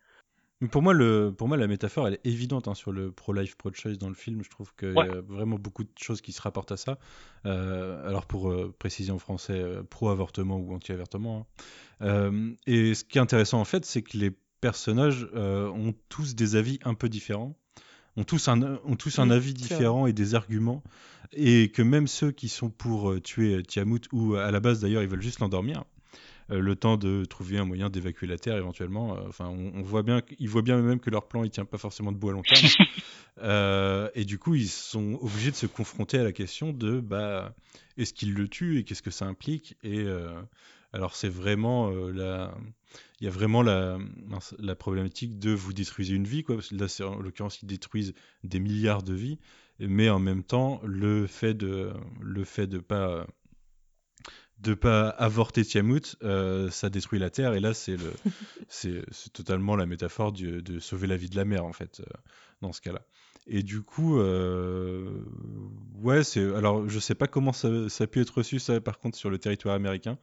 [0.63, 3.55] Mais pour moi, le, pour moi, la métaphore, elle est évidente hein, sur le pro-life,
[3.55, 4.43] pro-choice dans le film.
[4.43, 5.07] Je trouve qu'il Ouais.
[5.07, 6.99] y a vraiment beaucoup de choses qui se rapportent à ça.
[7.47, 11.47] Euh, alors, pour euh, préciser en français, euh, pro-avortement ou anti-avortement.
[12.01, 12.53] hein.
[12.67, 16.77] Et ce qui est intéressant, en fait, c'est que les personnages ont tous des avis
[16.83, 17.55] un peu différents,
[18.17, 20.83] ont tous un, ont tous un avis différent et des arguments.
[21.33, 24.81] Et que même ceux qui sont pour euh, tuer euh, Tiamat, ou à la base
[24.81, 25.85] d'ailleurs, ils veulent juste l'endormir,
[26.51, 29.15] euh, le temps de trouver un moyen d'évacuer la Terre éventuellement.
[29.15, 31.63] Euh, Enfin, on, on voit bien, qu'ils voient bien même que leur plan il tient
[31.63, 32.67] pas forcément debout à long terme.
[33.41, 37.55] Euh, et du coup, ils sont obligés de se confronter à la question de bah,
[37.97, 40.39] est-ce qu'ils le tuent et qu'est-ce que ça implique Et euh,
[40.93, 42.53] alors, c'est vraiment euh, la,
[43.19, 43.97] il y a vraiment la,
[44.77, 46.55] problématique de vous détruisez une vie, quoi.
[46.55, 48.13] Parce que là, c'est en l'occurrence, ils détruisent
[48.43, 49.39] des milliards de vies,
[49.79, 53.25] mais en même temps, le fait de, le fait de pas
[54.59, 57.53] de pas avorter Tiamut, euh, ça détruit la Terre.
[57.53, 58.11] Et là, c'est le,
[58.67, 61.99] c'est, c'est totalement la métaphore du- de sauver la vie de la mer, en fait,
[62.01, 62.17] euh,
[62.61, 63.01] dans ce cas-là.
[63.47, 65.23] Et du coup, euh,
[66.01, 66.43] ouais, c'est.
[66.55, 69.29] Alors, je sais pas comment ça, ça a pu être reçu, ça, par contre, sur
[69.29, 70.17] le territoire américain.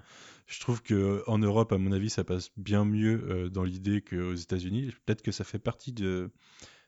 [0.47, 4.01] Je trouve que en Europe, à mon avis, ça passe bien mieux euh, dans l'idée
[4.03, 4.93] qu'aux États-Unis.
[5.05, 6.31] Peut-être que ça fait partie de,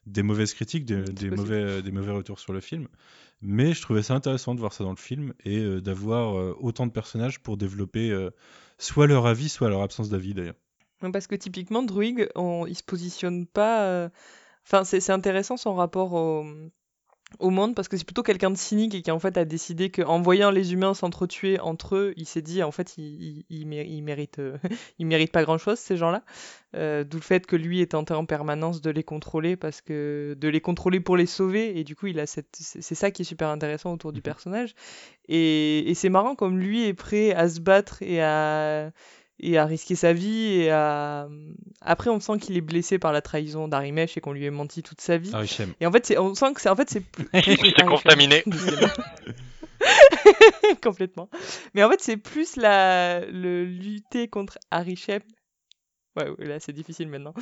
[0.06, 2.88] des mauvaises critiques, des, mauvais, des mauvais retours sur le film.
[3.42, 6.56] Mais je trouvais ça intéressant de voir ça dans le film et euh, d'avoir euh,
[6.60, 8.30] autant de personnages pour développer euh,
[8.78, 10.56] soit leur avis, soit leur absence d'avis d'ailleurs.
[11.12, 14.10] Parce que typiquement, Druig, on, il se positionne pas.
[14.66, 16.44] Enfin, c'est c'est intéressant son rapport au,
[17.38, 19.90] au monde parce que c'est plutôt quelqu'un de cynique et qui en fait a décidé
[19.90, 23.66] qu'en voyant les humains s'entretuer entre eux, il s'est dit en fait ils il, il,
[23.68, 24.58] mé- il méritent euh,
[24.98, 26.24] ils méritent pas grand chose ces gens-là.
[26.76, 30.36] Euh, D'où le fait que lui est tenté en permanence de les contrôler parce que
[30.38, 33.22] de les contrôler pour les sauver et du coup il a cette c'est ça qui
[33.22, 34.24] est super intéressant autour du Mhm.
[34.24, 34.74] personnage
[35.28, 38.90] et, et c'est marrant comme lui est prêt à se battre et à
[39.42, 41.28] et à risquer sa vie et à
[41.80, 44.82] après on sent qu'il est blessé par la trahison d'Arimesh et qu'on lui a menti
[44.82, 45.72] toute sa vie Arichem.
[45.80, 48.44] et en fait c'est on sent que c'est en fait c'est plus J'étais contaminé.
[50.82, 51.30] Complètement
[51.74, 55.20] mais en fait c'est plus la le lutter contre Arishem
[56.20, 57.34] Ouais, là c'est difficile maintenant.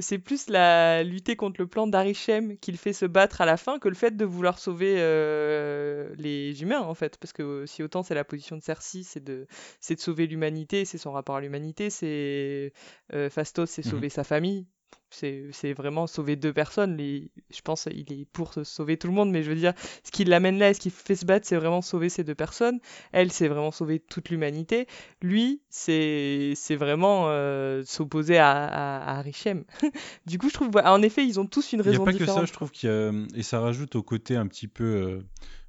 [0.00, 3.56] C'est plus la lutter contre le plan d'Arishem qui le fait se battre à la
[3.56, 7.16] fin que le fait de vouloir sauver euh, les humains en fait.
[7.18, 9.46] Parce que euh, si autant c'est la position de Cersei, c'est de,
[9.80, 12.72] c'est de sauver l'humanité, c'est son rapport à l'humanité, c'est
[13.12, 13.90] euh, Phastos, c'est Mhm.
[13.90, 14.66] sauver sa famille.
[15.10, 16.96] C'est vraiment sauver deux personnes.
[16.96, 19.72] Les, je pense il est pour sauver tout le monde, mais je veux dire,
[20.02, 22.34] ce qui l'amène là et ce qui fait se battre, c'est vraiment sauver ces deux
[22.34, 22.80] personnes.
[23.12, 24.86] Elle, c'est vraiment sauver toute l'humanité.
[25.22, 29.24] Lui, c'est vraiment euh, s'opposer à, à, à
[30.26, 32.14] du coup, je trouve, en effet, ils ont tous une raison différente.
[32.14, 34.46] Il n'y a pas que ça, je trouve, qu'il et ça rajoute au côté un
[34.46, 34.84] petit peu.
[34.84, 35.22] Euh,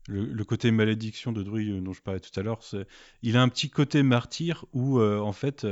[0.07, 2.59] le, côté malédiction de Druy euh, dont je parlais tout à l'heure,
[3.23, 5.65] il a un petit côté martyr où, en fait,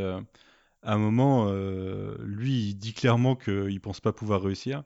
[0.84, 4.84] à un moment, euh, lui, il dit clairement qu'il pense pas pouvoir réussir,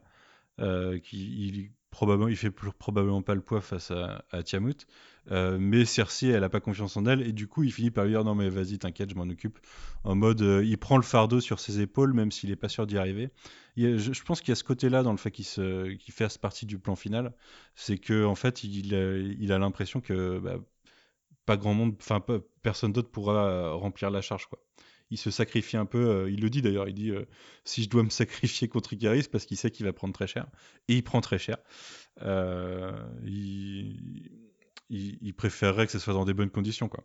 [0.60, 4.86] euh, qu'il probablement, il fait probablement pas le poids face à, à Tiamut,
[5.30, 8.04] euh, mais Cersei, elle a pas confiance en elle, et du coup, il finit par
[8.04, 9.58] lui dire non mais vas-y, t'inquiète, je m'en occupe.
[10.04, 12.98] En mode, il prend le fardeau sur ses épaules, même s'il est pas sûr d'y
[12.98, 13.30] arriver.
[13.76, 16.66] je, pense qu'il y a ce côté-là dans le fait qu'il se, qu'il fasse partie
[16.66, 17.32] du plan final,
[17.74, 18.92] c'est que en fait, il,
[19.40, 20.58] il a l'impression que bah,
[21.46, 22.22] pas grand monde, enfin
[22.62, 24.60] personne d'autre pourra remplir la charge quoi
[25.10, 26.08] il se sacrifie un peu.
[26.08, 27.24] Euh, il le dit d'ailleurs, il dit euh,
[27.64, 30.46] si je dois me sacrifier contre Icaris parce qu'il sait qu'il va prendre très cher.
[30.88, 31.58] Et il prend très cher.
[32.22, 32.92] Euh,
[33.24, 34.30] il,
[34.90, 37.04] il, préférerait que ce soit dans des bonnes conditions, quoi.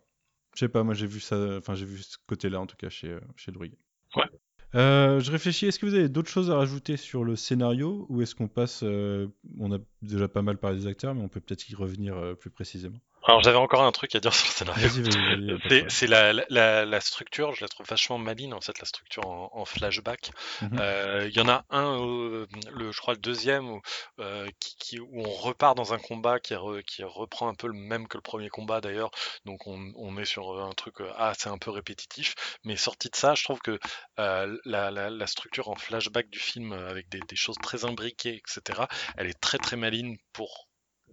[0.54, 2.88] Je sais pas, moi j'ai vu ça, enfin j'ai vu ce côté-là en tout cas
[2.88, 3.72] chez, chez Druig.
[4.14, 4.24] Ouais.
[4.72, 8.36] je réfléchis, est-ce que vous avez d'autres choses à rajouter sur le scénario ou est-ce
[8.36, 11.74] qu'on passe, on a déjà pas mal parlé des acteurs, mais on peut peut-être y
[11.74, 13.00] revenir plus précisément?
[13.26, 15.88] Alors j'avais encore un truc à dire sur le scénario.
[15.88, 19.64] C'est la, la, la, structure, je la trouve vachement maline en fait, la structure en,
[19.64, 20.30] flashback.
[20.60, 20.78] Mhm.
[20.78, 23.80] Euh, il y en a un, le, je crois le deuxième, où,
[24.20, 26.54] euh, qui, où on repart dans un combat qui,
[26.86, 29.10] qui reprend un peu le même que le premier combat d'ailleurs.
[29.46, 33.08] Donc on, on est sur un truc, euh, ah c'est un peu répétitif, mais sorti
[33.08, 33.78] de ça, je trouve que
[34.18, 38.82] euh, la, la, structure en flashback du film avec des, des choses très imbriquées, etc.,
[39.16, 40.63] elle est très très maline pour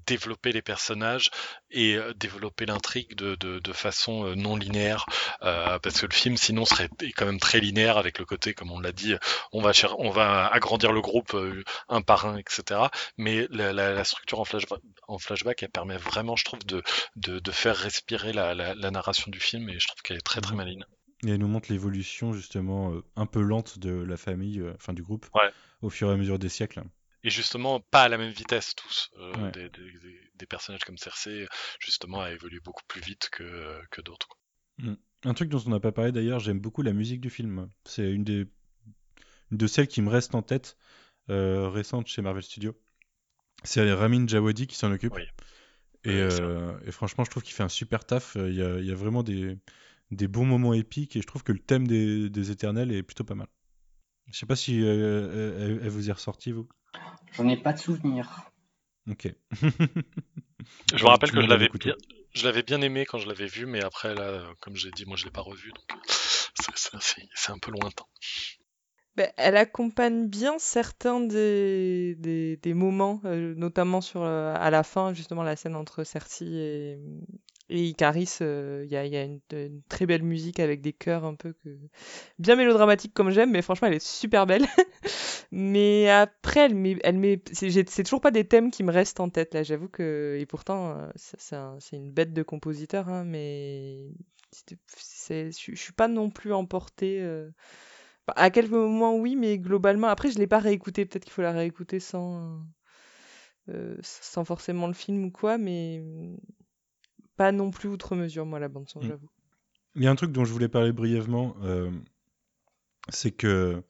[0.05, 1.29] développer les personnages
[1.69, 5.05] et euh, développer l'intrigue de, de, façon euh, non linéaire
[5.43, 8.71] euh, parce que le film sinon serait quand même très linéaire avec le côté comme
[8.71, 9.15] on l'a dit
[9.53, 11.35] on va on va agrandir le groupe
[11.89, 12.81] un par un etc
[13.17, 14.65] mais la, la, structure en, flash,
[15.07, 16.83] en flashback elle permet vraiment je trouve de,
[17.15, 20.41] de, de faire respirer la, la, narration du film et je trouve qu'elle est très
[20.41, 20.57] très mhm.
[20.57, 20.85] maline
[21.25, 25.27] et elle nous montre l'évolution justement un peu lente de la famille enfin du groupe
[25.81, 26.83] au fur et à mesure des siècles
[27.23, 29.11] et justement pas à la même vitesse tous.
[29.17, 31.47] Euh, des, des, des, personnages comme Cersei,
[31.79, 34.29] justement, a évolué beaucoup plus vite que, que d'autres.
[34.79, 34.93] Mm.
[35.23, 37.69] Un truc dont on n'a pas parlé d'ailleurs, j'aime beaucoup la musique du film.
[37.85, 38.47] C'est une des
[39.51, 40.77] une de celles qui me reste en tête
[41.29, 42.73] euh, récente chez Marvel Studios.
[43.63, 45.15] C'est Ramin Djawadi qui s'en occupe.
[46.03, 48.35] Et, euh, et, franchement, je trouve qu'il fait un super taf.
[48.35, 49.59] Il y a, il y a vraiment des,
[50.09, 53.23] des, bons moments épiques et je trouve que le thème des, des Éternels est plutôt
[53.23, 53.47] pas mal.
[54.31, 56.67] Je sais pas si elle, elle vous est ressortie, vous.
[57.33, 58.51] J'en ai pas de souvenir.
[59.09, 59.33] Ok.
[59.51, 61.95] je me rappelle que je l'avais bien,
[62.33, 65.17] je l'avais bien aimé quand je l'avais vu, mais après là, comme j'ai dit, moi
[65.17, 68.05] je l'ai pas revu, donc c'est un peu lointain.
[69.15, 74.83] Ben, elle accompagne bien certains des, des, des moments, euh, notamment sur euh, à la
[74.83, 76.99] fin, justement la scène entre Cersei et,
[77.71, 79.39] et Icaris, euh, il y a, y a une,
[79.87, 81.69] très belle musique avec des chœurs un peu que...
[82.37, 84.65] bien mélodramatiques comme j'aime, mais franchement elle est super belle.
[85.51, 89.63] mais après, elle elle c'est toujours pas des thèmes qui me restent en tête là,
[89.63, 94.11] j'avoue que et pourtant euh, c'est une bête de compositeur, hein, mais
[94.69, 97.21] je suis pas non plus emportée.
[97.21, 97.49] Euh,
[98.35, 101.53] à quelques moments oui, mais globalement après je l'ai pas réécouté, peut-être qu'il faut la
[101.53, 102.61] réécouter sans
[104.01, 106.03] sans forcément le film ou quoi, mais
[107.41, 109.07] pas non plus outre mesure, moi, la bande-son, mm.
[109.07, 109.29] j'avoue.
[109.95, 111.89] Il y a un truc dont je voulais parler brièvement, euh,
[113.09, 113.81] c'est que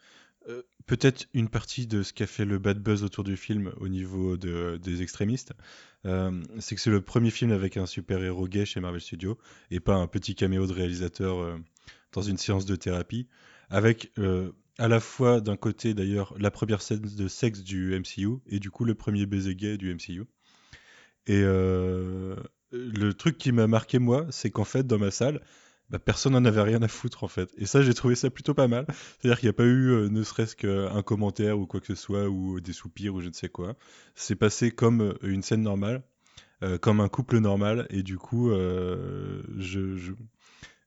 [0.47, 3.73] euh, peut-être une partie de ce qui a fait le bad buzz autour du film
[3.81, 5.51] au niveau de, des extrémistes,
[6.05, 9.37] euh, c'est que c'est le premier film avec un super-héros gay chez Marvel Studios
[9.69, 11.59] et pas un petit caméo de réalisateur
[12.13, 13.27] dans une séance de thérapie,
[13.69, 14.13] avec
[14.77, 18.71] à la fois d'un côté d'ailleurs la première scène de sexe du MCU et du
[18.71, 20.23] coup le premier baiser gay du MCU.
[21.27, 21.43] Et,
[22.71, 25.41] le truc qui m'a marqué moi, c'est qu'en fait, dans ma salle,
[25.91, 27.51] bah, personne n'en avait rien à foutre en fait.
[27.57, 28.85] Et ça, j'ai trouvé ça plutôt pas mal.
[29.19, 31.95] C'est-à-dire qu'il n'y a pas eu euh, ne serait-ce qu'un commentaire ou quoi que ce
[31.95, 33.75] soit, ou des soupirs ou je ne sais quoi.
[34.15, 36.01] C'est passé comme euh, une scène normale,
[36.63, 38.51] euh, comme un couple normal, et du coup,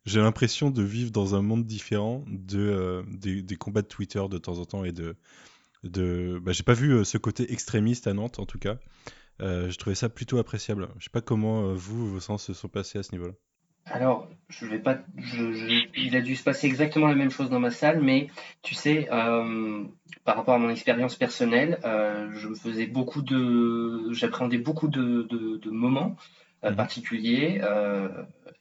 [0.06, 4.58] j'ai l'impression de vivre dans un monde différent de, des, combats de Twitter de temps
[4.58, 5.16] en temps et de.
[5.82, 6.40] de...
[6.42, 8.78] Bah, j'ai pas vu ce côté extrémiste à Nantes en tout cas.
[9.40, 10.88] Euh, je trouvais ça plutôt appréciable.
[10.98, 13.32] Je sais pas comment euh, vous, vos sens se sont passés à ce niveau-là.
[13.86, 14.98] Alors, je vais pas.
[15.18, 18.28] Je, il a dû se passer exactement la même chose dans ma salle, mais
[18.62, 19.84] tu sais, euh,
[20.24, 26.16] par rapport à mon expérience personnelle, je faisais beaucoup de, j'appréhendais beaucoup de, moments
[26.70, 26.76] mhm.
[26.76, 27.60] particulier.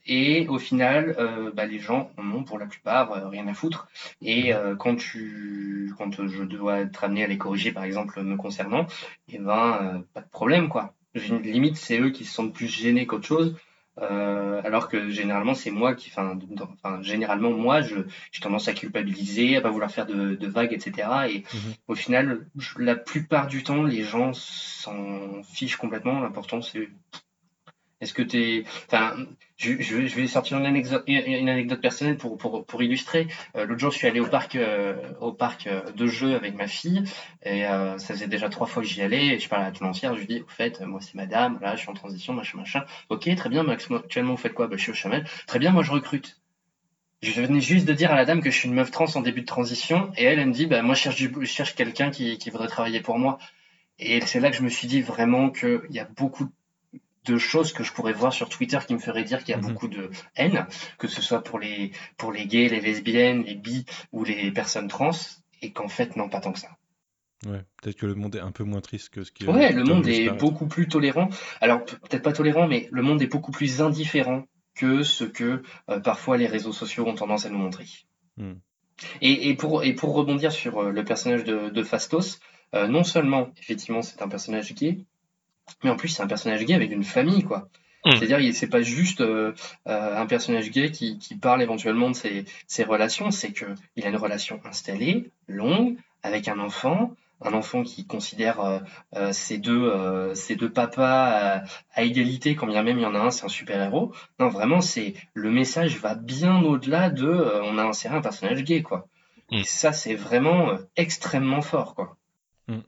[0.06, 1.16] et au final,
[1.56, 3.88] bah, les gens en ont pour la plupart rien à foutre.
[4.22, 4.78] Et mhm.
[4.78, 8.84] quand tu, quand je dois être amené à les corriger, par exemple me concernant,
[9.28, 10.94] et eh ben pas de problème quoi.
[11.16, 13.56] Limite, c'est eux qui se sentent plus gênés qu'autre chose.
[14.02, 16.40] Euh, alors que généralement c'est moi qui, enfin,
[17.04, 17.98] généralement moi, je
[18.32, 21.08] j'ai tendance à culpabiliser, à pas vouloir faire de, de vagues, etc.
[21.30, 21.74] Et mhm.
[21.88, 22.48] au final,
[22.80, 26.22] la plupart du temps, les gens s'en fichent complètement.
[26.22, 26.90] L'important c'est
[28.04, 28.64] est-ce que tu es.
[28.88, 29.16] Enfin,
[29.58, 33.28] je, vais sortir une anecdote, personnelle pour, pour, pour illustrer.
[33.56, 36.56] Euh, l'autre jour, je suis allé au parc, euh, au parc euh, de jeux avec
[36.56, 37.04] ma fille.
[37.44, 39.28] Et ça faisait déjà trois fois que j'y allais.
[39.28, 40.14] Et je parle à la tenancière.
[40.16, 41.60] Je lui dis Au fait, moi, c'est madame.
[41.62, 42.86] Là, je suis en transition, machin, machin.
[43.10, 43.64] Ok, très bien.
[43.64, 44.68] Max, actuellement, vous faites quoi?
[44.68, 45.26] Bah, Je suis au Chamel.
[45.48, 46.40] Très bien, moi, je recrute.
[47.22, 49.22] Je venais juste de dire à la dame que je suis une meuf trans en
[49.22, 50.12] début de transition.
[50.18, 53.00] Et elle, elle me dit bah, Moi, je cherche, cherche quelqu'un qui, qui voudrait travailler
[53.00, 53.38] pour moi.
[54.00, 56.52] Et c'est là que je me suis dit vraiment qu'il y a beaucoup de
[57.26, 59.62] de choses que je pourrais voir sur Twitter qui me feraient dire qu'il y a
[59.62, 59.68] mhm.
[59.68, 60.68] beaucoup de haine,
[60.98, 64.88] que ce soit pour les, pour les gays, les lesbiennes, les bi ou les personnes
[64.88, 65.12] trans,
[65.62, 66.70] et qu'en fait, non, pas tant que ça.
[67.46, 69.48] Ouais, peut-être que le monde est un peu moins triste que ce qui est.
[69.48, 71.30] Ouais, le monde est beaucoup plus tolérant.
[71.60, 74.46] Alors, peut-être pas tolérant, mais le monde est beaucoup plus indifférent
[74.76, 77.86] que ce que euh, parfois les réseaux sociaux ont tendance à nous montrer.
[78.38, 78.54] Hmm.
[79.22, 82.40] Et, et, pour, et pour rebondir sur euh, le personnage de, de Fastos,
[82.74, 85.06] euh, non seulement, effectivement, c'est un personnage gay,
[85.84, 87.70] mais en plus c'est un personnage gay avec une famille quoi.
[88.06, 88.12] Hmm.
[88.18, 89.54] C'est-à-dire c'est pas juste euh,
[89.88, 93.66] euh, un personnage gay qui, qui parle éventuellement de ses, ses relations, c'est que
[93.96, 98.80] il a une relation installée, longue, avec un enfant, un enfant qui considère euh,
[99.16, 101.64] euh ses deux euh, ses deux papas
[101.96, 104.14] à, égalité quand bien même il y en a un c'est un super héros.
[104.40, 107.28] Non vraiment c'est le message va bien au-delà de
[107.64, 109.08] on a inséré un personnage gay quoi.
[109.52, 109.58] Hmm.
[109.58, 112.18] Et ça c'est vraiment extrêmement fort quoi.
[112.68, 112.82] Hmm.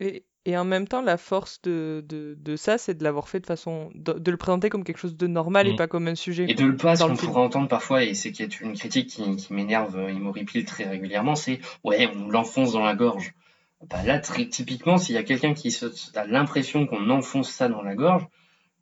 [0.00, 3.38] Et et en même temps, la force de, de, de ça, c'est de l'avoir fait
[3.38, 3.90] de façon.
[3.94, 5.76] De, de, le présenter comme quelque chose de normal et mm.
[5.76, 6.46] pas comme un sujet.
[6.48, 9.52] Et de le pas, ce qu'on pourrait entendre parfois, et c'est une critique qui, qui
[9.52, 13.34] m'énerve et m'horripile très régulièrement, c'est ouais, on l'enfonce dans la gorge.
[13.88, 15.86] Bah là, très, typiquement, s'il y a quelqu'un qui se,
[16.16, 18.26] a l'impression qu'on enfonce ça dans la gorge,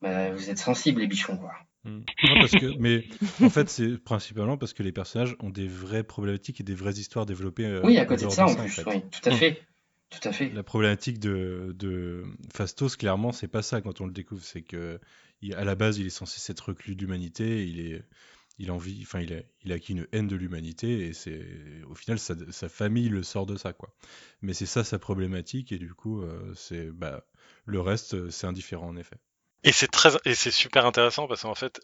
[0.03, 1.53] bah, vous êtes sensibles, les bichons, quoi.
[1.85, 2.01] Mm.
[2.25, 3.05] Non, parce que, mais
[3.43, 6.93] en fait, c'est principalement parce que les personnages ont des vraies problématiques et des vraies
[6.93, 7.67] histoires développées.
[7.67, 9.37] Euh, oui, à côté de ça, en plus, oui, tout à mm.
[9.37, 9.63] fait.
[10.11, 10.51] Tout à fait.
[10.51, 14.43] La problématique de, de Fastos, clairement, c'est pas ça quand on le découvre.
[14.43, 15.01] C'est que,
[15.55, 17.67] à la base, il est censé s'être reclus d'humanité.
[17.67, 18.03] Il est,
[18.59, 21.47] il envie, enfin, il a, il a acquis une haine de l'humanité et c'est,
[21.89, 23.95] au final, sa, sa, famille le sort de ça, quoi.
[24.43, 27.25] Mais c'est ça sa problématique et du coup, euh, c'est, bah,
[27.65, 29.17] le reste, c'est indifférent en effet.
[29.63, 31.81] Et c'est très, et c'est super intéressant parce qu'en fait,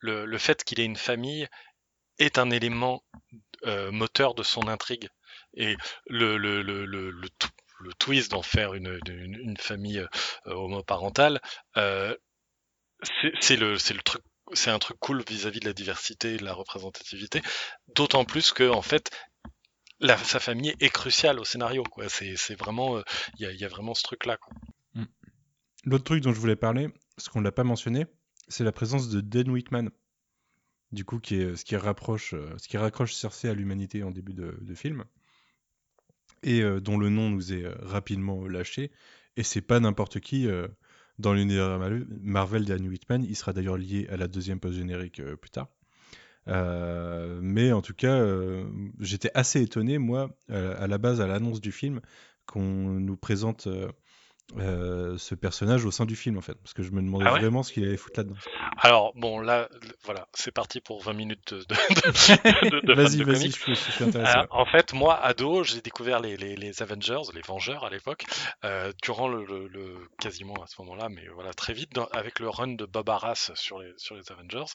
[0.00, 1.48] le, le, fait qu'il ait une famille
[2.18, 3.02] est un élément
[3.64, 5.08] euh, moteur de son intrigue.
[5.56, 5.76] Et
[6.06, 7.28] le,
[7.98, 11.40] twist d'en faire une, famille euh, homoparentale,
[11.76, 12.14] euh,
[13.34, 17.42] c'est un truc cool vis-à-vis de la diversité et de la représentativité,
[17.94, 19.10] d'autant plus que en fait
[20.00, 21.82] sa famille est cruciale au scénario.
[22.08, 23.00] C'est, vraiment,
[23.38, 24.36] il y, a, vraiment ce truc-là.
[24.94, 25.04] Mm.
[25.84, 28.04] L'autre truc dont je voulais parler, ce qu'on l'a pas mentionné,
[28.48, 29.90] c'est la présence de Dan Whitman,
[30.92, 32.34] du coup, qui est ce qui rapproche,
[32.74, 35.06] raccroche Cersei à l'humanité en début de film
[36.42, 38.90] et euh, dont le nom nous est euh, rapidement lâché.
[39.36, 40.68] Et c'est pas n'importe qui euh,
[41.18, 41.78] dans l'univers
[42.22, 43.24] Marvel d'Anne Whitman.
[43.24, 45.68] Il sera d'ailleurs lié à la deuxième post-générique plus tard.
[46.46, 48.22] mais en tout cas,
[49.00, 52.02] j'étais assez étonné, moi, à la base, à l'annonce du film,
[52.44, 53.66] qu'on nous présente
[54.58, 57.32] euh, ce personnage au sein du film en fait parce que je me demandais ah
[57.32, 58.36] vraiment ce qu'il allait foutre là-dedans.
[58.78, 59.68] Alors bon là
[60.04, 61.64] voilà c'est parti pour 20 minutes de,
[62.80, 64.38] de, vas-y vas-y je, suis intéressé.
[64.50, 68.24] en fait moi ado j'ai découvert les, les, les, Avengers les Vengeurs à l'époque
[68.64, 72.74] euh, durant le, le, quasiment à ce moment-là mais voilà très vite avec le run
[72.74, 74.72] de Bob Arras sur les sur les Avengers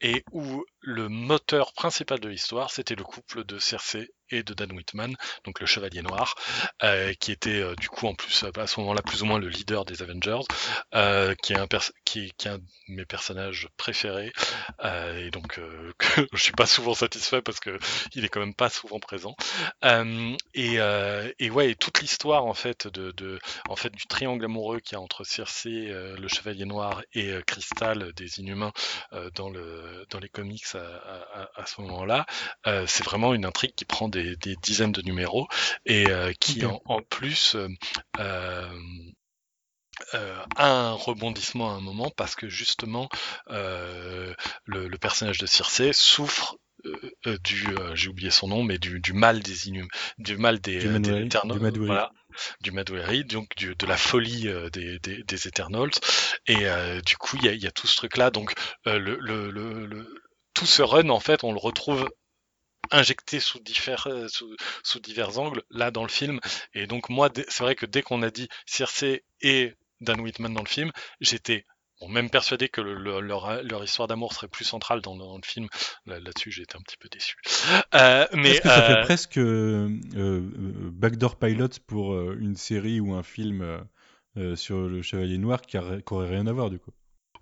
[0.00, 4.72] et où le moteur principal de l'histoire c'était le couple de Cersei et de Dan
[4.72, 5.14] Whitman,
[5.44, 6.34] donc le Chevalier Noir,
[6.82, 9.48] euh, qui était euh, du coup en plus à ce moment-là plus ou moins le
[9.48, 10.40] leader des Avengers,
[10.94, 11.66] euh, qui, est un
[12.04, 14.32] qui, est un de mes personnages préférés,
[14.84, 15.58] et donc
[15.98, 17.78] que je suis pas souvent satisfait parce que
[18.14, 19.36] il est quand même pas souvent présent.
[20.54, 20.74] et,
[21.38, 23.38] et ouais, et toute l'histoire en fait de, de,
[23.68, 28.12] en fait du triangle amoureux qu'il y a entre Circé, le Chevalier Noir et Crystal
[28.14, 28.72] des Inhumains
[29.34, 32.26] dans le dans les comics à, à ce moment-là,
[32.86, 35.48] c'est vraiment une intrigue qui prend des des, dizaines de numéros
[35.86, 37.68] et euh, qui en, plus euh,
[38.18, 38.68] euh,
[40.56, 43.08] a un rebondissement à un moment parce que justement
[43.48, 44.34] le,
[45.00, 46.56] personnage de Circé souffre
[47.44, 49.88] du j'ai oublié son nom mais du, mal des inhum
[50.18, 52.12] du mal des, du, voilà
[52.60, 55.90] du Madwery, donc de la folie des, des, des, Eternals.
[56.46, 56.66] Et
[57.04, 58.30] du coup, il y a, y a, tout ce truc-là.
[58.30, 58.52] Donc,
[58.86, 60.22] le, le, le,
[60.54, 62.08] tout ce run, en fait, on le retrouve
[62.90, 66.40] injecté sous divers, sous, sous, divers angles, là, dans le film.
[66.74, 70.62] Et donc, moi, c'est vrai que dès qu'on a dit Cersei et Dan Whitman dans
[70.62, 71.66] le film, j'étais
[72.06, 75.66] même persuadé que leur, histoire d'amour serait plus centrale dans, le film.
[76.06, 77.36] Là-dessus, j'ai été un petit peu déçu.
[77.94, 79.88] Euh, mais que ça fait euh, presque euh,
[80.92, 83.84] backdoor pilot pour une série ou un film
[84.54, 86.92] sur le Chevalier Noir qui n'aurait rien à voir du coup?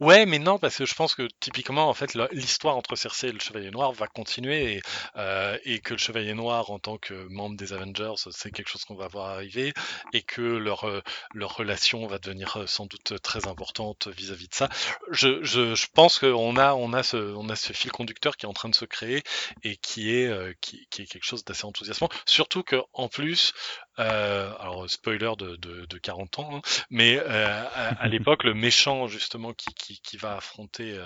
[0.00, 3.32] Ouais, mais non, parce que je pense que typiquement, en fait, l'histoire entre Cersei et
[3.32, 4.82] le Chevalier Noir va continuer et,
[5.16, 8.84] euh, et que le Chevalier Noir, en tant que membre des Avengers, c'est quelque chose
[8.84, 9.72] qu'on va voir arriver
[10.12, 11.00] et que leur, euh,
[11.34, 14.68] leur relation va devenir euh, sans doute très importante vis-à-vis de ça.
[15.10, 18.46] Je, je, je pense qu'on a, on a, ce, on a ce fil conducteur qui
[18.46, 19.22] est en train de se créer
[19.62, 22.08] et qui est, qui, qui est quelque chose d'assez enthousiasmant.
[22.26, 23.52] Surtout que en plus,
[23.98, 26.60] euh, alors spoiler de, de, de 40 ans, hein,
[26.90, 30.98] mais euh, à, l'époque le méchant justement qui, qui, va affronter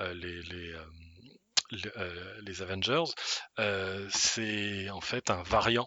[0.00, 0.74] euh, les, les
[2.46, 3.04] les Avengers,
[4.08, 5.86] c'est en fait un variant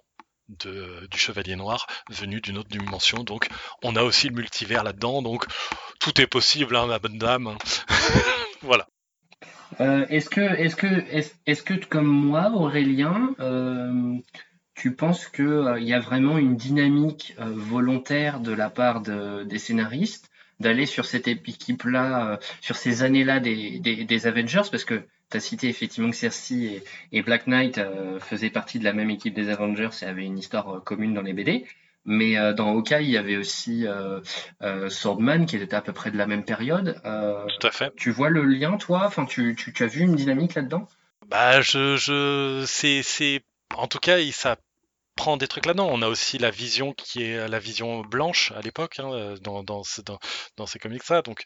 [0.60, 3.24] de, du Chevalier Noir venu d'une autre dimension.
[3.24, 3.48] Donc
[3.82, 5.22] on a aussi le multivers là-dedans.
[5.22, 5.46] Donc
[6.00, 7.58] tout est possible, hein, ma bonne dame.
[8.62, 8.88] voilà.
[9.80, 10.88] Euh, est-ce que, est-ce que,
[11.46, 13.34] est-ce, que comme moi, Aurélien,
[14.76, 19.60] tu penses qu'il euh, y a vraiment une dynamique euh, volontaire de la part des
[19.60, 20.30] scénaristes
[20.60, 25.68] d'aller sur cette équipe-là, euh, sur ces années-là des, Avengers, parce que tu as cité
[25.70, 27.80] effectivement que Cersei et, Black Knight
[28.20, 31.34] faisaient partie de la même équipe des Avengers et avaient une histoire commune dans les
[31.34, 31.66] BD.
[32.04, 33.86] Mais dans Hawkeye, il y avait aussi
[34.90, 37.00] Swordman qui était à peu près de la même période.
[37.02, 37.94] Tout à fait.
[37.96, 39.04] Tu vois le lien, toi?
[39.06, 40.88] Enfin, tu, tu, as vu une dynamique là-dedans?
[41.30, 43.42] Bah, je, je, c'est,
[43.78, 44.58] en tout cas, ça
[45.16, 45.90] prend des trucs là-dedans.
[45.92, 49.84] On a aussi la vision qui est la vision blanche à l'époque hein, dans, dans,
[50.06, 50.20] dans,
[50.58, 51.22] dans, ces comics-là.
[51.22, 51.44] Donc,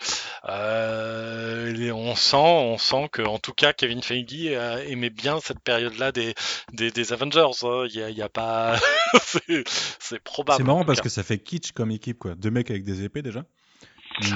[0.47, 4.51] euh, on sent, on sent que, en tout cas, Kevin Feige
[4.87, 6.35] aimait bien cette période-là des,
[6.73, 7.51] des, des, Avengers.
[7.63, 7.87] Hein.
[7.93, 8.79] Il n'y a, a, pas,
[9.99, 10.57] c'est probable.
[10.57, 12.35] C'est marrant parce que ça fait kitsch comme équipe, quoi.
[12.35, 13.45] Deux mecs avec des épées déjà.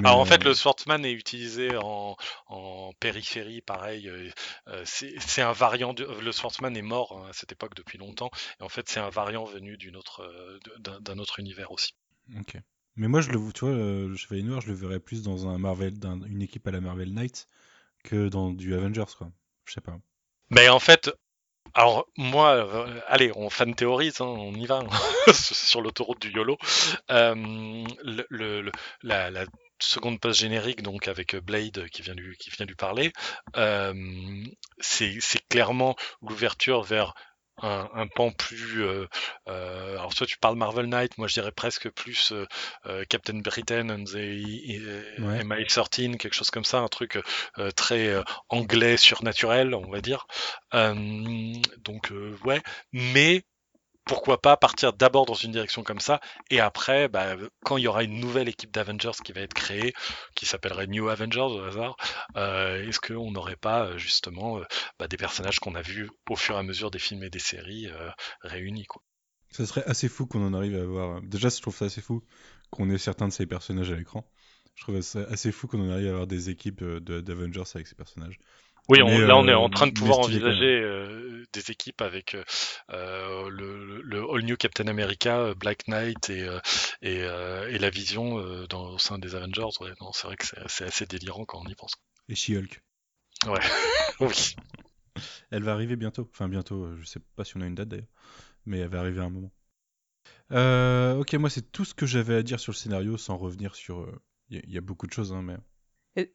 [0.03, 2.15] Alors en fait, le Swordsman est utilisé en,
[2.47, 4.07] en périphérie, pareil.
[4.09, 4.29] Euh,
[4.67, 5.93] euh, c'est un variant.
[5.93, 8.29] le Swordsman est mort hein, à cette époque depuis longtemps,
[8.59, 10.59] et en fait, c'est un variant venu autre, euh,
[10.99, 11.93] d'un autre univers aussi.
[12.37, 12.55] Ok.
[12.95, 15.57] Mais moi, je le, tu vois, le Chevalier Noir, je le verrais plus dans un
[15.57, 15.93] Marvel,
[16.27, 17.47] une équipe à la Marvel Knights
[18.03, 19.31] que dans du Avengers, quoi.
[19.65, 19.97] Je sais pas.
[20.49, 21.09] Mais en fait,
[21.73, 24.87] alors moi, allez, on fan théorise, hein, on y va hein,
[25.33, 26.57] sur l'autoroute du YOLO.
[27.09, 28.71] le, le,
[29.03, 29.45] la, la,
[29.83, 33.13] seconde page générique, donc avec euh, Blade qui vient lui, qui vient lui parler,
[33.57, 33.93] euh,
[34.79, 35.19] c'est
[35.49, 37.13] clairement l'ouverture vers
[37.61, 38.83] un, un, pan plus.
[38.83, 39.07] Euh,
[39.47, 42.31] euh, alors, soit tu parles Marvel Knight, moi je dirais presque plus
[42.85, 45.43] euh Captain Britain and the ouais.
[45.43, 47.19] MI13, quelque chose comme ça, un truc
[47.75, 48.15] très
[48.49, 50.27] anglais surnaturel, on va dire.
[50.73, 52.13] donc,
[52.45, 52.61] ouais,
[52.93, 53.43] mais
[54.09, 56.19] pourquoi pas partir d'abord dans une direction comme ça,
[56.49, 59.93] et après, bah, quand il y aura une nouvelle équipe d'Avengers qui va être créée,
[60.33, 61.95] qui s'appellerait New Avengers au hasard,
[62.35, 64.63] euh, est-ce qu'on n'aurait pas euh, justement euh,
[64.97, 67.37] bah, des personnages qu'on a vus au fur et à mesure des films et des
[67.37, 67.87] séries
[68.41, 69.03] réunis quoi?
[69.51, 71.21] Serait assez fou qu'on en arrive à avoir.
[71.21, 72.23] Déjà, je trouve ça assez fou
[72.71, 74.27] qu'on ait certains de ces personnages à l'écran.
[74.73, 77.95] Je trouve ça assez fou qu'on en arrive à avoir des équipes d'Avengers avec ces
[77.95, 78.39] personnages.
[78.89, 82.35] Oui, là on est en train de pouvoir envisager euh, des équipes avec
[82.89, 86.47] euh, le, le, All New Captain America, euh, Black Knight et,
[87.03, 89.69] et, et, la Vision dans, au sein des Avengers.
[89.79, 91.93] Ouais, c'est vrai que c'est assez délirant quand on y pense.
[92.29, 92.81] Et She-Hulk.
[93.45, 93.59] Ouais,
[94.21, 94.55] oui.
[95.51, 96.27] Elle va arriver bientôt.
[96.33, 98.07] Enfin bientôt, je sais pas si on a une date d'ailleurs,
[98.65, 99.51] mais elle va arriver à un moment.
[101.19, 104.07] ok, moi c'est tout ce que j'avais à dire sur le scénario, sans revenir sur.
[104.49, 105.57] Il y, a beaucoup de choses, hein, mais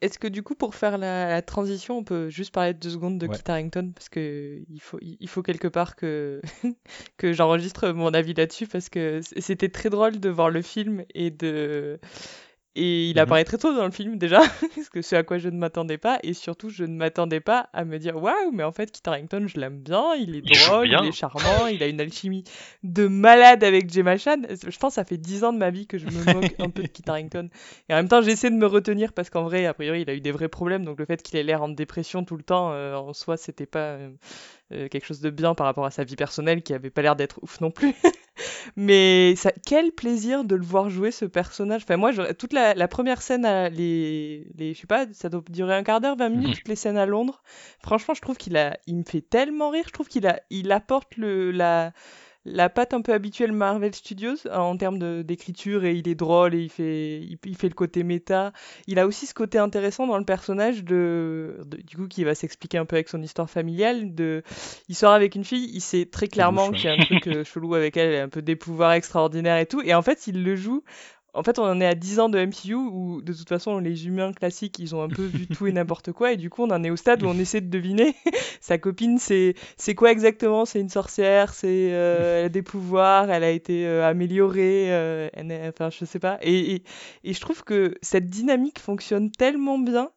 [0.01, 3.19] est-ce que du coup, pour faire la, transition, on peut juste parler de deux secondes
[3.19, 3.93] de Kit Harington?
[3.94, 6.40] Parce que il faut, il faut quelque part que,
[7.16, 11.31] que j'enregistre mon avis là-dessus, parce que c'était très drôle de voir le film et
[11.31, 11.98] de,
[12.77, 14.41] et il mmh apparaît très tôt dans le film déjà,
[14.75, 17.69] parce que c'est à quoi je ne m'attendais pas, et surtout je ne m'attendais pas
[17.73, 20.89] à me dire waouh, mais en fait Kit Harington je l'aime bien, il est drôle,
[20.89, 22.45] il, est charmant, il a une alchimie
[22.83, 24.43] de malade avec Gemma Chan.
[24.49, 26.71] Je pense que ça fait dix ans de ma vie que je me moque un
[26.71, 27.49] peu de Kit Harington,
[27.89, 30.15] et en même temps j'essaie de me retenir parce qu'en vrai a priori il a
[30.15, 32.73] eu des vrais problèmes, donc le fait qu'il ait l'air en dépression tout le temps
[32.73, 34.11] euh, en soi c'était pas euh,
[34.73, 37.17] euh, quelque chose de bien par rapport à sa vie personnelle qui avait pas l'air
[37.17, 37.95] d'être ouf non plus.
[38.77, 41.82] Mais ça, quel plaisir de le voir jouer ce personnage.
[41.85, 45.74] Enfin, moi, toute la, première scène, à les, les, je sais pas, ça doit durer
[45.74, 47.43] un quart d'heure, 20 minutes, toutes les scènes à Londres.
[47.81, 49.85] Franchement, je trouve qu'il a, il me fait tellement rire.
[49.86, 51.93] Je trouve qu'il a, il apporte le, la,
[52.45, 56.61] la patte un peu habituelle Marvel Studios en termes d'écriture et il est drôle et
[56.61, 58.53] il fait, il, fait le côté méta.
[58.87, 62.79] Il a aussi ce côté intéressant dans le personnage de, du coup qui va s'expliquer
[62.79, 64.15] un peu avec son histoire familiale.
[64.15, 64.43] De,
[64.89, 67.45] il sort avec une fille, il sait très clairement qu'il y a un truc euh,
[67.55, 69.81] chelou avec elle, un peu des pouvoirs extraordinaires et tout.
[69.83, 70.85] Et en fait, il le joue
[71.35, 74.06] en fait, on en est à 10 ans de MCU où, de toute façon, les
[74.06, 76.32] humains classiques, ils ont un peu vu tout et n'importe quoi.
[76.32, 78.15] Et du coup, on en est au stade où on essaie de deviner
[78.61, 80.65] sa copine, c'est c'est quoi exactement?
[80.65, 85.28] C'est une sorcière, c'est euh, elle a des pouvoirs, elle a été euh, améliorée, euh,
[85.69, 86.39] enfin, je sais pas.
[86.43, 86.82] Et, et,
[87.24, 90.11] et je trouve que cette dynamique fonctionne tellement bien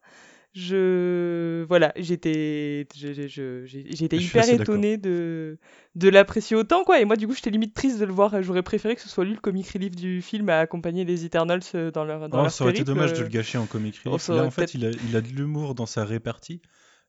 [0.58, 5.58] je voilà j'étais j'étais hyper étonné de
[5.94, 7.00] de l'apprécier autant quoi.
[7.00, 8.42] Et moi du coup j'étais limite triste de le voir.
[8.42, 11.60] J'aurais préféré que ce soit lui le comic relief du film à accompagner les Eternals
[11.74, 14.28] euh, dans leur dans oh, ça aurait été dommage de le gâcher en comic relief.
[14.28, 16.60] oh, Là, en fait il a, il a de l'humour dans sa répartie.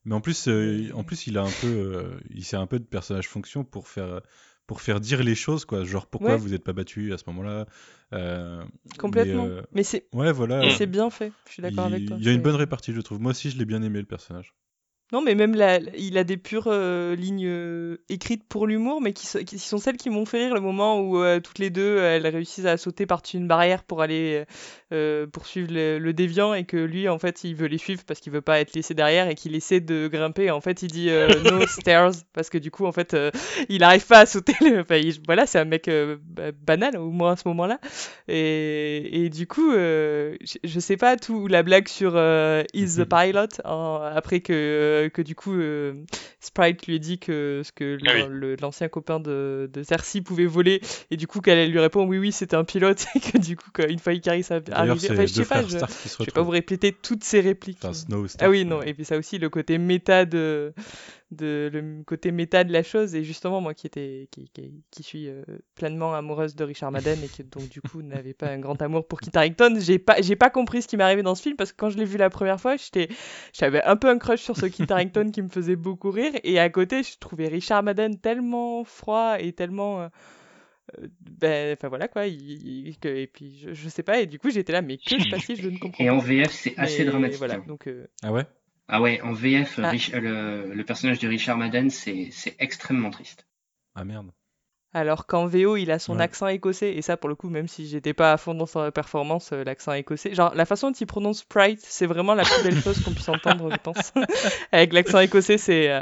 [0.06, 2.80] Mais en plus euh, en plus il a un peu euh, il sert un peu
[2.80, 4.22] de personnage fonction pour faire
[4.70, 5.84] pour faire dire les choses, quoi.
[5.84, 7.66] Genre, pourquoi vous n'êtes pas battu à ce moment-là
[8.14, 8.64] euh,
[9.00, 9.50] Complètement.
[9.74, 10.70] Mais, c'est ouais, voilà.
[10.78, 11.32] c'est bien fait.
[11.48, 12.18] Je suis d'accord avec toi.
[12.20, 13.20] Il y a une bonne répartie, je trouve.
[13.20, 14.54] Moi aussi, je l'ai bien aimé le personnage.
[15.12, 19.12] Non, mais même là, il a des pures euh, lignes euh, écrites pour l'humour, mais
[19.12, 22.28] qui, sont celles qui m'ont fait rire le moment où euh, toutes les deux, elles
[22.28, 24.46] réussissent à sauter par-dessus une barrière pour aller
[25.32, 28.42] poursuivre le, déviant et que lui, en fait, il veut les suivre parce qu'il veut
[28.42, 30.46] pas être laissé derrière et qu'il essaie de grimper.
[30.46, 31.10] Et en fait, il dit
[31.46, 33.16] no stairs parce que du coup, en fait,
[33.68, 34.54] il arrive pas à sauter.
[34.62, 34.82] Le...
[34.82, 35.90] Enfin, voilà, c'est un mec
[36.66, 37.80] banal, au moins à ce moment-là.
[38.28, 42.16] Et, et, du coup, je, je, sais pas tout la blague sur
[42.74, 45.94] is the pilot après que euh, que du coup euh,
[46.40, 48.28] Sprite lui a dit que, ce que ah
[48.62, 50.82] l'ancien copain de, de, Cersei pouvait voler
[51.12, 53.70] et du coup qu'elle lui répond oui oui c'était un pilote et que du coup
[53.88, 55.10] une fois Icaris arrivé.
[55.12, 57.80] enfin, je sais pas je, je vais pas vous répéter toutes ces répliques.
[58.40, 60.74] Ah oui non et puis ça aussi le côté méta de
[61.32, 64.50] de le côté méta de la chose et justement moi qui était qui,
[64.90, 65.44] qui, suis euh,
[65.76, 69.08] pleinement amoureuse de Richard Madden et qui donc du coup n'avait pas un grand amour
[69.08, 71.56] pour Kit Harington j'ai pas j'ai pas compris ce qui m'est arrivé dans ce film
[71.56, 73.10] parce que quand je l'ai vu la première fois j'étais
[73.54, 76.58] j'avais un peu un crush sur ce Kit Harington qui me faisait beaucoup rire et
[76.58, 80.08] à côté je trouvais Richard Madden tellement froid et tellement euh,
[81.00, 81.08] euh,
[81.40, 84.98] ben enfin voilà quoi et puis je, sais pas et du coup j'étais là mais
[84.98, 87.78] que se passe je ne comprends pas et en VF c'est assez dramatique voilà hein.
[88.24, 88.48] ah ouais?
[88.90, 89.92] Ah ouais, en VF, ah.
[89.94, 93.48] le, personnage de Richard Madden, c'est extrêmement triste.
[93.96, 94.32] Ah merde.
[94.92, 97.88] Alors qu'en VO, il a son accent écossais, et ça, pour le coup, même si
[97.88, 101.06] j'étais pas à fond dans sa performance, euh, l'accent écossais, genre la façon dont il
[101.06, 104.12] prononce Sprite, c'est vraiment la plus belle chose qu'on puisse entendre, je pense.
[104.72, 106.02] Avec l'accent écossais, c'est euh,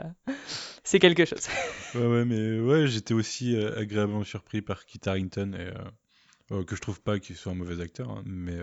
[0.86, 1.50] c'est quelque chose.
[1.96, 6.80] ouais, ouais, mais ouais, j'étais aussi euh, agréablement surpris par Kit Harington, et, que je
[6.80, 8.58] trouve pas qu'il soit un mauvais acteur, hein, mais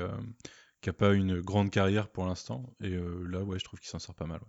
[0.84, 2.62] qui a pas une grande carrière pour l'instant.
[2.82, 4.40] Et euh, là, ouais, je trouve qu'il s'en sort pas mal.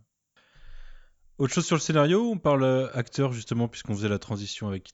[1.38, 4.84] Autre chose sur le scénario, on parle euh, acteur justement, puisqu'on faisait la transition avec
[4.84, 4.94] Kit.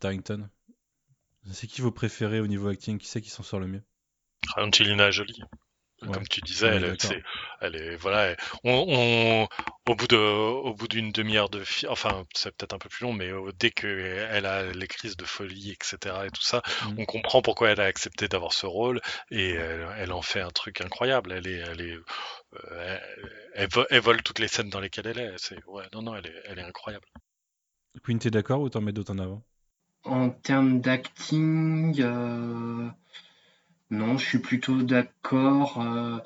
[1.52, 3.00] C'est qui vos préférés au niveau acting?
[3.00, 3.82] Qui c'est qui s'en sort le mieux?
[4.56, 5.42] Angelina Jolie.
[6.12, 7.24] Comme tu disais, elle, est,
[7.60, 9.48] elle est, voilà, on,
[9.88, 13.04] au bout de, au bout d'une demi-heure de film, enfin, c'est peut-être un peu plus
[13.04, 16.16] long, mais euh, dès qu'elle a les crises de folie, etc.
[16.26, 16.96] et tout ça, mmh.
[16.98, 19.00] on comprend pourquoi elle a accepté d'avoir ce rôle
[19.30, 21.32] et elle, en fait un truc incroyable.
[21.32, 21.98] Elle est, elle est,
[22.72, 22.98] euh,
[23.54, 25.34] elle, vole toutes les scènes dans lesquelles elle est.
[25.38, 27.06] C'est, ouais, non, non, elle est, elle est incroyable.
[28.04, 29.44] Queen, t'es d'accord ou t'en mets d'autres en avant?
[30.04, 32.90] En termes d'acting, euh,
[33.92, 35.82] non, je suis plutôt d'accord.
[35.82, 36.18] Euh,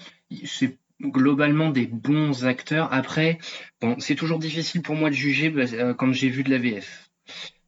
[0.46, 2.94] c'est globalement des bons acteurs.
[2.94, 3.40] Après,
[3.82, 7.10] bon, c'est toujours difficile pour moi de juger euh, quand j'ai vu de la VF.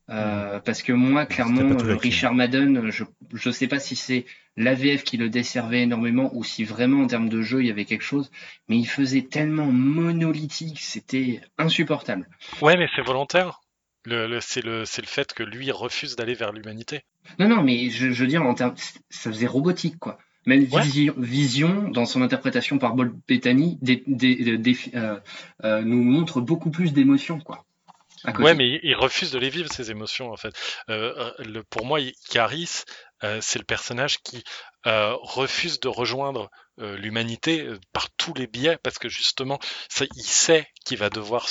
[0.10, 3.03] Euh, parce que moi, clairement, Richard Madden, je
[3.49, 4.26] ne sais pas si c'est
[4.56, 7.72] la VF qui le desservait énormément ou si vraiment en termes de jeu il y
[7.72, 8.32] avait quelque chose,
[8.69, 12.30] mais il faisait tellement monolithique, c'était insupportable.
[12.61, 13.61] Ouais, mais c'est volontaire.
[14.09, 17.01] Le, c'est le, le fait que lui refuse d'aller vers l'humanité.
[17.39, 18.73] Non, non, mais je, veux dire, en termes,
[19.09, 20.17] ça faisait robotique, quoi.
[20.45, 20.65] Même
[21.17, 25.19] Vision, dans son interprétation par Bob Bettany, euh,
[25.65, 27.65] euh, nous montre beaucoup plus d'émotions, quoi.
[28.39, 30.53] Ouais, mais il refuse de les vivre, ces émotions, en fait.
[30.89, 32.84] Euh, le, pour moi, Caris,
[33.41, 34.44] c'est le personnage qui
[34.85, 36.49] refuse de rejoindre
[36.80, 39.57] euh, l'humanité euh, par tous les biais parce que justement
[39.89, 41.48] ça, il sait qu'il va devoir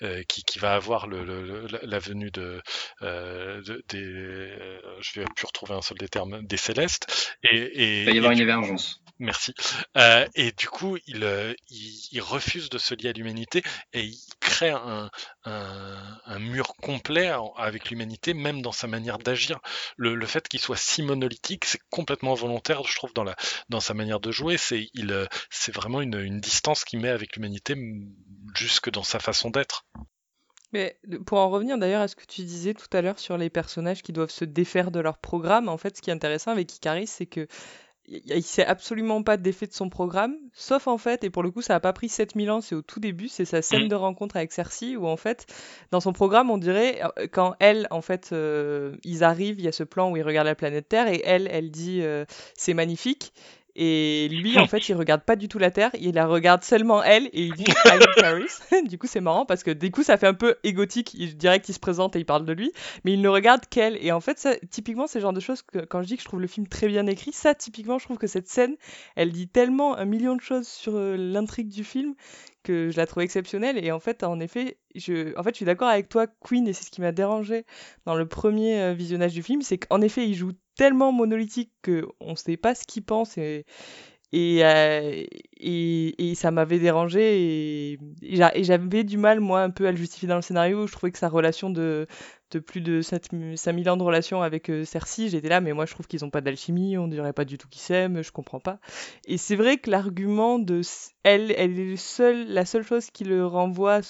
[0.00, 2.62] euh, qui, va avoir le, la venue de,
[3.02, 8.06] de des je vais plus retrouver un seul des termes des célestes et, et il
[8.06, 9.54] va y avoir une émergence Merci.
[9.96, 13.62] Euh, et du coup, il, il, refuse de se lier à l'humanité
[13.94, 15.10] et il crée un,
[16.38, 19.60] mur complet avec l'humanité, même dans sa manière d'agir.
[19.96, 24.30] Le, fait qu'il soit si monolithique, c'est complètement volontaire, je trouve, dans, sa manière de
[24.30, 25.26] jouer c'est euh,
[25.72, 27.74] vraiment une, distance qu'il met avec l'humanité
[28.54, 29.86] jusque dans sa façon d'être.
[30.72, 33.48] Mais pour en revenir d'ailleurs à ce que tu disais tout à l'heure sur les
[33.48, 36.74] personnages qui doivent se défaire de leur programme, en fait, ce qui est intéressant avec
[36.74, 37.46] Icaris, c'est que
[38.08, 41.62] il sait absolument pas d'effet de son programme, sauf en fait, et pour le coup
[41.62, 43.88] ça a pas pris 7000 ans, c'est au tout début, c'est sa scène mm.
[43.88, 45.46] de rencontre avec Cersei, où en fait,
[45.90, 49.68] dans son programme, on dirait, euh, quand elle, en fait, euh, ils arrivent, il y
[49.68, 52.24] a ce plan où ils regardent la planète Terre, et elle, elle dit euh,
[52.54, 53.32] c'est magnifique,
[53.78, 57.02] et lui, en fait, il regarde pas du tout la Terre, il la regarde seulement
[57.02, 57.64] elle et il dit
[58.16, 58.46] Paris.
[58.88, 61.12] du coup, c'est marrant parce que du coup, ça fait un peu égotique.
[61.12, 62.72] Il, direct, il se présente et il parle de lui,
[63.04, 63.98] mais il ne regarde qu'elle.
[64.00, 66.22] Et en fait, ça, typiquement, c'est le genre de choses que quand je dis que
[66.22, 68.76] je trouve le film très bien écrit, ça, typiquement, je trouve que cette scène,
[69.14, 72.14] elle dit tellement un million de choses sur euh, l'intrigue du film
[72.66, 73.82] que je la trouve exceptionnelle.
[73.82, 76.72] Et en fait, en effet, je, en fait, je suis d'accord avec toi, Queen, et
[76.72, 77.64] c'est ce qui m'a dérangé
[78.04, 82.30] dans le premier euh, visionnage du film, c'est qu'en effet, il joue tellement monolithique qu'on
[82.30, 83.64] ne sait pas ce qu'il pense et,
[84.32, 85.24] et, euh,
[85.58, 89.96] et, et, ça m'avait dérangé et, et j'avais du mal moi un peu à le
[89.96, 90.86] justifier dans le scénario.
[90.86, 92.06] Je trouvais que sa relation de,
[92.50, 95.92] de plus de 5000 ans de relation avec euh, Cersei, j'étais là, mais moi je
[95.92, 98.78] trouve qu'ils n'ont pas d'alchimie, on dirait pas du tout qu'ils s'aiment, je comprends pas.
[99.26, 100.82] Et c'est vrai que l'argument de
[101.24, 101.96] elle, elle est
[102.48, 104.00] la seule chose qui le renvoie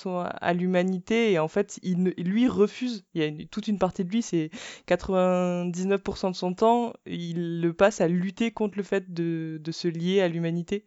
[0.40, 3.06] à, l'humanité, et en fait, il, lui refuse.
[3.14, 4.50] Il y a toute une partie de lui, c'est
[4.86, 10.20] 99% de son temps, il le passe à lutter contre le fait de se lier
[10.20, 10.84] à l'humanité.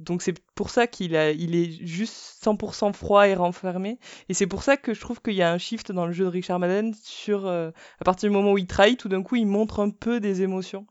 [0.00, 3.98] Donc c'est pour ça qu'il a, il est juste 100% froid et renfermé.
[4.28, 6.24] Et c'est pour ça que je trouve qu'il y a un shift dans le jeu
[6.24, 7.70] de Richard Madden sur, euh,
[8.00, 10.42] à partir du moment où il trahit, tout d'un coup, il montre un peu des
[10.42, 10.86] émotions.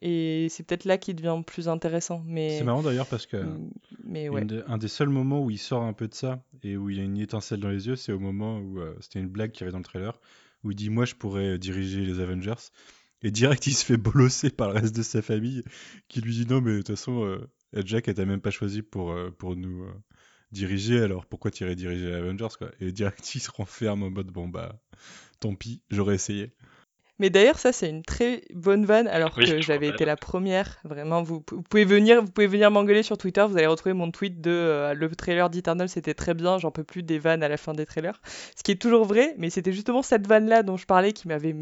[0.00, 2.22] Et c'est peut-être là qu'il devient plus intéressant.
[2.26, 2.58] Mais...
[2.58, 3.70] C'est marrant d'ailleurs parce que mm,
[4.04, 4.46] mais ouais.
[4.66, 7.00] un des seuls moments où il sort un peu de ça et où il y
[7.00, 9.62] a une étincelle dans les yeux, c'est au moment où euh, c'était une blague qui
[9.62, 10.20] avait dans le trailer,
[10.64, 12.70] où il dit Moi je pourrais diriger les Avengers.
[13.22, 15.62] Et direct, il se fait bolosser par le reste de sa famille
[16.08, 19.12] qui lui dit Non, mais de toute façon, euh, Jack, t'a même pas choisi pour,
[19.12, 19.92] euh, pour nous euh,
[20.52, 22.70] diriger, alors pourquoi tu irais diriger Avengers quoi?
[22.80, 24.78] Et direct, il se renferme en mode bon bah,
[25.40, 26.52] tant pis, j'aurais essayé.
[27.18, 30.78] Mais d'ailleurs, ça c'est une très bonne vanne, alors que j'avais été la première.
[30.82, 33.44] Vraiment, vous, pouvez venir, vous pouvez venir m'engueuler sur Twitter.
[33.48, 36.58] Vous allez retrouver mon tweet de euh, le trailer d'Eternal, c'était très bien.
[36.58, 38.20] J'en peux plus des vannes à la fin des trailers,
[38.56, 39.34] ce qui est toujours vrai.
[39.38, 41.52] Mais c'était justement cette vanne là dont je parlais qui m'avait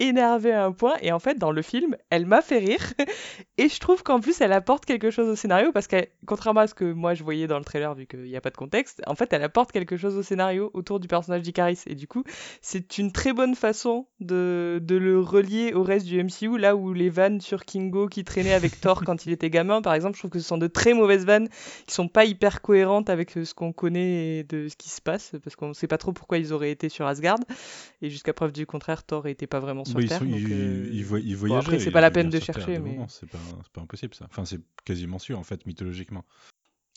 [0.00, 0.94] énervée à un point.
[1.02, 2.92] Et en fait dans le film elle m'a fait rire.
[3.58, 6.66] Et je trouve qu'en plus elle apporte quelque chose au scénario parce que contrairement à
[6.66, 9.02] ce que moi je voyais dans le trailer vu qu'il n'y a pas de contexte
[9.06, 11.80] en fait elle apporte quelque chose au scénario autour du personnage d'Icaris.
[11.86, 12.24] Et du coup
[12.62, 16.92] c'est une très bonne façon de, de le relier au reste du MCU là où
[16.92, 20.20] les vannes sur Kingo qui traînait avec Thor quand il était gamin par exemple je
[20.20, 21.48] trouve que ce sont de très mauvaises vannes
[21.86, 25.56] qui sont pas hyper cohérentes avec ce qu'on connaît de ce qui se passe parce
[25.56, 27.38] qu'on sait pas trop pourquoi ils auraient été sur Asgard.
[28.02, 30.22] Et jusqu'à preuve du contraire Thor était pas vraiment sur Terre.
[30.24, 32.78] Ils, euh, après, c'est pas la peine de chercher.
[32.78, 32.98] mais...
[33.08, 33.38] c'est pas,
[33.72, 34.26] pas, impossible ça.
[34.30, 36.24] Enfin, c'est quasiment sûr en fait, mythologiquement.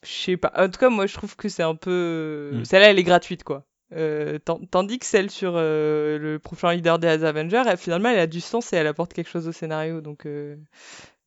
[0.03, 0.51] Je sais pas.
[0.55, 2.51] En tout cas, moi je trouve que c'est un peu.
[2.53, 2.65] Mm.
[2.65, 3.65] Celle-là, elle est gratuite quoi.
[3.93, 4.39] Euh,
[4.71, 8.39] tandis que celle sur euh, le prochain leader des Avengers, elle, finalement, elle a du
[8.39, 9.99] sens et elle apporte quelque chose au scénario.
[10.01, 10.27] Donc,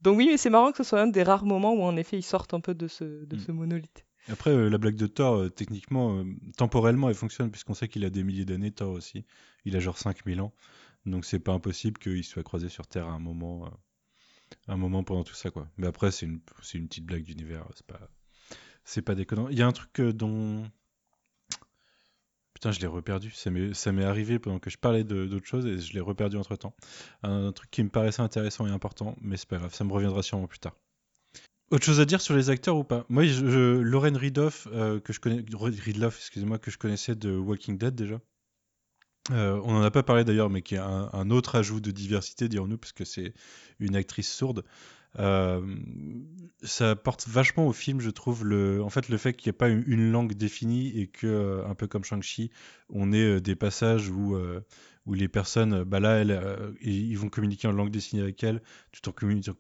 [0.01, 2.17] donc oui, mais c'est marrant que ce soit un des rares moments où en effet
[2.17, 3.39] ils sortent un peu de ce, de mm.
[3.39, 4.05] ce monolithe.
[4.33, 6.25] Après, la blague de Thor, techniquement,
[6.57, 9.27] temporellement, elle fonctionne puisqu'on sait qu'il a des milliers d'années, Thor aussi.
[9.65, 10.53] Il a genre 5000 ans.
[11.07, 13.71] Donc c'est pas impossible qu'il soit croisé sur Terre à un moment, euh,
[14.69, 15.69] un moment pendant tout ça quoi.
[15.77, 16.41] Mais après c'est une,
[16.75, 18.01] une petite blague d'univers, c'est pas,
[18.85, 19.49] c'est pas déconnant.
[19.49, 20.71] Il y a un truc euh, dont
[22.55, 23.31] Putain, je l'ai reperdu.
[23.33, 26.75] Ça m'est, arrivé pendant que je parlais d'autres choses et je l'ai reperdu entre temps.
[27.23, 30.23] Un, truc qui me paraissait intéressant et important, mais c'est pas grave, ça me reviendra
[30.23, 30.77] sûrement plus tard.
[31.71, 33.05] Autre chose à dire sur les acteurs ou pas?
[33.09, 37.95] Moi, je, Lauren Ridloff, euh, que je connais, excusez-moi, que je connaissais de Walking Dead
[37.95, 38.21] déjà.
[39.31, 42.49] Euh, on n'en a pas parlé d'ailleurs, mais qui est un, autre ajout de diversité,
[42.49, 43.33] dirons-nous, puisque c'est
[43.81, 44.65] une actrice sourde.
[45.19, 45.77] Euh,
[46.63, 49.59] ça porte vachement au film, je trouve, le, en fait, le fait qu'il n'y ait
[49.59, 52.51] pas une, langue définie et que, euh, un peu comme Shang-Chi,
[52.91, 54.37] on ait des passages où,
[55.07, 56.23] où les personnes, bah là,
[56.83, 58.61] ils vont communiquer en langue dessinée avec elle,
[58.93, 59.15] tout en,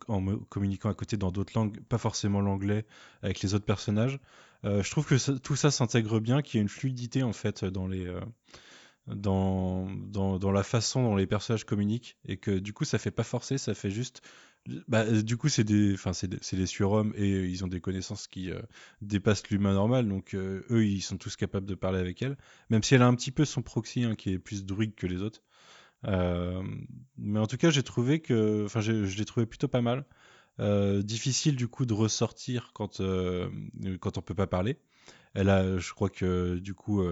[0.08, 2.84] en communiquant à côté dans d'autres langues, pas forcément l'anglais,
[3.22, 4.18] avec les autres personnages.
[4.64, 7.86] je trouve que tout ça s'intègre bien, qu'il y a une fluidité en fait dans
[7.86, 8.12] les
[9.06, 13.10] dans, dans, dans, la façon dont les personnages communiquent et que du coup ça fait
[13.10, 14.22] pas forcer, ça fait juste.
[14.88, 16.26] Bah, du coup, c'est des, enfin, c'est
[16.56, 18.62] des, surhommes et euh, ils ont des connaissances qui euh,
[19.02, 22.38] dépassent l'humain normal, donc euh, eux ils sont tous capables de parler avec elle,
[22.70, 25.06] même si elle a un petit peu son proxy hein, qui est plus druide que
[25.06, 25.42] les autres.
[26.04, 30.06] mais en tout cas, j'ai trouvé que, enfin, je l'ai trouvé plutôt pas mal.
[31.04, 33.02] difficile du coup de ressortir quand
[34.00, 34.78] quand on peut pas parler.
[35.34, 37.02] Elle a, je crois que du coup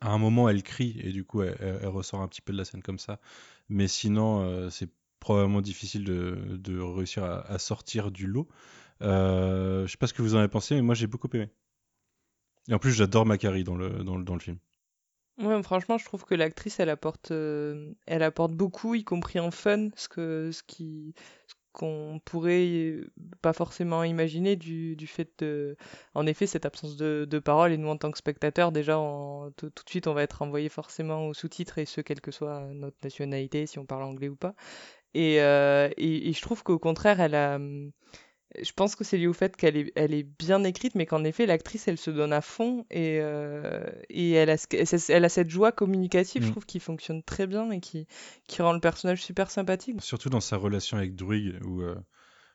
[0.00, 2.64] à un moment, elle crie et du coup, elle, ressort un petit peu de la
[2.64, 3.20] scène comme ça.
[3.68, 4.88] Mais sinon, euh, c'est
[5.20, 8.48] probablement difficile de, réussir à, sortir du lot.
[9.02, 11.48] Euh, je sais pas ce que vous en avez pensé, mais moi, j'ai beaucoup aimé.
[12.68, 14.58] Et en plus, j'adore Macari dans le, dans, le, dans le film.
[15.38, 19.50] Ouais, franchement, je trouve que l'actrice, elle apporte, euh, elle apporte beaucoup, y compris en
[19.50, 21.14] fun, ce que, ce qui,
[21.72, 25.76] qu'on pourrait euh, pas forcément imaginer du, fait de,
[26.14, 27.72] en effet, cette absence de, parole.
[27.72, 28.94] Et nous, en tant que spectateurs, déjà,
[29.56, 32.60] tout de suite, on va être envoyé forcément aux sous-titres, et ce, quelle que soit
[32.72, 34.54] notre nationalité, si on parle anglais ou pas.
[35.14, 37.92] Et, euh, et, et je trouve qu'au contraire, elle a, hum,
[38.60, 41.24] je pense que c'est lié au fait qu'elle est, elle est bien écrite, mais qu'en
[41.24, 44.56] effet, l'actrice, elle se donne à fond et, euh, et elle a,
[45.08, 46.50] elle a cette joie communicative, je Mm.
[46.50, 48.06] trouve, qui fonctionne très bien et qui,
[48.46, 50.00] qui rend le personnage super sympathique.
[50.02, 51.94] Surtout dans sa relation avec Druig, où euh,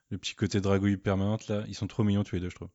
[0.10, 2.70] le petit côté dragouille permanente, là, ils sont trop mignons tous les deux, je trouve.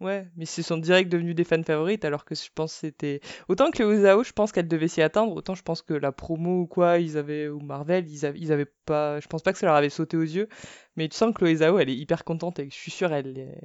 [0.00, 3.20] Ouais, mais ils sont direct devenus des fans favorites, alors que je pense que c'était...
[3.48, 6.12] Autant que les Zhao, je pense qu'elle devait s'y attendre, autant je pense que la
[6.12, 9.18] promo ou quoi, ils avaient, ou Marvel, ils avaient, ils avaient pas...
[9.18, 10.48] Je pense pas que ça leur avait sauté aux yeux,
[10.96, 13.56] mais tu sens que Chloé Zhao, elle est hyper contente et je suis sûr, elle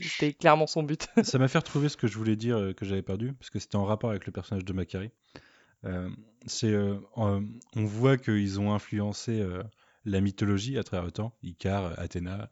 [0.00, 1.08] c'était clairement son but.
[1.22, 3.58] Ça m'a fait retrouver ce que je voulais dire euh, que j'avais perdu, parce que
[3.58, 5.10] c'était en rapport avec le personnage de Macari.
[5.84, 6.08] Euh,
[6.46, 9.44] c'est, euh, on voit qu'ils ont influencé
[10.04, 12.48] la mythologie à travers le temps, Icare, Athéna,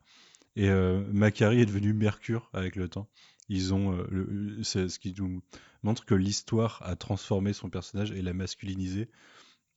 [0.56, 3.08] et euh, Macari est devenu Mercure avec le temps.
[3.48, 5.40] Ils ont, euh, le- c'est ce qui nous
[5.82, 9.08] montre que l'histoire a transformé son personnage et l'a masculinisé,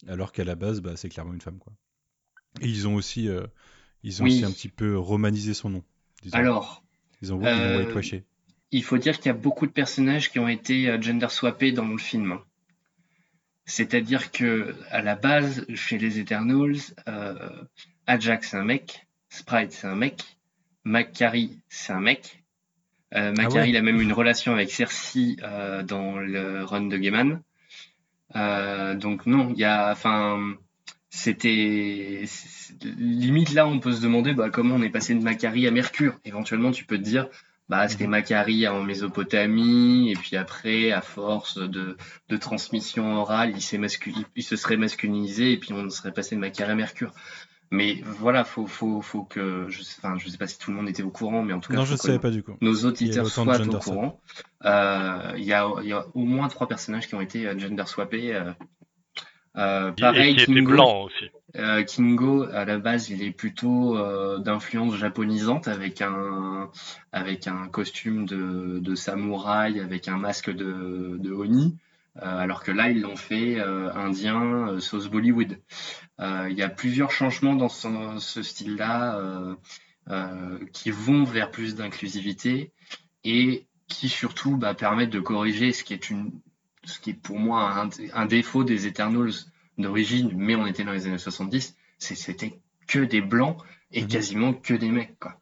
[0.08, 1.74] alors qu'à la base, bah, c'est clairement une femme, quoi.
[2.62, 3.46] Et ils ont aussi, euh,
[4.02, 4.34] ils ont Oui.
[4.34, 5.84] aussi un petit peu romanisé son nom.
[6.24, 6.38] disons.
[6.38, 6.84] Alors,
[7.22, 8.24] ils ont, ils euh, whitewashé.
[8.72, 11.72] il faut dire qu'il y a beaucoup de personnages qui ont été euh, gender swappés
[11.72, 12.32] dans le film.
[12.32, 12.44] hein.
[13.66, 16.78] C'est-à-dire que à la base, chez les Eternals,
[17.08, 17.64] euh,
[18.08, 20.39] Ajax c'est un mec, Sprite c'est un mec,
[20.84, 22.44] Macquarie c'est un mec.
[23.16, 23.70] Euh, Ah ouais.
[23.70, 27.42] il a même une relation avec Cersei euh, dans le run de Gaiman.
[28.36, 30.56] Euh, donc non, il y a, enfin,
[31.10, 32.24] c'était
[32.98, 36.20] limite là, on peut se demander bah, comment on est passé de Macquarie à Mercure.
[36.24, 37.28] Éventuellement, tu peux te dire,
[37.68, 38.12] bah c'était Mhm.
[38.12, 41.98] Macquarie en Mésopotamie, et puis après, à force de,
[42.30, 46.72] de transmission orale, il, il se serait masculinisé, et puis on serait passé de Macquarie
[46.72, 47.14] à Mercure.
[47.72, 50.78] Mais voilà, faut, faut, faut que, je sais, enfin, je sais pas si tout le
[50.78, 52.54] monde était au courant, mais en tout cas, Non, je ne savais pas du coup.
[52.62, 54.20] nos auditeurs soient gender au courant.
[54.66, 57.58] Euh, Il y, a, il y a au moins trois personnages qui ont été euh,
[57.60, 58.34] gender swappés.
[58.36, 58.52] euh.
[59.58, 61.26] Euh, pareil, et qui était Kingo, blanc aussi.
[61.58, 66.70] euh, Kingo, à la base, il est plutôt euh, d'influence japonisante avec un,
[67.12, 71.76] avec un costume de, de samouraï, avec un masque de, de Oni.
[72.18, 75.60] Euh, alors que là, ils l'ont fait euh, indien, euh, sauce Bollywood.
[76.20, 77.88] Il y a plusieurs changements dans ce,
[78.20, 79.20] ce style-là
[80.74, 82.74] qui vont vers plus d'inclusivité
[83.24, 86.32] et qui surtout bah, permettent de corriger ce qui est une,
[86.84, 89.32] ce qui est pour moi un, un défaut des Eternals
[89.78, 93.58] d'origine, mais on était dans les années 70, c'est c'était que des blancs
[93.92, 94.08] et Mhm.
[94.08, 95.40] quasiment que des mecs quoi.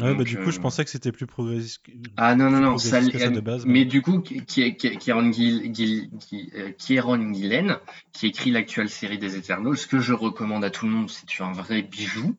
[0.00, 1.82] Ouais, Donc, bah, du coup, je euh, pensais que c'était plus progressiste.
[1.84, 5.72] que- Ah non non non, ça, ça de base, mais mais- du coup, Kieron Gil-
[5.74, 7.78] Gil- Gil- euh, Kieron Gillen,
[8.12, 11.42] qui écrit l'actuelle série des Eternals, ce que je recommande à tout le monde, c'est
[11.42, 12.36] un vrai bijou.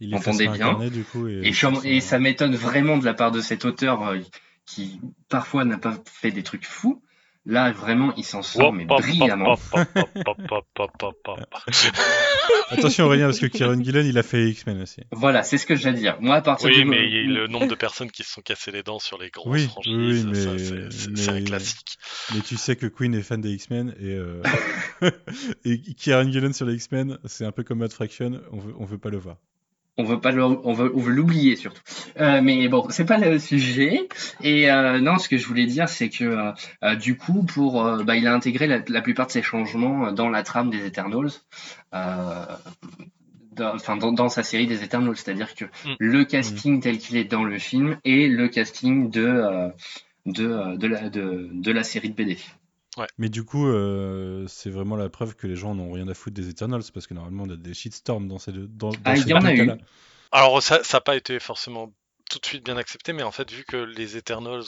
[0.00, 0.76] Il est Entendez bien.
[0.90, 1.26] du coup.
[1.26, 4.18] Et, Et, je- et ça m'étonne vraiment de la part de cet auteur euh,
[4.66, 5.00] qui
[5.30, 7.02] parfois n'a pas fait des trucs fous.
[7.48, 9.56] Là, vraiment, il s'en sort, mais brillamment.
[12.70, 15.00] Attention Aurélien, parce que Kieron Gillen, il a fait X-Men aussi.
[15.12, 16.16] Voilà, c'est ce que j'allais dire.
[16.20, 18.24] Moi, à partir Oui, du mais moment- il y a le nombre de personnes qui
[18.24, 21.98] se sont cassées les dents sur les grosses Oui, franchises, oui, c'est- un classique.
[22.34, 24.42] Mais tu sais que Queen est fan des X-Men et, euh...
[25.64, 28.84] et Kieron Gillen sur les X-Men, c'est un peu comme Mad Fraction, on veut, on
[28.84, 29.36] veut pas le voir.
[29.98, 31.80] On veut pas le, on veut, on veut l'oublier surtout.
[32.20, 34.08] Euh, mais bon, c'est pas le sujet.
[34.42, 36.52] Et euh, non, ce que je voulais dire, c'est que
[36.82, 40.28] euh, du coup, pour, bah, il a intégré la, la plupart de ces changements dans
[40.28, 41.30] la trame des Eternals.
[41.92, 45.94] Dans, enfin, dans, dans sa série des Eternals, c'est-à-dire que Mm.
[45.98, 49.70] le casting tel qu'il est dans le film et le casting de
[50.26, 52.36] de, de, la, de, de la série de BD.
[53.18, 56.34] Mais du coup, euh, c'est vraiment la preuve que les gens n'ont rien à foutre
[56.34, 59.16] des Eternals, parce que normalement, on a des shitstorms dans ces deux, dans, dans Ah,
[59.16, 59.70] il ces y en deux a eu.
[60.32, 61.92] Alors ça n'a pas été forcément
[62.30, 64.64] tout de suite bien accepté, mais en fait vu que les Eternals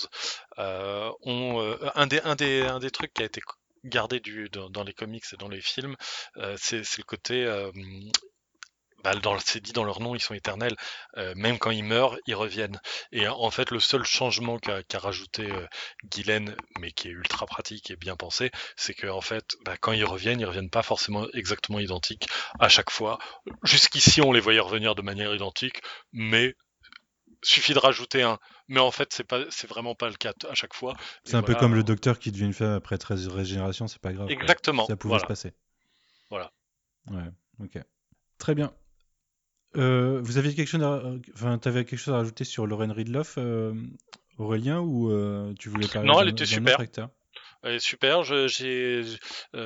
[0.58, 3.40] euh, ont euh, un des un des un des trucs qui a été
[3.84, 5.96] gardé du dans, dans les comics et dans les films,
[6.36, 7.70] euh, c'est c'est le côté euh,
[9.04, 9.12] bah,
[9.44, 10.76] c'est dit dans leur nom, ils sont éternels.
[11.16, 12.80] Euh, même quand ils meurent, ils reviennent.
[13.12, 15.66] Et en fait, le seul changement qu'a rajouté euh,
[16.04, 19.92] Guylaine, mais qui est ultra pratique et bien pensé, c'est que en fait, bah, quand
[19.92, 23.18] ils reviennent, ils reviennent pas forcément exactement identiques à chaque fois.
[23.62, 25.80] Jusqu'ici, on les voyait revenir de manière identique,
[26.12, 26.54] mais
[27.42, 28.38] suffit de rajouter un.
[28.66, 30.96] Mais en fait, c'est pas, c'est vraiment pas le cas à chaque fois.
[31.24, 34.12] C'est un peu comme le docteur qui devient une femme après 13 régénérations, c'est pas
[34.12, 34.26] grave.
[34.26, 34.34] quoi.
[34.34, 35.22] Exactement, Ça pouvait voilà.
[35.22, 35.52] se passer.
[36.30, 36.52] Voilà.
[37.10, 37.30] Ouais,
[37.60, 37.82] ok.
[38.38, 38.72] Très bien.
[39.76, 41.02] Euh, vous aviez quelque chose à,
[41.34, 43.74] enfin, t'avais quelque chose à rajouter sur Lauren Ridloff, euh,
[44.38, 46.80] Aurélien, ou euh, tu voulais parler Non, elle était super.
[46.80, 47.10] autre
[47.78, 48.20] super.
[48.30, 48.48] Euh,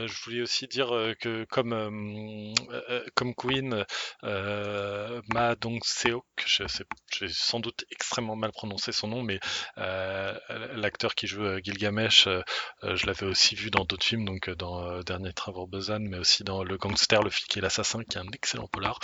[0.06, 3.84] je voulais aussi dire euh, que comme euh, comme Queen,
[4.22, 9.40] Ma Dong Seok, je sais, j'ai sans doute extrêmement mal prononcé son nom, mais
[9.76, 12.28] l'acteur qui joue Gilgamesh,
[12.82, 16.62] je l'avais aussi vu dans d'autres films, donc dans Dernier Trevor Busan, mais aussi dans
[16.62, 18.98] Le Gangster, le flic et l'assassin, qui est un excellent polar.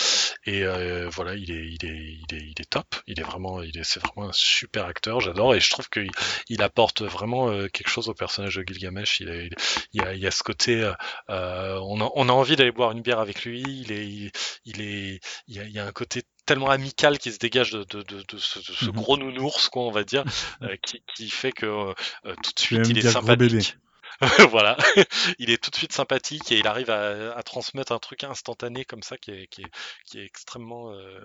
[0.45, 0.65] Et
[1.11, 2.87] voilà, il est top.
[3.07, 5.21] Il est vraiment, il est, c'est vraiment un super acteur.
[5.21, 6.11] J'adore et je trouve qu'il
[6.49, 8.78] il apporte vraiment quelque chose au personnage de Gilgamesh.
[8.81, 9.51] Il,
[9.93, 12.73] il, y, a, il y a ce côté, euh, on, a, on, a, envie d'aller
[12.73, 13.63] boire une bière avec lui.
[13.63, 14.33] Il est,
[14.65, 17.73] il, est, il y, a, il y a un côté tellement amical qui se dégage
[17.73, 18.93] de, de, de, de ce, ce, mhm.
[18.93, 20.25] gros nounours, quoi, on va dire,
[20.63, 21.95] euh, qui, qui, fait que euh,
[22.43, 23.77] tout de suite il est sympathique.
[24.51, 24.77] voilà,
[25.39, 28.85] il est tout de suite sympathique et il arrive à, à transmettre un truc instantané
[28.85, 29.71] comme ça qui est, qui est,
[30.07, 31.21] qui est extrêmement, euh,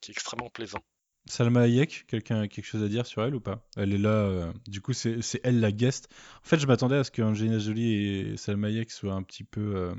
[0.00, 0.80] qui est extrêmement plaisant.
[1.26, 3.66] Salma Hayek, quelqu'un a quelque chose à dire sur elle ou pas?
[3.76, 6.08] Elle est là, euh, du coup c'est elle la guest.
[6.42, 9.74] En fait je m'attendais à ce qu'Angelina Jolie et Salma Hayek soient un petit peu...
[9.74, 9.94] Euh,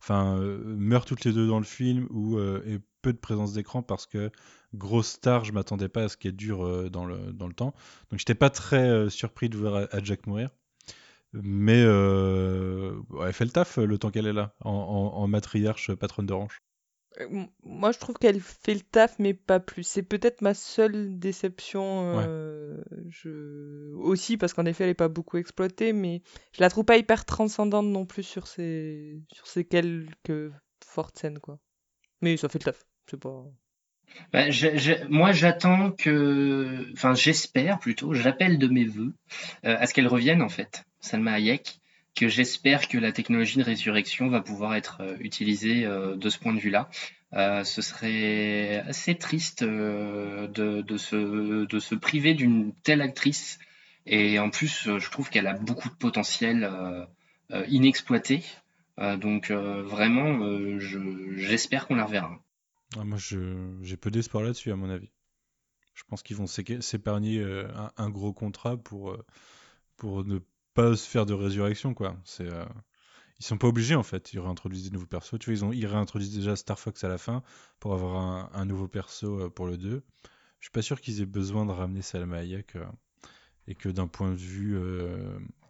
[0.00, 3.82] enfin, euh, meurent toutes les deux dans le film ou aient peu de présence d'écran
[3.82, 4.30] parce que
[4.72, 7.74] grosse star, je m'attendais pas à ce qu'elle dure dans, le, dans le temps.
[8.10, 10.48] Donc j'étais pas très surpris de voir Jack mourir.
[11.32, 16.62] Mais elle fait le taf le temps qu'elle est là, en, en matriarche patronne d'Orange.
[17.62, 19.82] Moi, je trouve qu'elle fait le taf, mais pas plus.
[19.82, 22.18] C'est peut-être ma seule déception.
[22.18, 23.94] Euh, je...
[23.96, 26.22] Aussi, parce qu'en effet, elle n'est pas beaucoup exploitée, mais
[26.52, 30.52] je la trouve pas hyper transcendante non plus sur ces, sur ces quelques
[30.84, 31.58] fortes scènes, quoi.
[32.22, 32.84] Mais ça fait le taf.
[33.10, 33.44] C'est pas.
[34.32, 34.46] Bah,
[35.08, 39.14] moi, j'attends que, enfin, j'espère plutôt, j'appelle de mes voeux
[39.64, 41.80] euh, à ce qu'elle revienne en fait, Salma Hayek,
[42.14, 46.38] que j'espère que la technologie de résurrection va pouvoir être euh, utilisée euh, de ce
[46.38, 46.90] point de vue-là.
[47.32, 53.58] Euh, ce serait assez triste de, se, de se priver d'une telle actrice.
[54.06, 56.68] Et en plus, je trouve qu'elle a beaucoup de potentiel
[57.68, 58.42] inexploité.
[58.98, 60.40] donc vraiment,
[61.36, 62.42] j'espère qu'on la reverra.
[62.96, 65.10] Ah, moi, j'ai peu d'espoir là-dessus, à mon avis.
[65.94, 69.16] Je pense qu'ils vont s'épargner un, un, gros contrat pour,
[69.96, 70.40] pour ne
[70.80, 72.16] pas se faire de résurrection, quoi.
[72.24, 72.64] C'est, euh,
[73.38, 74.32] Ils sont pas obligés, en fait.
[74.32, 75.38] Ils réintroduisent des nouveaux persos.
[75.38, 75.72] Tu vois, ils, ont...
[75.72, 77.42] ils réintroduisent déjà Star Fox à la fin
[77.78, 80.02] pour avoir un, nouveau perso euh, pour le 2.
[80.58, 82.76] Je suis pas sûr qu'ils aient besoin de ramener Salma Hayek.
[82.76, 82.84] Euh,
[83.66, 84.76] et que d'un point de vue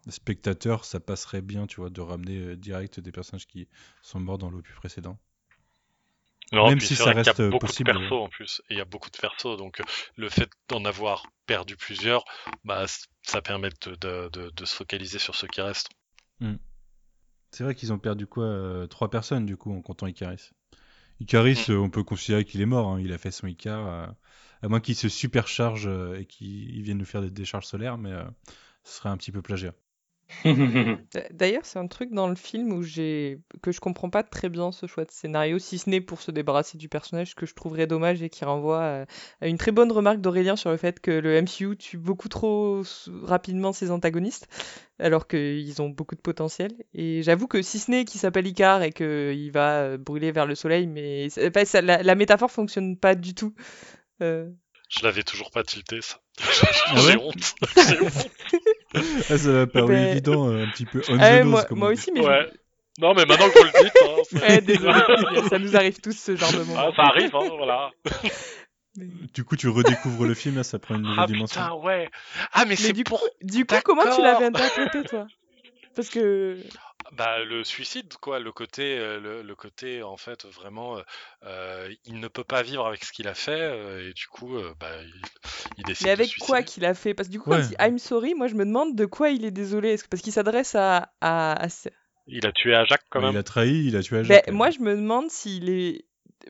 [0.09, 3.69] spectateur, ça passerait bien, tu vois, de ramener direct des personnages qui
[4.01, 5.19] sont morts dans l'opus précédent.
[6.53, 7.93] Même si ça reste y a beaucoup possible.
[7.93, 9.83] de persos en plus, et il y a beaucoup de persos, donc
[10.17, 12.25] le fait d'en avoir perdu plusieurs,
[12.65, 12.87] bah,
[13.23, 15.91] ça permet de, de, de, se focaliser sur ceux qui restent.
[16.41, 16.57] Hmm.
[17.51, 20.51] C'est vrai qu'ils ont perdu quoi euh, Trois personnes du coup en comptant Icaris.
[21.21, 21.73] Icaris, hmm.
[21.73, 23.01] euh, on peut considérer qu'il est mort, hein.
[23.01, 24.07] il a fait son Icar, euh,
[24.63, 25.89] à moins qu'il se supercharge
[26.19, 28.13] et qu'il vienne nous faire des décharges solaires, mais
[28.85, 29.75] ce serait un petit peu plagiat.
[31.33, 34.73] D'ailleurs, c'est un truc dans le film où j'ai que je comprends pas très bien
[34.73, 37.87] ce choix de scénario, si ce n'est pour se débarrasser du personnage que je trouverais
[37.87, 39.07] dommage et qui renvoie
[39.41, 42.83] à, une très bonne remarque d'Aurélien sur le fait que le MCU tue beaucoup trop
[43.23, 44.49] rapidement ses antagonistes,
[44.99, 46.73] alors qu'ils ont beaucoup de potentiel.
[46.95, 50.47] Et j'avoue que si ce n'est qu'il s'appelle Icar et qu'il va euh, brûler vers
[50.47, 51.29] le soleil, mais
[51.83, 53.55] la, la, métaphore fonctionne pas du tout.
[54.23, 54.51] Euh,
[54.91, 56.17] je l'avais toujours pas tilté, ça.
[56.89, 57.55] Ah J'ai honte.
[58.95, 60.09] ah, ça m'a paru ben...
[60.09, 62.27] évident, un petit peu on ah, moi, moi aussi, mais.
[62.27, 62.51] Ouais.
[62.99, 63.93] Non, mais maintenant que vous le dites.
[64.03, 66.75] Hein, ouais, désolé, ça nous arrive tous ce genre de moment.
[66.77, 67.91] Ah, ça arrive, hein, voilà.
[69.33, 71.63] Du coup, tu redécouvres le film, là, ça prend une nouvelle ah, dimension.
[71.63, 72.11] Putain, ouais.
[72.53, 73.21] Ah, mais, mais c'est du pour.
[73.21, 75.27] Coup, du coup, comment tu l'avais interprété, toi?
[75.95, 76.59] Parce que.
[77.13, 81.03] Bah, le suicide, quoi, le côté, euh, le, côté en fait vraiment, euh,
[81.45, 84.89] euh, il ne peut pas vivre avec ce qu'il a fait et du coup, bah,
[85.77, 86.07] il, décide.
[86.07, 87.15] Mais avec de quoi qu'il a fait?
[87.15, 89.31] Parce que du coup, quand il dit I'm sorry, moi je me demande de quoi
[89.31, 89.91] il est désolé.
[89.91, 91.67] Est-ce que parce qu'il s'adresse à, à,
[92.27, 93.33] Il a tué à Jacques quand même.
[93.33, 94.47] Il a trahi, il a tué à Jacques.
[94.47, 96.05] Ben, moi je me demande s'il est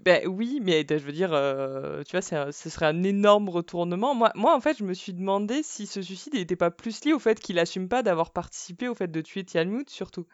[0.05, 4.15] ben oui, mais je veux dire, euh, tu vois, ce serait un énorme retournement.
[4.15, 7.13] Moi, moi, en fait, je me suis demandé si ce suicide n'était pas plus lié
[7.13, 10.27] au fait qu'il assume pas d'avoir participé au fait de tuer Tianmut, surtout.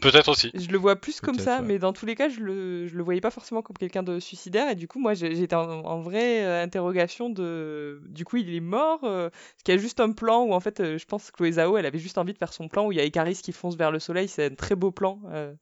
[0.00, 0.50] Peut-être aussi.
[0.54, 3.02] Je le vois plus comme ça, mais dans tous les cas, je le, je le
[3.02, 4.68] voyais pas forcément comme quelqu'un de suicidaire.
[4.70, 8.02] Et du coup, moi, j'étais en, vraie euh, interrogation de.
[8.08, 9.00] Du coup, il est mort.
[9.04, 11.52] Euh, Est-ce qu'il y a juste un plan où, en fait, je pense que Chloé
[11.52, 13.52] Zhao, elle avait juste envie de faire son plan où il y a Icaris qui
[13.52, 14.28] fonce vers le soleil.
[14.28, 15.20] C'est un très beau plan.
[15.30, 15.54] Euh,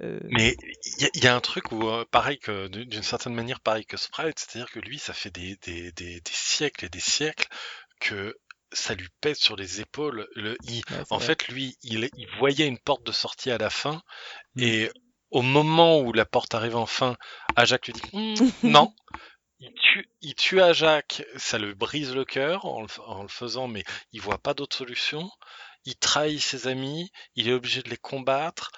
[0.00, 0.56] Mais
[0.98, 4.38] il y, a un truc où, euh, pareil que d'une certaine manière, pareil que Sprite,
[4.38, 7.46] c'est-à-dire que lui, ça fait des, des, des, des, siècles et des siècles
[8.00, 8.38] que
[8.72, 10.28] ça lui pèse sur les épaules.
[10.34, 10.56] Le,
[11.10, 14.02] en fait, lui, il, il, voyait une porte de sortie à la fin,
[14.54, 14.62] mmh.
[14.62, 14.90] et
[15.30, 17.16] au moment où la porte arrive enfin,
[17.56, 18.94] Ajak lui dit «Mmh, non.
[19.60, 20.60] Il tue, il tue
[21.36, 24.76] ça le brise le cœur en le, en le faisant, mais il voit pas d'autre
[24.76, 25.30] solution.
[25.84, 28.72] il trahit ses amis, il est obligé de les combattre.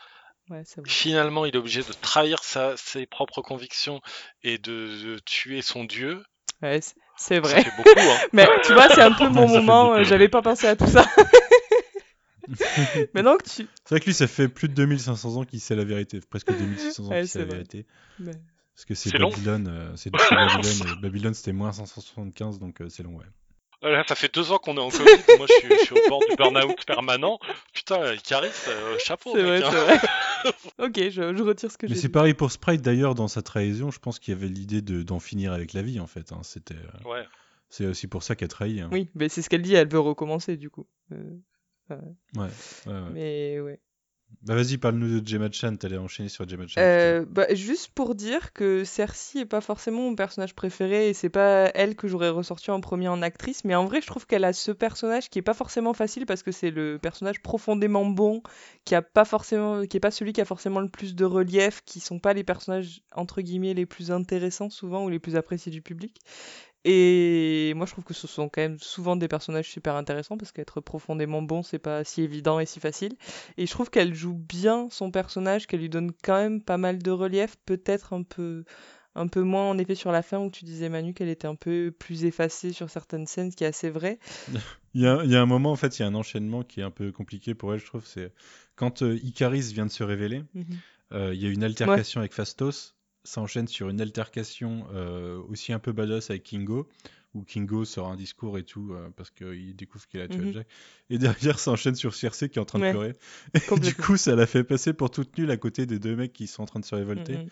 [0.51, 0.63] Ouais.
[0.87, 4.01] Finalement, il est obligé de trahir sa, ses propres convictions
[4.43, 6.23] et de, de tuer son dieu.
[6.63, 7.63] Ouais, c'est- Ça vrai.
[7.65, 8.19] fait beaucoup, hein.
[8.33, 10.87] Mais tu vois, c'est un peu mon Ça moment, euh, j'avais pas pensé à tout
[10.87, 11.05] ça.
[13.15, 13.67] Maintenant que tu...
[13.85, 16.53] C'est vrai que lui, ça fait plus de 2500 ans qu'il sait la vérité, presque
[16.55, 17.55] 2600 ans Ouais, qu'il sait la vrai.
[17.55, 17.87] vérité.
[18.19, 18.33] mais-
[18.75, 19.17] Parce que c'est.
[19.17, 23.25] Babylone, euh, c'est Babylone, et Babylone c'était moins 575, donc euh, c'est long, ouais.
[23.83, 25.05] Là, ça fait deux ans qu'on est en Covid.
[25.37, 27.39] Moi, je suis, je suis au bord du burn-out permanent.
[27.75, 29.69] Putain, Icaris, euh, chapeau, C'est vrai, hein.
[29.71, 29.99] c'est vrai.
[30.79, 32.13] ok, je, je retire ce que Mais j'ai c'est dit.
[32.13, 35.21] pareil pour Sprite d'ailleurs, dans sa trahison, je pense qu'il y avait l'idée de- d'en
[35.21, 36.33] finir avec la vie en fait.
[36.33, 36.41] hein.
[36.43, 37.25] C'était, euh, Ouais.
[37.69, 38.81] c'est aussi pour ça qu'elle trahit.
[38.81, 38.89] hein.
[38.93, 40.87] Oui, mais c'est ce qu'elle dit, elle veut recommencer du coup.
[41.13, 41.37] Euh,
[41.91, 41.97] Ouais,
[42.37, 43.11] ouais, ouais.
[43.13, 43.81] Mais ouais.
[44.43, 46.81] Bah vas-y, parle-nous de Gemma Chan, t'allais enchaîner sur Gemma Chan.
[46.81, 51.29] Euh, bah, juste pour dire que Cersei est pas forcément mon personnage préféré et c'est
[51.29, 54.45] pas elle que j'aurais ressorti en premier en actrice, mais en vrai je trouve qu'elle
[54.45, 58.43] a ce personnage qui est pas forcément facile parce que c'est le personnage profondément bon,
[58.85, 61.83] qui a pas forcément, qui est pas celui qui a forcément le plus de relief,
[61.85, 65.73] qui sont pas les personnages entre guillemets les plus intéressants souvent ou les plus appréciés
[65.73, 66.21] du public.
[66.87, 70.53] Et moi je trouve que ce sont quand même souvent des personnages super intéressants parce
[70.53, 73.17] qu'être profondément bon c'est pas si évident et si facile.
[73.57, 76.99] Et je trouve qu'elle joue bien son personnage, qu'elle lui donne quand même pas mal
[77.03, 78.65] de relief, peut-être un peu,
[79.15, 81.55] un peu moins en effet sur la fin où tu disais Manu qu'elle était un
[81.55, 84.19] peu plus effacée sur certaines scènes, ce qui est assez vrai.
[84.97, 86.63] Il y a, il y a un moment, en fait, il y a un enchaînement
[86.63, 88.07] qui est un peu compliqué pour elle, je trouve.
[88.07, 88.33] C'est
[88.77, 90.65] quand euh, Icaris vient de se révéler, Mhm.
[91.15, 92.95] euh, il y a une altercation avec Fastos,
[93.25, 96.89] ça enchaîne sur une altercation euh, aussi un peu badass avec Kingo,
[97.35, 100.53] où Kingo sort un discours et tout, euh, parce qu'il découvre qu'il a tué Mhm.
[100.53, 100.67] Jack.
[101.11, 103.15] Et derrière, ça enchaîne sur Cersei qui est en train de pleurer.
[103.55, 106.33] Et du coup, ça l'a fait passer pour toute nulle à côté des deux mecs
[106.33, 107.39] qui sont en train de se révolter.
[107.39, 107.49] Mhm.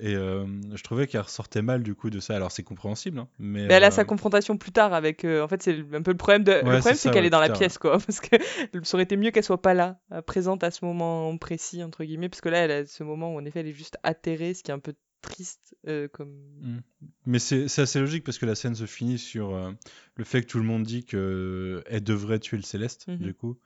[0.00, 2.34] Et euh, je trouvais qu'elle ressortait mal du coup de ça.
[2.34, 5.24] Alors c'est compréhensible, hein, mais, Mais elle a sa confrontation plus tard avec.
[5.24, 6.44] en fait, c'est un peu le problème.
[6.44, 6.52] De...
[6.52, 7.98] le problème, c'est qu'elle ouais, est dans la tard, pièce, quoi.
[8.06, 8.36] Parce que
[8.82, 12.28] ça aurait été mieux qu'elle soit pas là, présente à ce moment précis, entre guillemets.
[12.28, 14.62] Parce que là, elle a ce moment où, en effet, elle est juste atterrée, ce
[14.62, 15.76] qui est un peu triste.
[15.88, 16.82] euh, comme...
[17.26, 19.72] Mais c'est assez logique parce que la scène se finit sur euh,
[20.16, 23.16] le fait que tout le monde dit que elle devrait tuer le Céleste, Mhm.
[23.18, 23.58] du coup,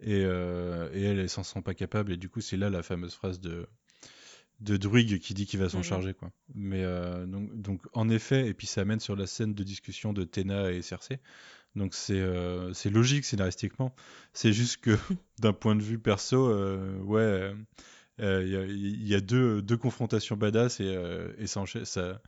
[0.00, 2.82] et, euh, et elle, elle s'en sent pas capable, et du coup, c'est là la
[2.82, 3.66] fameuse phrase de,
[4.60, 5.84] de Druig qui dit qu'il va s'en Mhm.
[5.84, 6.30] charger, quoi.
[6.54, 6.84] Mais
[7.26, 10.70] donc, donc, en effet, et puis ça amène sur la scène de discussion de Tena
[10.72, 11.18] et Cersei.
[11.76, 12.24] Donc c'est
[12.74, 13.94] c'est logique scénaristiquement.
[14.32, 14.90] C'est juste que
[15.38, 16.50] d'un point de vue perso,
[17.04, 17.54] ouais,
[18.20, 21.46] euh, euh, il y a- il y, a deux, deux confrontations badass et, euh, et
[21.46, 22.20] ça, ça,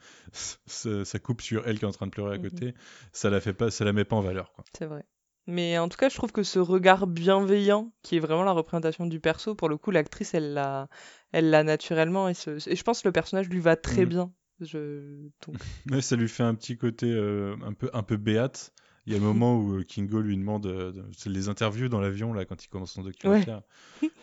[0.67, 2.45] ça, ça coupe sur elle qui est en train de pleurer à Mhm.
[2.51, 2.75] côté.
[3.13, 4.53] Ça la fait pas, ça la met pas en valeur.
[4.77, 5.05] C'est vrai.
[5.47, 9.07] Mais en tout cas, je trouve que ce regard bienveillant, qui est vraiment la représentation
[9.07, 10.89] du perso, pour le coup, l'actrice, elle l'a,
[11.33, 12.29] elle l'a naturellement.
[12.29, 14.09] Et, ce- et je pense que le personnage lui va très Mhm.
[14.09, 14.33] bien.
[14.61, 15.29] Je...
[15.47, 15.55] donc,
[16.03, 18.73] ça lui fait un petit côté euh, un peu un peu béate.
[19.07, 21.89] Il y a un moment où euh, Kingo lui demande, euh, de- c'est les interviews
[21.89, 23.63] dans l'avion là quand il commence son documentaire,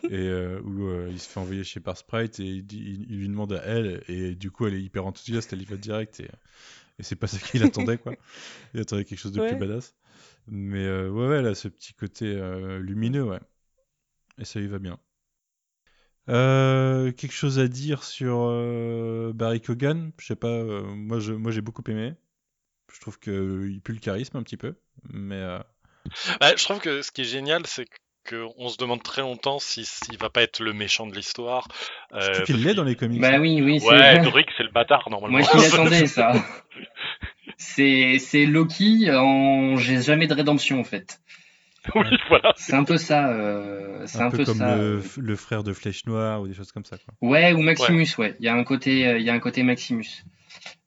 [0.10, 3.12] et euh, où euh, il se fait envoyer chez par Sprite et il, dit- il-
[3.12, 5.78] il lui demande à elle et du coup elle est hyper enthousiaste, elle y va
[5.78, 6.30] direct et,
[7.00, 8.16] et c'est pas ça qu'il attendait quoi.
[8.74, 9.48] Il attendait quelque chose de Ouais.
[9.48, 9.96] plus badass.
[10.48, 12.36] Mais euh, ouais ouais a ce petit côté
[12.82, 13.42] lumineux ouais
[14.40, 15.00] et ça lui va bien.
[16.28, 18.36] Quelque chose à dire sur
[19.34, 20.64] Barry Kogan Je sais pas,
[20.96, 22.14] moi je, moi j'ai beaucoup aimé.
[22.94, 24.76] Je trouve qu'il pue le charisme un petit peu,
[25.10, 25.60] mais euh,
[26.40, 27.86] Bah, je trouve que ce qui est génial, c'est
[28.28, 31.68] qu'on se demande très longtemps si s'il va pas être le méchant de l'histoire.
[32.14, 33.22] Euh, parce l'est dans les comics.
[33.22, 35.40] Bah oui, oui, c'est Ouais, Doric, c'est le bâtard normalement.
[35.40, 36.34] Moi, je m'y attendais, ça.
[37.60, 41.20] C'est, c'est Loki en j'ai jamais de rédemption, en fait.
[41.96, 42.54] oui, voilà.
[42.58, 43.30] C'est un peu ça.
[43.30, 44.76] euh, c'est un, un, peu, peu, comme ça.
[44.76, 46.98] le, le frère de Flèche Noire ou des choses comme ça.
[46.98, 47.14] Quoi.
[47.22, 48.36] Ouais, ou Maximus, ouais.
[48.40, 50.24] Il y a un côté, euh, il y a un côté Maximus.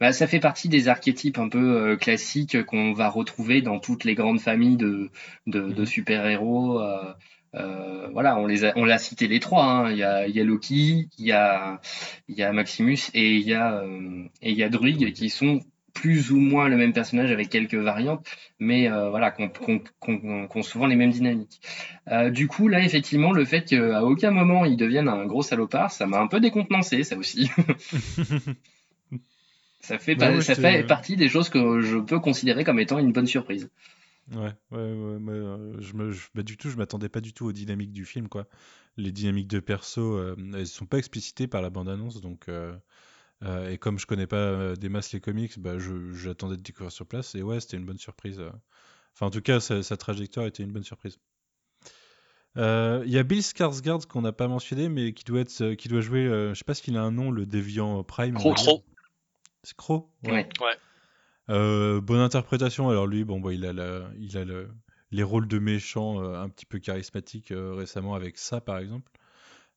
[0.01, 1.59] Bah, ça fait partie des archétypes un peu
[1.93, 5.11] euh, classiques qu'on va retrouver dans toutes les grandes familles de,
[5.47, 5.87] de, de Mhm.
[5.87, 6.81] super-héros.
[6.81, 7.15] euh,
[7.57, 9.65] euh, voilà, on les a, on l'a cité les trois.
[9.65, 9.91] hein.
[9.91, 11.81] Il y a, il y a Loki, il y a,
[12.29, 15.31] il y a Maximus et il y a, euh, et il y a Druig qui
[15.31, 15.61] sont
[15.93, 18.27] plus ou moins le même personnage avec quelques variantes,
[18.59, 21.61] mais euh, voilà, qu'on qu'on souvent les mêmes dynamiques.
[22.09, 25.91] Euh, du coup, là, effectivement, le fait qu'à aucun moment il devienne un gros salopard,
[25.91, 27.51] ça m'a un peu décontenancé, ça aussi.
[29.81, 32.65] ça fait, pas- ouais, ça je fait te- partie des choses que je peux considérer
[32.65, 33.71] comme étant une bonne surprise.
[34.33, 37.47] Ouais, ouais, ouais, euh, je me, je- bah, du tout, je m'attendais pas du tout
[37.47, 38.47] aux dynamiques du film, quoi.
[38.97, 42.49] Les dynamiques de perso, euh, elles sont pas explicitées par la bande-annonce, donc
[43.43, 45.79] euh, et comme je connais pas euh, des masses les comics, bah,
[46.13, 48.39] j'attendais de découvrir sur place, et ouais, c'était une bonne surprise.
[48.41, 48.51] euh.
[49.15, 51.19] Enfin, en tout cas, sa, sa trajectoire était une bonne surprise.
[52.57, 55.89] Euh, Il y a Bill Skarsgård qu'on n'a pas mentionné, mais qui doit être, qui
[55.89, 58.37] doit jouer, euh, je sais pas s'il a un nom, le déviant Prime.
[58.37, 58.55] dire.
[58.55, 58.85] trop.
[59.63, 60.11] C'est Crow.
[60.25, 60.49] Ouais.
[61.49, 62.89] Euh, bonne interprétation.
[62.89, 64.71] Alors lui, bon, bah, il a la, il a le,
[65.11, 69.11] les rôles de méchants un petit peu charismatiques récemment avec ça, par exemple.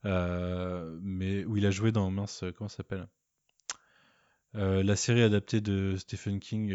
[0.04, 3.08] mais où il a joué dans mince, comment ça s'appelle?
[4.54, 6.68] La série adaptée de Stephen King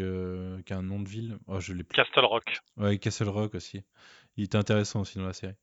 [0.63, 1.37] qui a un nom de ville.
[1.47, 2.59] Oh, je l'ai Castle Rock.
[2.77, 3.81] Ouais, Castle Rock aussi.
[4.37, 5.55] Il était intéressant aussi dans la série.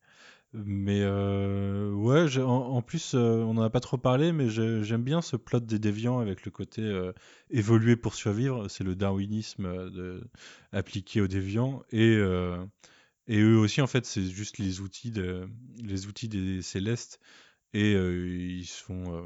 [0.53, 5.21] Mais euh, ouais, en, plus, euh, on n'en a pas trop parlé, mais j'aime bien
[5.21, 7.13] ce plot des déviants avec le côté euh,
[7.51, 8.69] évoluer pour survivre.
[8.69, 10.25] C'est le darwinisme de,
[10.73, 11.83] appliqué aux déviants.
[11.91, 12.15] Et,
[13.27, 15.49] et eux aussi, en fait, c'est juste les outils, de,
[15.83, 17.21] les outils des célestes.
[17.75, 19.25] Et ils sont.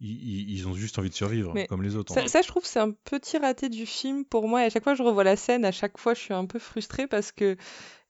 [0.00, 2.14] Ils, ils, ont juste envie de survivre, comme les autres.
[2.14, 4.62] Ça, ça, je trouve, c'est un petit raté du film pour moi.
[4.62, 6.46] Et à chaque fois que je revois la scène, à chaque fois, je suis un
[6.46, 7.56] peu frustrée parce que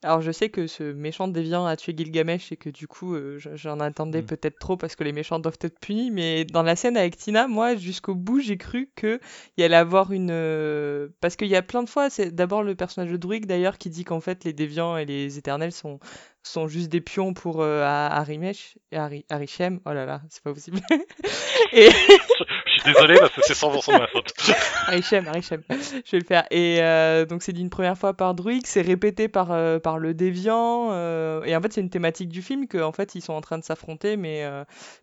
[0.05, 3.39] alors je sais que ce méchant déviant a tué Gilgamesh et que du coup euh,
[3.55, 4.27] j'en attendais mm.
[4.27, 7.49] peut-être trop parce que les méchants doivent être punis, mais dans la scène avec Tina,
[7.49, 9.19] moi jusqu'au bout j'ai cru qu'il
[9.57, 10.31] y allait avoir une...
[10.31, 13.77] Euh, parce qu'il y a plein de fois, c'est d'abord le personnage de Druig d'ailleurs
[13.77, 15.99] qui dit qu'en fait les déviants et les éternels sont,
[16.45, 20.81] sont juste des pions pour euh, Arimesh, Arishem, oh là là, c'est pas possible.
[21.73, 21.89] et...
[22.89, 24.33] je désolé parce que c'est 100% de ma faute.
[24.87, 26.45] Arichem, Arichem, je vais le faire.
[26.51, 29.99] Et euh, donc c'est dit une première fois par Druig, c'est répété par, euh, par
[29.99, 30.89] le déviant.
[30.93, 33.59] Euh, et en fait c'est une thématique du film qu'en fait ils sont en train
[33.59, 34.45] de s'affronter, mais,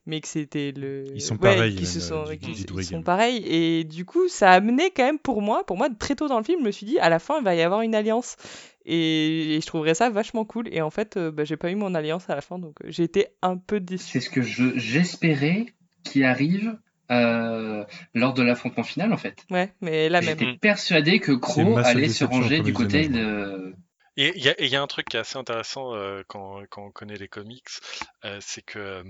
[0.06, 1.06] mais que c'était le...
[1.14, 1.76] Ils sont pareils.
[1.76, 2.26] Ils, sont,
[2.82, 3.44] sont pareils.
[3.46, 6.38] Et du coup ça a amené quand même pour moi, pour moi très tôt dans
[6.38, 8.38] le film, je me suis dit à la fin il va y avoir une alliance.
[8.88, 10.68] Et, je trouverais ça vachement cool.
[10.72, 13.28] Et en fait, bah, j'ai pas eu mon alliance à la fin, donc j'ai été
[13.42, 14.06] un peu déçu.
[14.12, 15.66] C'est ce que j'espérais
[16.04, 16.78] qui arrive
[17.12, 17.84] euh,
[18.14, 19.46] lors de l'affrontement final en fait.
[19.50, 20.38] Ouais, mais là même.
[20.40, 23.76] J'étais persuadé que Crow allait se ranger du côté de.
[24.18, 26.92] Et il y, y, a un truc qui est assez intéressant euh, quand, quand, on
[26.92, 27.68] connaît les comics,
[28.24, 29.04] euh, c'est que euh,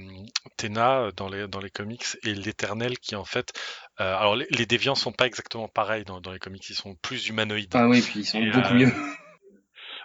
[0.57, 3.53] Tena dans les, dans les comics est l'éternel qui en fait,
[3.99, 6.95] euh, alors les, les, déviants sont pas exactement pareils dans, dans, les comics, ils sont
[6.95, 7.69] plus humanoïdes.
[7.75, 8.91] Ah oui, puis ils sont beaucoup mieux.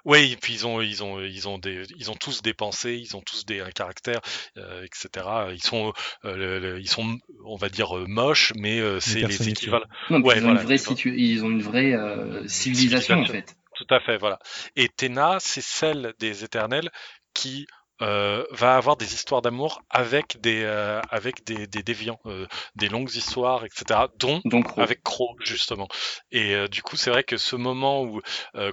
[0.04, 2.96] Oui, et puis ils ont, ils ont, ils ont des, ils ont tous des pensées,
[2.96, 4.20] ils ont tous des un caractère,
[4.56, 5.26] euh, etc.
[5.52, 5.92] Ils sont,
[6.24, 9.84] euh, ils sont, on va dire euh, moches, mais euh, c'est les équivalents.
[10.10, 11.14] Non, ouais, ils, ont une vraie situ...
[11.16, 13.56] ils ont une vraie euh, civilisation, civilisation, en fait.
[13.76, 14.38] Tout à fait, voilà.
[14.76, 16.90] Et Tena, c'est celle des Éternels
[17.34, 17.66] qui
[18.02, 22.46] euh, va avoir des histoires d'amour avec des euh, avec des, des déviants, euh,
[22.76, 24.00] des longues histoires, etc.
[24.16, 24.40] Dont
[24.76, 25.88] avec Crow justement.
[26.30, 28.20] Et euh, du coup, c'est vrai que ce moment où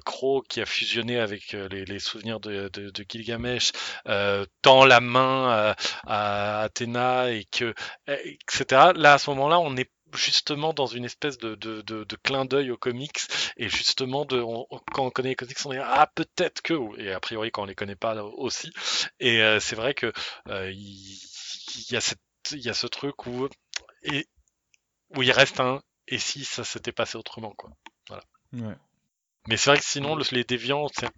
[0.05, 3.71] Crow, qui a fusionné avec les, les, souvenirs de, de, de Gilgamesh,
[4.61, 5.75] tend la main à,
[6.07, 7.73] à Athéna et que
[8.07, 8.91] etc.
[8.95, 12.45] Là, à ce moment-là, on est justement dans une espèce de, de, de, de clin
[12.45, 13.19] d'œil aux comics
[13.57, 14.41] et justement de
[14.91, 17.65] quand on connaît les comics on est ah peut-être que et a priori quand on
[17.65, 18.71] les connaît pas aussi.
[19.19, 20.11] Et euh, c'est vrai que
[20.47, 22.19] euh, il, y a cette
[22.51, 23.47] il y a ce truc où
[24.03, 24.27] et
[25.15, 27.69] où il reste un et si ça s'était passé autrement quoi.
[28.07, 28.23] Voilà.
[28.53, 28.75] Ouais.
[29.47, 31.09] mais c'est vrai que sinon les déviants c'est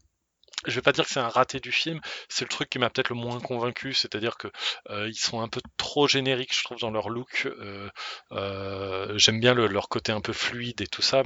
[0.66, 2.90] je vais pas dire que c'est un raté du film, c'est le truc qui m'a
[2.90, 4.48] peut-être le moins convaincu, c'est-à-dire que
[4.90, 7.46] euh, ils sont un peu trop génériques, je trouve, dans leur look.
[7.46, 7.90] Euh,
[8.34, 11.24] euh, J'aime bien le, leur côté un peu fluide et tout ça,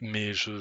[0.00, 0.52] mais je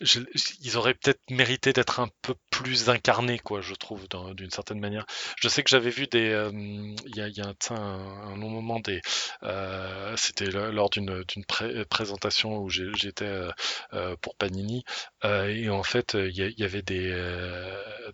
[0.00, 5.06] ils auraient peut-être mérité d'être un peu plus incarnés, quoi, je trouve, d'une certaine manière.
[5.40, 7.26] Je sais que j'avais vu des, euh, il y, a,
[7.70, 9.00] un, long moment des,
[9.42, 13.24] euh, c'était lors d'une pré présentation où j'étais
[13.92, 14.84] euh, pour Panini,
[15.24, 17.12] et en fait, il y, avait des,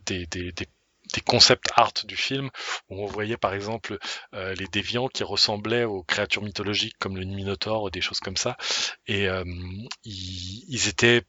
[0.06, 0.66] des, des, des
[1.14, 2.48] des concept art du film
[2.88, 3.98] où on voyait par exemple
[4.32, 8.56] les déviants qui ressemblaient aux créatures mythologiques comme le Minotaure ou des choses comme ça
[9.06, 9.26] et
[10.04, 11.22] ils, étaient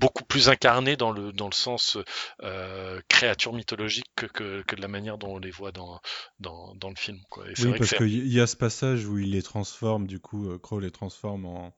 [0.00, 1.98] beaucoup plus incarné dans le dans le sens
[2.42, 6.00] euh, créature mythologique que, que, que, de la manière dont on les voit dans
[6.40, 7.44] dans, dans le film quoi.
[7.48, 10.58] Et oui, parce qu'il y a ce passage où il les transforme du coup euh,
[10.58, 11.74] Crow les transforme en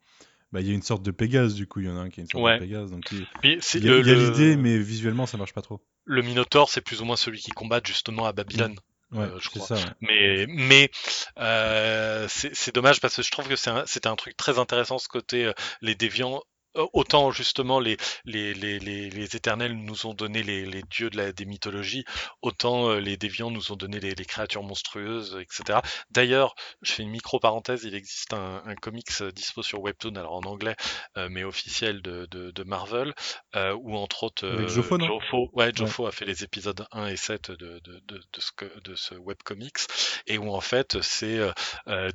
[0.53, 2.11] bah, il y a une sorte de Pégase, du coup, il y en a un
[2.11, 2.57] qui est une sorte ouais.
[2.57, 2.91] de Pégase.
[2.91, 5.81] Donc il, il y a l'idée, mais visuellement, ça marche pas trop.
[6.05, 8.73] Le Minotaure, c'est plus ou moins celui qui combat justement à Babylone.
[8.73, 9.19] Mmh.
[9.19, 9.67] Ouais, euh, je crois.
[9.67, 9.81] Ça, ouais.
[10.01, 10.91] Mais, mais
[11.39, 15.09] euh, c'est dommage parce que je trouve que c'était un, un, truc très intéressant ce
[15.09, 16.43] côté euh, les déviants
[16.93, 21.33] autant justement les, les, les, les, éternels nous ont donné les, les dieux de la,
[21.33, 22.05] des mythologies,
[22.43, 25.81] autant euh, les déviants nous ont donné les, créatures monstrueuses, etc.
[26.11, 30.43] D'ailleurs, je fais une micro-parenthèse, il existe un, un, comics dispo sur Webtoon, alors en
[30.43, 30.77] anglais,
[31.17, 33.15] euh, mais officiel de, de, de Marvel,
[33.57, 36.09] euh, où entre autres euh, Jofo, Jofo, ouais, Jofo ouais.
[36.09, 38.51] a fait les épisodes 1 et 7 de, de, de, de ce,
[38.85, 39.79] de ce webcomics,
[40.27, 41.41] et où en fait c'est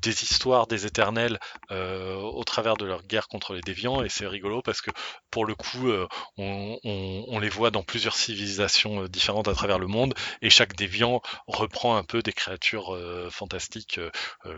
[0.01, 4.44] des histoires des éternels au travers de leur guerre contre les déviants, et c'est rigolo
[4.45, 4.91] rigolo parce que
[5.31, 6.07] pour le coup, euh,
[6.37, 10.49] on, on, on, les voit dans plusieurs civilisations euh, différentes à travers le monde et
[10.49, 13.99] chaque déviant reprend un peu des créatures euh, fantastiques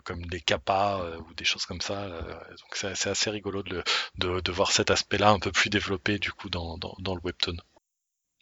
[0.03, 2.07] comme des kappas ou des choses comme ça.
[2.07, 3.83] donc c'est assez rigolo de,
[4.17, 7.21] de, de voir cet aspect-là un peu plus développé du coup dans, dans, dans le
[7.23, 7.57] webtoon.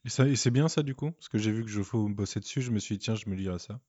[0.05, 1.11] Et, c'est bien ça du coup?
[1.11, 3.29] Parce que j'ai vu que je faut bosser dessus, je me suis dit tiens, je
[3.29, 3.79] me lirai ça.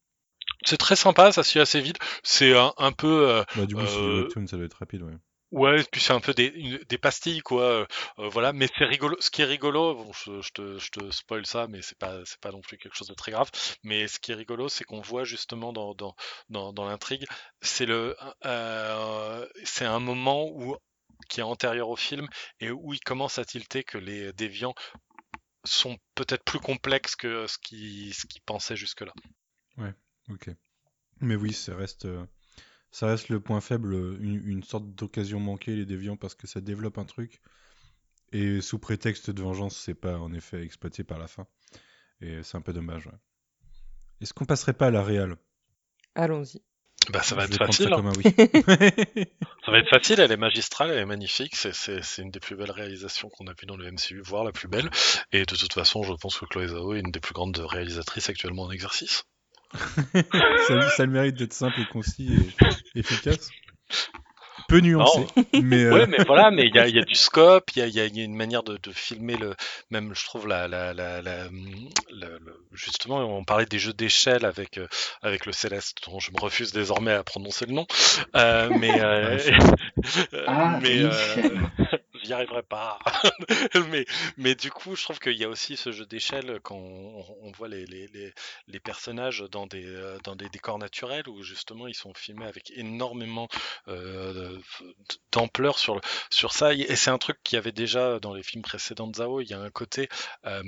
[0.65, 1.99] C'est très sympa, ça suit assez vite.
[2.23, 3.29] C'est un, un, peu.
[3.29, 5.13] Euh, bah, du coup, euh, webtoon, ça doit être rapide, ouais.
[5.53, 6.51] Ouais, puis c'est un peu des,
[6.89, 7.63] des pastilles, quoi.
[7.63, 7.87] Euh,
[8.19, 9.17] voilà, mais c'est rigolo.
[9.21, 12.41] Ce qui est rigolo, bon, je, te, je te spoil ça, mais c'est pas, c'est
[12.41, 13.51] pas non plus quelque chose de très grave.
[13.85, 16.17] Mais ce qui est rigolo, c'est qu'on voit justement dans, dans,
[16.49, 17.27] dans, dans l'intrigue,
[17.61, 20.77] c'est le, euh, c'est un moment où
[21.29, 22.29] qui est antérieur au film
[22.61, 24.75] et où il commence à tilter que les déviants
[25.65, 29.13] sont peut-être plus complexes que ce qu'ils ce qu pensaient jusque-là.
[29.79, 29.95] Ouais,
[30.29, 30.51] ok.
[31.21, 32.25] Mais oui, ça reste, euh,
[32.97, 33.93] ça reste le point faible,
[34.23, 37.43] une, une sorte d'occasion manquée, les déviants, parce que ça développe un truc.
[38.33, 41.47] Et sous prétexte de vengeance, c'est pas en effet exploité par la fin.
[42.23, 43.07] Et c'est un peu dommage.
[43.07, 43.13] Ouais.
[44.23, 45.37] Est-ce qu'on passerait pas à la réal?
[46.15, 46.63] Allons-y.
[47.11, 47.91] Bah, ça va être facile.
[47.91, 48.13] Ça, hein.
[48.17, 48.25] oui.
[49.67, 51.55] ça, va être facile, elle est magistrale, elle est magnifique.
[51.55, 54.69] C'est une des plus belles réalisations qu'on a vues dans le MCU, voire la plus
[54.69, 54.89] belle.
[55.33, 58.31] Et de toute façon, je pense que Chloé Zhao est une des plus grandes réalisatrices
[58.31, 59.27] actuellement en exercice.
[60.69, 62.29] Ça, ça, le mérite d'être simple et concis
[62.95, 63.51] et efficace.
[64.69, 65.27] Peu nuancé.
[65.63, 65.93] mais euh...
[65.93, 68.21] Ouais, mais voilà, mais il y a, y a, du scope, il y a, y
[68.21, 69.55] a, une manière de, de, filmer le,
[69.91, 71.47] même je trouve la, la, la, la,
[72.73, 74.89] justement, on parlait des jeux d'échelle avec euh,
[75.23, 77.87] avec le Céleste, dont je me refuse désormais à prononcer le nom,
[78.35, 79.39] euh, mais euh,
[80.49, 81.05] ah, mais
[82.27, 82.99] j'y arriverai pas.
[83.91, 84.05] mais,
[84.37, 87.69] mais du coup, je trouve qu'il y a aussi ce jeu d'échelle quand on, voit
[87.69, 88.33] les, les,
[88.67, 93.49] les, personnages dans des, dans des décors naturels où justement ils sont filmés avec énormément
[93.89, 94.59] euh,
[95.33, 96.01] d'ampleur sur,
[96.31, 96.75] sur ça.
[96.75, 99.41] Et c'est un truc qu'il y avait déjà dans les films précédents de Zhao.
[99.41, 100.09] Il y a un côté.
[100.45, 100.63] Euh,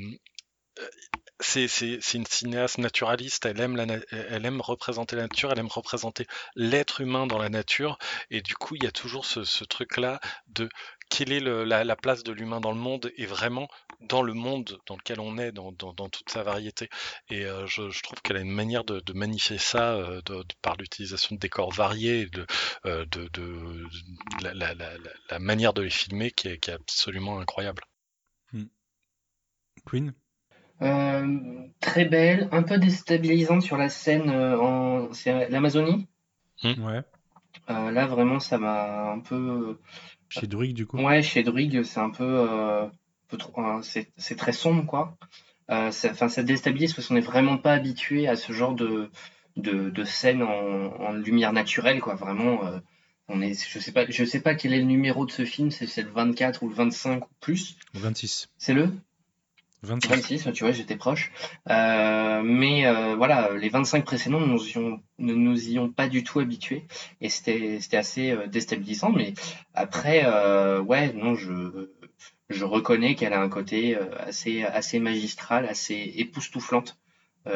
[1.40, 6.26] c'est une cinéaste naturaliste, elle aime, la elle aime représenter la nature, elle aime représenter
[6.56, 7.98] l'être humain dans la nature,
[8.30, 10.68] et du coup il y a toujours ce truc-là de
[11.08, 13.68] quelle est le, la, la, place de l'humain dans le monde et vraiment
[14.00, 16.88] dans le monde dans lequel on est, dans, dans, dans toute sa variété.
[17.30, 20.44] Et euh, je, je, trouve qu'elle a une manière de, de magnifier ça euh, de,
[20.62, 22.46] par l'utilisation de décors variés, de,
[22.86, 23.86] euh, de, de
[24.42, 27.82] la, la, la, manière de les filmer qui est, qui est absolument incroyable.
[28.52, 28.66] Hmm.
[29.86, 30.14] Queen?
[30.80, 31.38] Euh,
[31.80, 36.06] très belle, un peu déstabilisante sur la scène en c'est l'Amazonie.
[36.62, 36.84] Hmm.
[36.84, 37.02] Ouais.
[37.70, 39.78] Euh, là vraiment ça m'a un peu
[40.28, 42.24] chez Druig, du coup Ouais, chez Druig, c'est un peu.
[42.24, 42.86] Euh,
[43.28, 45.16] peu trop, hein, c'est très sombre, quoi.
[45.70, 49.10] Euh, ça, ça déstabilise parce qu'on n'est vraiment pas habitué à ce genre de,
[49.56, 52.14] de, de scène en, en, lumière naturelle, quoi.
[52.14, 52.78] Vraiment, euh,
[53.28, 55.70] on est, je sais pas, je sais pas quel est le numéro de ce film,
[55.70, 57.76] c'est le 24 ou le 25 ou plus.
[57.92, 58.48] Le 26.
[58.56, 58.90] C'est le
[59.82, 60.08] 26.
[60.08, 61.30] 26, tu vois, j'étais proche.
[61.70, 66.24] Euh, mais euh, voilà, les 25 précédents nous ont, ne nous y ont pas du
[66.24, 66.84] tout habitués
[67.20, 69.12] et c'était assez euh, déstabilisant.
[69.12, 69.34] Mais
[69.74, 71.90] après, euh, ouais, non, je
[72.50, 76.98] je reconnais qu'elle a un côté euh, assez assez magistral, assez époustouflante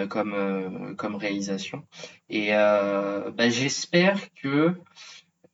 [0.08, 1.84] comme comme réalisation.
[2.30, 4.74] Et bah, j'espère que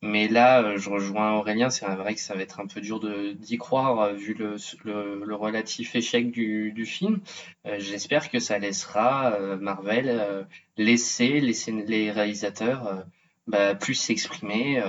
[0.00, 3.00] mais là, euh, je rejoins Aurélien, c'est vrai que ça va être un peu dur
[3.34, 7.20] d'y croire euh, vu le, le, le, relatif échec du, du film.
[7.66, 10.46] Euh, J'espère que ça laissera euh, Marvel
[10.76, 13.04] laisser, laisser les réalisateurs
[13.48, 14.82] bah, plus s'exprimer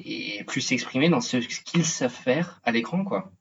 [0.00, 3.32] et plus s'exprimer dans ce qu'ils savent faire à l'écran, quoi.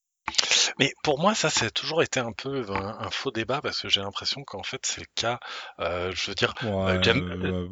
[0.79, 3.81] Mais pour moi, ça, ça a toujours été un peu un, un faux débat parce
[3.81, 5.39] que j'ai l'impression qu'en fait, c'est le cas.
[5.79, 7.67] Euh, je veux dire, ouais, euh, James...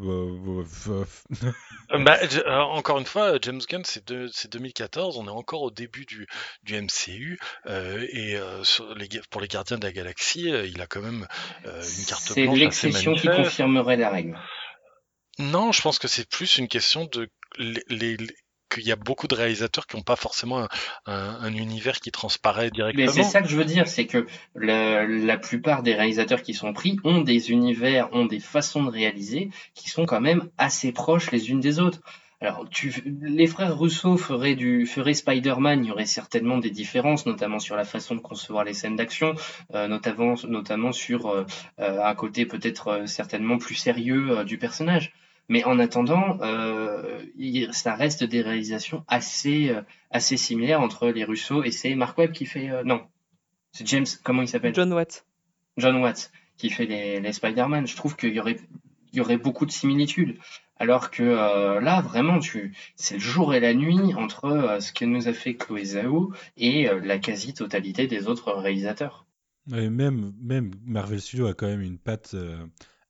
[1.91, 2.17] euh, bah,
[2.67, 4.03] encore une fois, James Gunn, c'est
[4.51, 5.17] 2014.
[5.17, 6.27] On est encore au début du,
[6.63, 11.27] du MCU et sur les, pour les Gardiens de la Galaxie, il a quand même
[11.65, 12.35] une carte blanche.
[12.35, 14.39] C'est l'exception qui confirmerait la règle.
[15.39, 18.17] Non, je pense que c'est plus une question de les, les,
[18.69, 20.67] qu'il y a beaucoup de réalisateurs qui n'ont pas forcément un,
[21.05, 23.05] un, un, univers qui transparaît directement.
[23.05, 26.53] Mais c'est ça que je veux dire, c'est que la, la, plupart des réalisateurs qui
[26.53, 30.91] sont pris ont des univers, ont des façons de réaliser qui sont quand même assez
[30.91, 32.01] proches les unes des autres.
[32.41, 37.25] Alors, tu, les frères Russo feraient du feraient Spider-Man, il y aurait certainement des différences,
[37.25, 39.35] notamment sur la façon de concevoir les scènes d'action,
[39.73, 41.45] euh, notamment notamment sur euh,
[41.79, 45.11] euh un côté peut-être euh, certainement plus sérieux du personnage.
[45.49, 47.21] Mais en attendant, euh,
[47.71, 49.81] ça reste des réalisations assez, euh,
[50.11, 52.69] assez similaires entre les Russo et c'est Mark Webb qui fait.
[52.69, 53.01] Euh, non,
[53.71, 54.75] c'est James, comment il s'appelle?
[54.75, 55.25] John Watts.
[55.77, 57.87] John Watts qui fait les, les Spider-Man.
[57.87, 58.57] Je trouve qu'il y aurait,
[59.11, 60.37] il y aurait beaucoup de similitudes.
[60.77, 64.93] Alors que euh, là, vraiment, tu, c'est le jour et la nuit entre euh, ce
[64.93, 69.25] que nous a fait Chloé Zhao et euh, la quasi-totalité des autres réalisateurs.
[69.67, 72.35] Même, même Marvel Studios a quand même une patte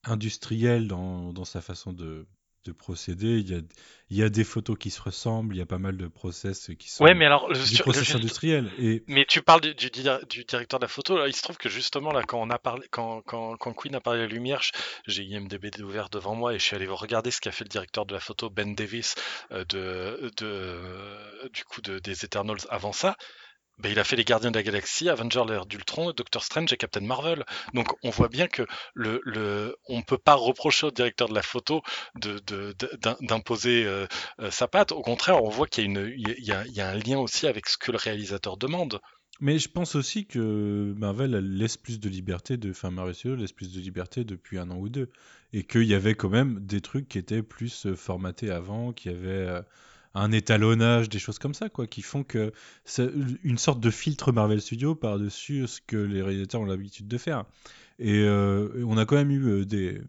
[0.03, 2.27] industrielle dans, dans sa façon de,
[2.65, 3.39] de procéder.
[3.39, 3.59] Il y a,
[4.09, 6.71] il y a des photos qui se ressemblent, il y a pas mal de process
[6.77, 8.69] qui sont Ouais, mais alors, du sur- process industriel.
[8.79, 11.41] Et Mais tu parles du, du, dir- du directeur de la photo, là, il se
[11.41, 14.25] trouve que justement, là, quand on a parlé, quand, quand, quand Queen a parlé de
[14.25, 14.61] la lumière,
[15.07, 18.05] j'ai IMDb ouvert devant moi et je suis allé regarder ce qu'a fait le directeur
[18.05, 19.15] de la photo, Ben Davis,
[19.51, 23.15] euh, de, de, du coup, de, des Eternals avant ça.
[23.79, 26.77] Ben, il a fait les Gardiens de la Galaxie, Avengers l'ère d'Ultron, Doctor Strange et
[26.77, 27.45] Captain Marvel.
[27.73, 31.41] Donc on voit bien que le, le, on peut pas reprocher au directeur de la
[31.41, 31.81] photo
[32.15, 34.05] de, de, de- d'imposer euh,
[34.41, 34.91] euh, sa patte.
[34.91, 37.69] Au contraire, on voit qu'il y a, y a, y a un lien aussi avec
[37.69, 38.99] ce que le réalisateur demande.
[39.41, 43.53] Mais je pense aussi que Marvel laisse plus de liberté, de, enfin Marvel Studios laisse
[43.53, 45.09] plus de liberté depuis un an ou deux,
[45.53, 49.07] et qu'il y avait quand même des trucs qui étaient plus euh, formatés avant, qui
[49.07, 49.61] avaient
[50.15, 52.51] un étalonnage, des choses comme ça, quoi, qui font que
[52.85, 53.09] c'est
[53.43, 57.45] une sorte de filtre Marvel Studios par-dessus ce que les réalisateurs ont l'habitude de faire.
[57.99, 60.01] Et euh, on a quand même eu euh, des,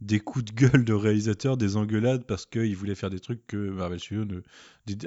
[0.00, 3.56] des coups de gueule de réalisateurs, des engueulades parce qu'ils voulaient faire des trucs que
[3.56, 4.42] Marvel Studios ne,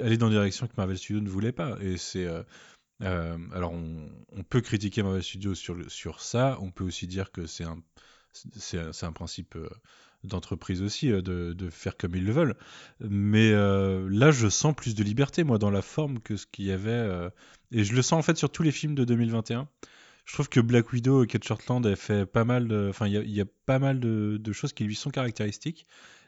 [0.02, 1.78] aller dans des directions que Marvel Studios ne voulait pas.
[1.80, 2.26] Et c'est
[3.02, 6.58] euh, alors, on, peut critiquer Marvel Studios sur, sur ça.
[6.60, 7.82] On peut aussi dire que c'est, un-
[8.32, 9.56] c'est un principe
[10.24, 12.56] euh, d'entreprise aussi euh, de, de faire comme ils le veulent.
[13.00, 16.66] Mais euh, là, je sens plus de liberté, moi, dans la forme que ce qu'il
[16.66, 16.90] y avait.
[16.90, 17.30] euh,
[17.72, 19.68] et je le sens en fait sur tous les films de 2021.
[20.24, 23.32] Je trouve que Black Widow et Kate Shortland fait pas mal de, enfin, il y
[23.32, 25.86] y a pas mal de, de choses qui lui sont caractéristiques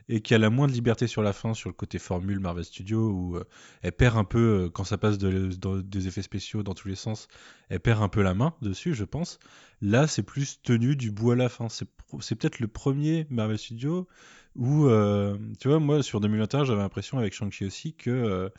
[0.08, 2.64] et qui a la moins de liberté sur la fin, sur le côté formule Marvel
[2.64, 3.44] Studios, où euh,
[3.82, 7.28] elle perd un peu, euh, quand ça passe des effets spéciaux dans tous les sens,
[7.68, 9.38] elle perd un peu la main dessus, je pense.
[9.80, 11.68] Là, c'est plus tenu du bout à la fin.
[11.68, 11.86] C'est
[12.34, 14.06] peut-être le premier Marvel Studios
[14.56, 18.50] où, euh, tu vois, moi, sur 2021, j'avais l'impression avec Shang-Chi aussi que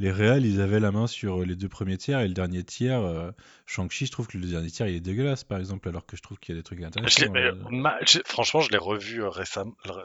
[0.00, 3.00] les réals, ils avaient la main sur les deux premiers tiers et le dernier tiers.
[3.02, 3.30] euh,
[3.66, 6.22] Shang-Chi, je trouve que le dernier tiers, il est dégueulasse, par exemple, alors que je
[6.22, 7.32] trouve qu'il y a des trucs intéressants.
[7.36, 7.54] euh.
[7.70, 9.30] ma- franchement, je l'ai revu euh,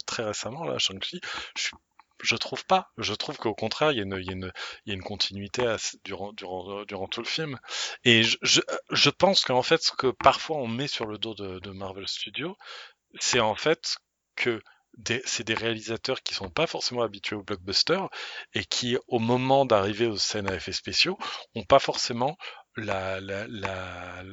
[0.05, 1.21] très récemment, là, Shang-Chi.
[1.57, 1.69] Je,
[2.21, 2.91] je trouve pas.
[2.97, 4.51] Je trouve qu'au contraire, il y a une,
[4.85, 7.57] y y a continuité à durant, durant, euh, durant tout le film.
[8.03, 8.61] Et je, je,
[8.91, 12.07] je pense qu'en fait, ce que parfois on met sur le dos de, de Marvel
[12.07, 12.55] Studios,
[13.19, 13.97] c'est en fait
[14.35, 14.61] que
[15.25, 17.99] c'est des réalisateurs qui sont pas forcément habitués au blockbuster
[18.53, 21.17] et qui, au moment d'arriver aux scènes à effets spéciaux,
[21.55, 22.37] ont pas forcément
[22.77, 24.23] la, la, la,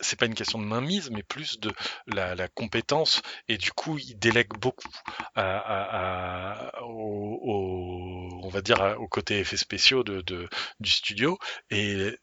[0.00, 1.72] c'est pas une question de mainmise, mais plus de
[2.06, 4.88] la, compétence et du coup ils délèguent beaucoup
[5.34, 10.48] à, à- au, au- on va dire au côté effets spéciaux de, de-
[10.80, 11.38] du studio
[11.70, 12.16] et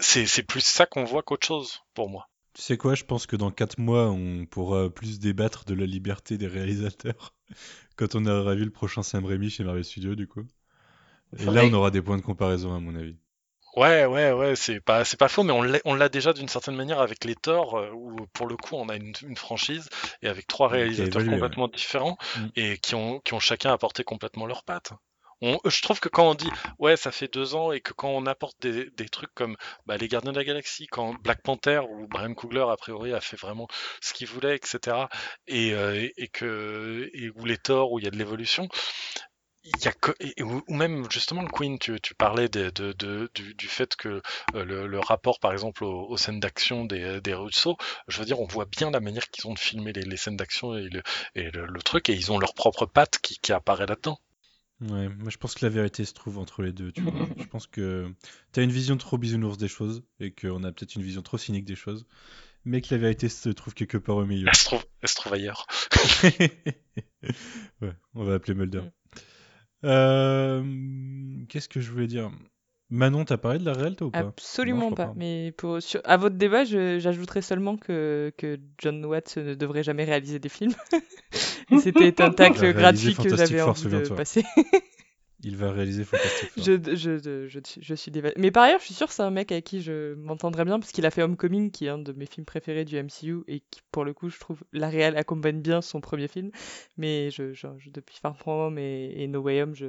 [0.00, 2.28] c'est plus ça qu'on voit qu'autre chose pour moi.
[2.54, 5.86] Tu sais quoi, je pense que dans 4 mois, on pourra plus débattre de la
[5.86, 7.34] liberté des réalisateurs
[7.96, 10.44] quand on aura vu le prochain Sam Raimi chez Marvel Studios, du coup.
[11.38, 13.16] Et là, on aura des points de comparaison, à mon avis.
[13.76, 15.52] Ouais, ouais, ouais, c'est pas, c'est pas faux, mais
[15.84, 18.88] on l'a, déjà d'une certaine manière avec les Thor, euh, où pour le coup on
[18.88, 19.88] a une, une franchise
[20.22, 21.28] et avec trois réalisateurs ouais.
[21.28, 22.46] complètement différents Mm.
[22.56, 24.92] et qui ont, qui ont chacun apporté complètement leur patte.
[25.42, 28.10] On, je trouve que quand on dit ouais ça fait deux ans et que quand
[28.10, 29.56] on apporte des, des trucs comme
[29.86, 33.20] bah, les Gardiens de la Galaxie, quand Black Panther où Brian Coogler a priori a
[33.20, 33.66] fait vraiment
[34.02, 35.08] ce qu'il voulait, etc.
[35.46, 38.68] et, euh, et, que et où les Thor où il y a de l'évolution,
[39.64, 42.70] il y a que, et- ou, ou même justement le Queen, tu, tu parlais de,
[42.70, 44.22] de- de- du, du fait que
[44.54, 47.76] euh, le, le rapport par exemple aux, aux scènes d'action des, des Russo,
[48.08, 50.36] je veux dire, on voit bien la manière qu'ils ont de filmer les, les scènes
[50.36, 51.02] d'action et, le,
[51.34, 54.18] et le, le truc, et ils ont leur propre patte qui, qui apparaît là-dedans.
[54.80, 57.12] Ouais, moi je pense que la vérité se trouve entre les deux, tu vois.
[57.38, 58.10] Je pense que
[58.52, 61.66] t'as une vision trop bisounours des choses et qu'on a peut-être une vision trop cynique
[61.66, 62.06] des choses,
[62.64, 64.48] mais que la vérité se trouve quelque part au milieu.
[64.48, 65.66] Elle se trouve, elle se trouve ailleurs.
[67.82, 68.80] ouais, on va appeler Mulder.
[68.80, 68.90] Mm.
[69.84, 72.30] Euh, Qu'est-ce que je voulais dire?
[72.90, 74.18] Manon, t'as parlé de la toi, ou pas?
[74.18, 75.12] Absolument Non, pas.
[75.16, 80.04] Mais pour, sur- à votre débat, j'ajouterais seulement que, que John Watts ne devrait jamais
[80.04, 80.74] réaliser des films.
[81.80, 84.44] C'était un tacle gratuit que j'avais envie de passer.
[85.42, 86.64] Il va réaliser Fantastic Four.
[86.64, 89.30] Je, je, je, je suis déva- Mais par ailleurs, je suis sûr que c'est un
[89.30, 92.12] mec avec qui je m'entendrais bien, parce qu'il a fait Homecoming, qui est un de
[92.12, 95.62] mes films préférés du MCU, et qui, pour le coup, je trouve, la réelle accompagne
[95.62, 96.50] bien son premier film.
[96.98, 97.52] Mais je-
[97.90, 99.86] depuis Far From Home et, et No Way Home, je...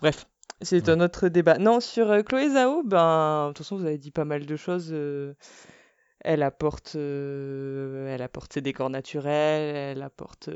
[0.00, 0.26] Bref,
[0.60, 0.94] c'est Ouais.
[0.94, 1.58] un autre débat.
[1.58, 4.56] Non, sur euh, Chloé Zhao, ben, de toute façon, vous avez dit pas mal de
[4.56, 4.90] choses.
[4.92, 5.34] euh,
[6.20, 10.50] Elle apporte, euh, elle apporte ses décors naturels, elle apporte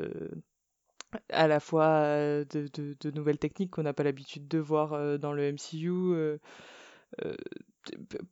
[1.31, 5.33] à la fois de, de- de nouvelles techniques qu'on n'a pas l'habitude de voir dans
[5.33, 6.39] le MCU.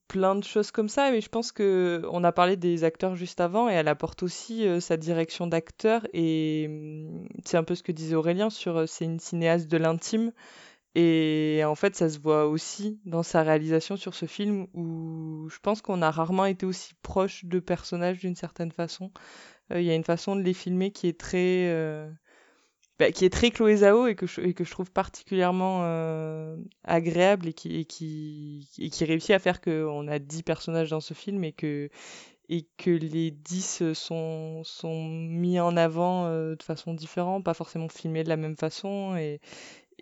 [0.09, 3.41] plein de choses comme ça, mais je pense que on a parlé des acteurs juste
[3.41, 7.93] avant et elle apporte aussi sa direction d'acteur et hum, c'est un peu ce que
[7.93, 10.33] disait Aurélien sur c'est une cinéaste de l'intime
[10.95, 15.59] et en fait ça se voit aussi dans sa réalisation sur ce film où je
[15.61, 19.11] pense qu'on a rarement été aussi proche de personnages d'une certaine façon.
[19.73, 21.69] Euh, il y a une façon de les filmer qui est très
[23.01, 26.55] bah, qui est très Chloé Zhao et que je, que je trouve particulièrement euh,
[26.85, 31.01] agréable et qui, et qui, et qui réussit à faire qu'on a 10 personnages dans
[31.01, 31.89] ce film et que,
[32.51, 37.89] et que les 10 sont, sont mis en avant euh, de façon différente, pas forcément
[37.89, 39.17] filmés de la même façon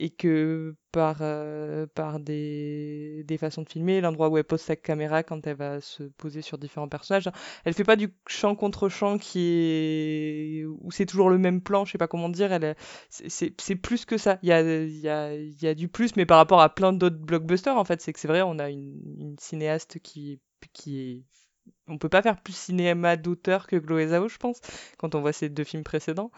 [0.00, 4.76] et que par, euh, par des, des façons de filmer, l'endroit où elle pose sa
[4.76, 7.28] caméra quand elle va se poser sur différents personnages,
[7.64, 11.84] elle fait pas du champ contre champ qui est où c'est toujours le même plan,
[11.84, 12.76] je sais pas comment dire, elle
[13.10, 14.38] c'est plus que ça.
[14.42, 17.18] Il y a, y, a, y a du plus, mais par rapport à plein d'autres
[17.18, 20.40] blockbusters, en fait, c'est que c'est vrai, on a une, cinéaste qui,
[20.72, 21.22] qui est
[21.86, 24.60] on peut pas faire plus cinéma d'auteur que Chloé je pense,
[24.98, 26.30] quand on voit ces deux films précédents.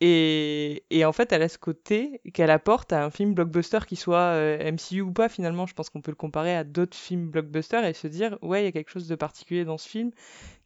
[0.00, 3.96] Et, et, en fait, elle a ce côté qu'elle apporte à un film blockbuster qui
[3.96, 5.66] soit euh, MCU ou pas, finalement.
[5.66, 8.64] Je pense qu'on peut le comparer à d'autres films blockbusters et se dire, ouais, il
[8.64, 10.10] y a quelque chose de particulier dans ce film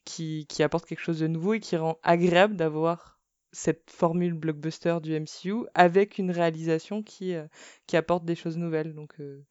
[0.05, 3.18] qui, qui apporte quelque chose de nouveau et qui rend agréable d'avoir
[3.52, 7.46] cette formule blockbuster du MCU avec une réalisation qui, euh,
[7.86, 8.94] qui apporte des choses nouvelles.
[8.94, 9.44] Donc, euh,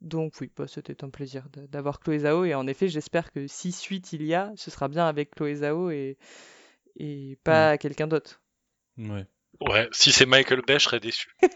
[0.00, 2.44] donc oui, bah, c'était un plaisir d'avoir Chloé Zhao.
[2.44, 5.56] Et en effet, j'espère que si suite il y a, ce sera bien avec Chloé
[5.56, 6.16] Zhao et,
[6.96, 8.39] et pas quelqu'un d'autre.
[9.00, 9.26] Ouais.
[9.60, 11.28] Ouais, si c'est Michael Bay, je serais déçu.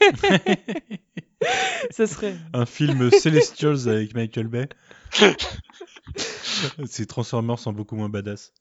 [1.90, 2.36] Ce serait.
[2.52, 4.68] Un film Celestials avec Michael Bay.
[6.86, 8.52] c'est Transformers sont beaucoup moins badass.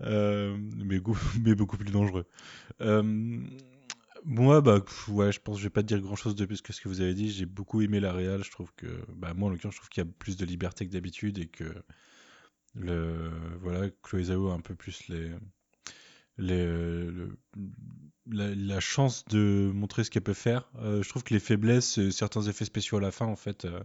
[0.00, 1.00] Euh, mais,
[1.40, 2.26] mais, beaucoup plus dangereux.
[2.80, 3.40] Euh,
[4.24, 6.62] moi, bah, ouais, je pense que je vais pas te dire grand chose de plus
[6.62, 7.30] que ce que vous avez dit.
[7.30, 8.42] J'ai beaucoup aimé la réal.
[8.42, 10.86] Je trouve que, bah, moi, en l'occurrence, je trouve qu'il y a plus de liberté
[10.86, 11.72] que d'habitude et que
[12.74, 13.30] le,
[13.60, 15.30] voilà, Chloé Zhao a un peu plus les,
[16.38, 17.30] la,
[18.80, 20.68] chance de montrer ce qu'elle peut faire.
[20.78, 23.64] Euh, je trouve que les faiblesses, euh, certains effets spéciaux à la fin, en fait,
[23.64, 23.80] euh,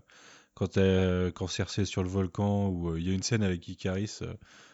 [0.54, 3.68] quand, elle, quand Cersei est sur le volcan, ou il y a une scène avec
[3.68, 4.20] Icaris,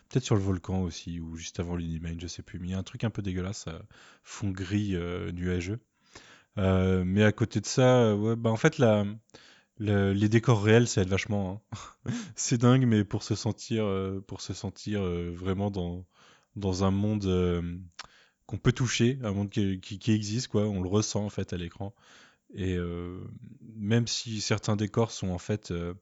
[0.09, 2.73] peut-être sur le volcan aussi, ou juste avant l'Inimane, je sais plus, mais il y
[2.75, 3.65] a un truc un peu dégueulasse,
[4.23, 4.95] fond gris
[5.33, 5.79] nuageux.
[6.57, 9.05] mais à côté de ça, ouais, bah en fait, la,
[9.79, 11.61] les décors réels, ça aide vachement.
[12.05, 12.11] Hein.
[12.35, 13.85] c'est dingue, mais pour se sentir,
[14.27, 16.05] pour se sentir vraiment dans,
[16.55, 17.25] dans un monde
[18.45, 20.63] qu'on peut toucher, un monde qui, qui, existe, quoi.
[20.63, 21.95] On le ressent en fait à l'écran.
[22.53, 23.19] Et euh,
[23.75, 25.93] même si certains décors sont en fait euh,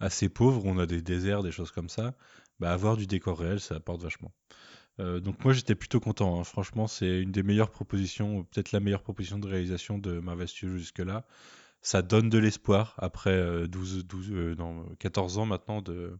[0.00, 2.14] assez pauvres, on a des déserts, des choses comme ça,
[2.60, 4.32] bah, avoir du décor réel, ça apporte vachement.
[5.00, 6.38] Euh, donc moi j'étais plutôt content.
[6.38, 6.44] Hein.
[6.44, 10.76] Franchement, c'est une des meilleures propositions, peut-être la meilleure proposition de réalisation de Marvel Studios
[10.76, 11.26] jusque-là.
[11.80, 16.18] Ça donne de l'espoir après 12, 12 non, 14 ans maintenant de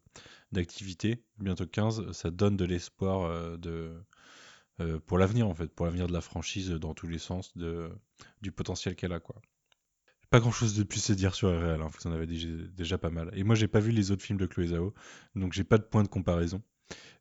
[0.52, 2.12] d'activité, bientôt 15.
[2.12, 3.92] Ça donne de l'espoir de
[4.80, 7.90] euh, pour l'avenir en fait, pour l'avenir de la franchise dans tous les sens, de,
[8.42, 9.40] du potentiel qu'elle a quoi.
[10.30, 12.98] Pas grand chose de plus à dire sur RL, hein, vous en avez déjà, déjà,
[12.98, 13.30] pas mal.
[13.32, 14.94] Et moi j'ai pas vu les autres films de Chloé Zhao,
[15.34, 16.62] donc j'ai pas de point de comparaison.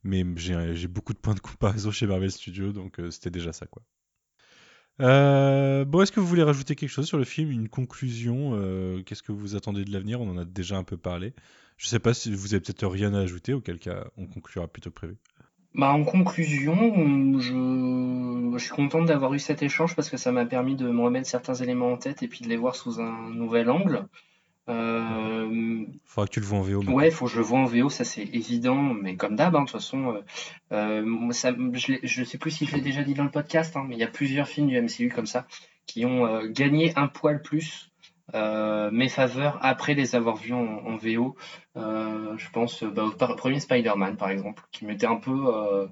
[0.03, 3.65] Mais j'ai beaucoup de points de comparaison chez Marvel Studios, donc euh, c'était déjà ça
[3.65, 3.81] quoi.
[4.99, 8.51] Euh, bon, est-ce que vous voulez rajouter quelque chose sur le film, une conclusion
[9.03, 10.21] Qu'est-ce que vous attendez de l'avenir?
[10.21, 11.33] On en a déjà un peu parlé.
[11.77, 14.91] Je sais pas si vous avez peut-être rien à ajouter, auquel cas on conclura plutôt
[14.91, 15.17] prévu.
[15.75, 20.45] Bah, en conclusion, je, je suis content d'avoir eu cet échange parce que ça m'a
[20.45, 23.29] permis de me remettre certains éléments en tête et puis de les voir sous un
[23.29, 24.07] nouvel angle.
[24.69, 26.83] Euh, Faudra que tu le vois en VO.
[26.83, 29.55] Ouais, il faut que je le vois en VO, ça c'est évident, mais comme d'hab,
[29.55, 30.21] hein, de toute façon, euh,
[30.73, 33.85] euh ça, je, je sais plus si je l'ai déjà dit dans le podcast, hein,
[33.87, 35.47] mais il y a plusieurs films du MCU comme ça
[35.85, 37.91] qui ont euh, gagné un poil plus
[38.33, 41.35] euh, mes faveurs après les avoir vus en, VO.
[41.77, 45.87] Euh, je pense bah, au premier Spider-Man par exemple, qui m'était un peu euh,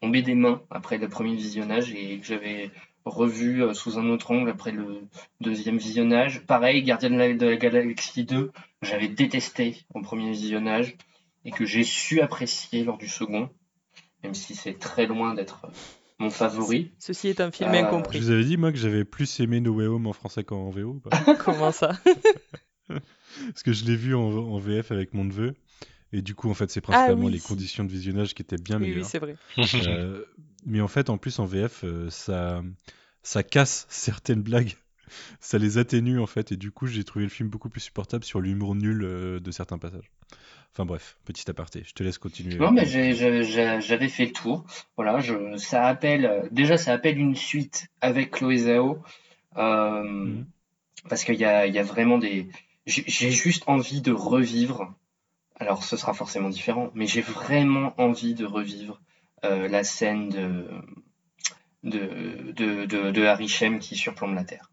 [0.00, 2.70] tombé des mains après le premier visionnage et que j'avais
[3.04, 5.02] revu sous un autre angle après le
[5.40, 6.46] deuxième visionnage.
[6.46, 8.52] Pareil, Gardien de la, de la Galaxie 2,
[8.82, 10.96] j'avais détesté au premier visionnage
[11.44, 13.48] et que j'ai su apprécier lors du second,
[14.22, 15.66] même si c'est très loin d'être
[16.18, 16.92] mon favori.
[16.98, 18.18] Ceci est un film euh, incompris.
[18.18, 20.70] Je vous avais dit, moi, que j'avais plus aimé No Way Home en français qu'en
[20.70, 21.00] VO.
[21.44, 21.98] Comment ça?
[22.88, 25.54] Parce que je l'ai vu en, VF avec mon neveu.
[26.12, 28.78] Et du coup, en fait, c'est principalement ah les conditions de visionnage qui étaient bien
[28.78, 29.04] meilleures.
[29.04, 29.36] Oui, c'est vrai.
[29.86, 30.24] Euh,
[30.64, 32.62] mais en fait, en plus, en VF, euh, ça,
[33.22, 34.74] ça casse certaines blagues.
[35.40, 36.52] Ça les atténue, en fait.
[36.52, 38.98] Et du coup, j'ai trouvé le film beaucoup plus supportable sur l'humour nul
[39.40, 40.10] de certains passages.
[40.72, 42.56] Enfin bref, petit aparté, je te laisse continuer.
[42.56, 44.64] Non, mais j'avais fait le tour.
[44.96, 49.02] Voilà, je, ça appelle, déjà, ça appelle une suite avec Chloé Zhao.
[49.56, 50.46] Euh, mhm.
[51.08, 52.48] Parce qu'il y a, y a vraiment des.
[52.86, 54.94] J'ai juste envie de revivre
[55.60, 59.00] alors ce sera forcément différent, mais j'ai vraiment envie de revivre
[59.44, 60.68] euh, la scène de,
[61.82, 64.70] de, de, de, de Harry Shem qui surplombe la Terre.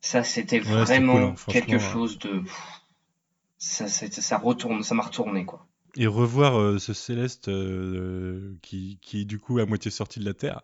[0.00, 2.42] Ça, c'était Ouais, vraiment cool, hein, quelque franchement, chose de.
[3.64, 5.66] Ça, ça retourne, ça m'a retourné, quoi.
[5.96, 10.24] Et revoir euh, ce Céleste euh, qui, qui est du coup à moitié sorti de
[10.24, 10.60] la Terre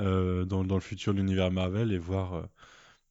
[0.00, 2.48] euh, dans, dans le futur de l'univers Marvel et voir.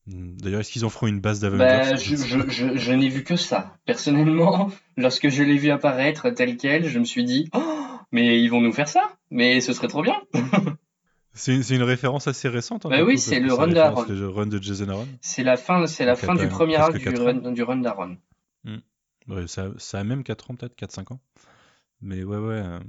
[0.07, 2.75] hmm, D'ailleurs, est-ce qu'ils en feront une base d'Avengers Bah, Je je, sais je, je,
[2.77, 3.77] je n'ai vu que ça.
[3.85, 7.61] Personnellement, lorsque je l'ai vu apparaître tel quel, je me suis dit, oh,
[8.11, 9.13] mais ils vont nous faire ça?
[9.29, 10.19] Mais ce serait trop bien!
[11.33, 12.85] C'est une référence assez récente.
[12.85, 14.03] Hein, Bah du oui, c'est le run d'Aaron.
[14.09, 15.07] le run de Jason Aaron.
[15.21, 18.17] C'est la fin, c'est la fin du premier arc du run, du run d'Aaron.
[19.27, 21.21] Ouais, ça, ça a même 4 ans, peut-être 4-5 ans.
[22.01, 22.79] Mais ouais, ouais, euh,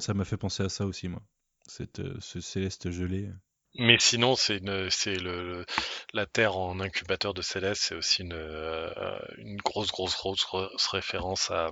[0.00, 1.22] ça m'a fait penser à ça aussi, moi.
[1.66, 3.30] Cette, euh, ce Céleste gelé.
[3.78, 5.66] Mais sinon, c'est le, le-
[6.14, 11.50] la Terre en incubateur de Céleste, c'est aussi une, euh, une grosse, grosse, grosse, référence
[11.50, 11.70] à,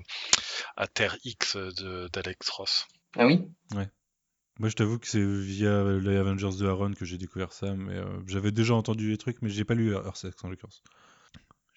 [0.77, 2.87] à Terre X de d'Alex Ross.
[3.17, 3.41] Ah oui?
[4.61, 7.97] Moi, je t'avoue que c'est via les Avengers de Aaron que j'ai découvert ça, mais
[7.97, 10.83] euh, j'avais déjà entendu les trucs, mais j'ai pas lu Earth X en l'occurrence.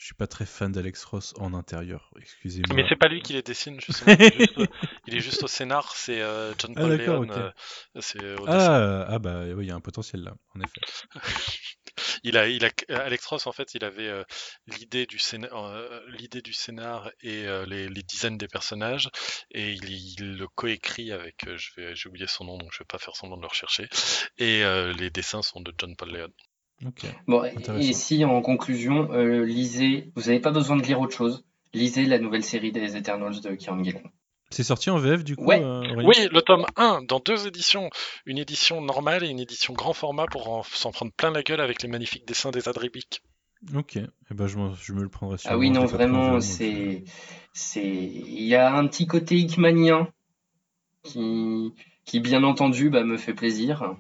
[0.04, 2.76] Je suis pas très fan d'Alex Ross en intérieur, excusez-moi.
[2.76, 4.14] Mais c'est pas lui qui les dessine, justement.
[4.20, 4.70] Il est juste,
[5.08, 7.22] il est juste au scénar, c'est euh, John Ah, Paul Leon.
[7.22, 7.30] ok.
[7.38, 7.52] euh,
[7.94, 8.46] dessin.
[8.48, 10.82] Ah, ah bah oui, il y a un potentiel là, en effet.
[12.24, 14.24] Il a, il a, Alex Ross, en fait, il avait euh,
[14.68, 19.10] l'idée du scénar, euh, l'idée du scénar et euh, les, les dizaines des personnages,
[19.52, 22.80] et il, il le coécrit avec, euh, je vais, j'ai oublié son nom, donc je
[22.80, 23.88] vais pas faire semblant de le rechercher.
[24.38, 26.34] Et euh, les dessins sont de John Paul Leon.
[27.28, 31.46] Bon, et- si en conclusion, euh, lisez, vous n'avez pas besoin de lire autre chose,
[31.74, 34.04] lisez la nouvelle série des Eternals de Kieran Gillen.
[34.50, 35.64] C'est sorti en VF du coup Ouais.
[35.64, 37.90] euh, Oui, le tome 1, dans deux éditions,
[38.26, 41.62] une édition normale et une édition grand format pour en- s'en prendre plein la gueule
[41.62, 43.24] avec les magnifiques dessins des Adribic.
[43.74, 45.56] Ok, eh ben, je, me le prendrai sûrement.
[45.56, 47.04] Ah oui, non, vraiment, c'est,
[47.54, 50.10] c'est, il y a un petit côté hickmanien
[51.04, 51.74] qui,
[52.06, 53.96] qui bien entendu, bah, me fait plaisir.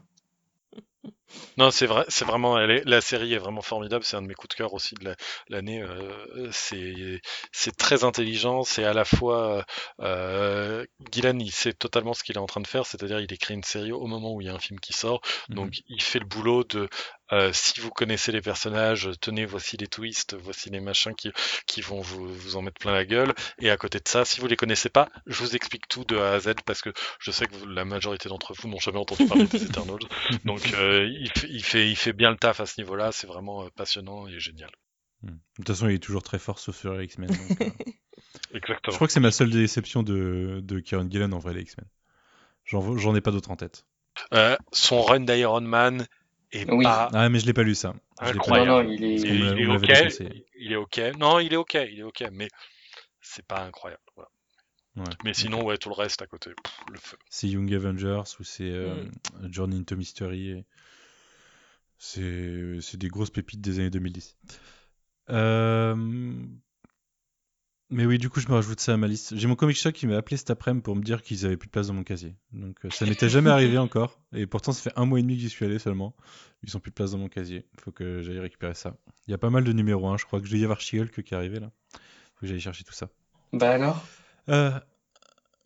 [1.58, 4.04] Non, c'est vrai, c'est vraiment, elle est- la série est vraiment formidable.
[4.04, 5.16] C'est un de mes coups de cœur aussi de la-
[5.50, 5.82] l'année.
[5.82, 7.22] euh, c'est,
[7.52, 8.64] c'est très intelligent.
[8.64, 9.66] C'est à la fois,
[10.02, 13.54] euh, Gillan, il sait totalement ce qu'il est en train de faire, c'est-à-dire il écrit
[13.54, 15.22] une série au moment où il y a un film qui sort.
[15.50, 15.56] Mhm.
[15.56, 16.88] Donc il fait le boulot de,
[17.34, 21.32] euh, si vous connaissez les personnages, tenez, voici les twists, voici les machins qui,
[21.68, 23.34] qui vont vous, vous en mettre plein la gueule.
[23.60, 26.18] Et à côté de ça, si vous les connaissez pas, je vous explique tout de
[26.18, 29.00] A à Z parce que je sais que vous- la majorité d'entre vous n'ont jamais
[29.00, 30.00] entendu parler des Eternals.
[30.46, 33.28] Donc euh, il, fait, il, fait, il fait bien le taf à ce niveau-là, c'est
[33.28, 34.72] vraiment euh, passionnant et génial.
[35.22, 35.30] Hmm.
[35.32, 37.32] De toute façon, il est toujours très fort sauf sur les X-Men.
[37.32, 37.66] euh,
[38.52, 38.96] Je Exactement.
[38.96, 41.88] crois que c'est ma seule déception de, de Kieran Gillen en vrai, les X-Men.
[42.66, 43.86] J'en j'en ai pas d'autres en tête.
[44.34, 46.06] Euh, son run d'Iron Man
[46.70, 46.84] Oui.
[46.84, 47.94] pas Ah, mais je l'ai pas lu ça.
[48.20, 48.70] Incroyable.
[48.70, 49.28] Non, non, il est, il,
[49.60, 50.46] il ok, l'avait défoncé.
[50.56, 51.02] il est ok.
[51.18, 52.48] Non, il est ok, il est ok, mais
[53.22, 54.02] c'est pas incroyable.
[54.16, 54.30] voilà.
[54.96, 55.04] Ouais.
[55.24, 57.18] Mais sinon, ouais, tout le reste à côté, pff, le feu.
[57.30, 59.04] C'est Young Avengers ou c'est euh,
[59.50, 60.50] Journey into Mystery.
[60.52, 60.66] et
[61.98, 64.38] C'est c'est des grosses pépites des années 2010.
[65.30, 65.96] Euh,
[67.94, 69.38] Mais oui, du coup, je me rajoute ça à ma liste.
[69.38, 71.68] J'ai mon comic shop qui m'a appelé cet après-midi pour me dire qu'ils avaient plus
[71.68, 72.36] de place dans mon casier.
[72.52, 74.20] Donc euh, ça m'était jamais arrivé encore.
[74.34, 76.16] Et pourtant, ça fait un mois et demi que j'y suis allé seulement.
[76.64, 77.68] Ils sont plus de place dans mon casier.
[77.76, 78.96] Il faut que j'aille récupérer ça.
[79.28, 80.18] Il y a pas mal de numéros 1.
[80.18, 81.70] Je crois que je vais y avoir qui est arrivé là.
[81.92, 83.10] faut que j'aille chercher tout ça.
[83.52, 84.04] bah alors?
[84.50, 84.72] Euh,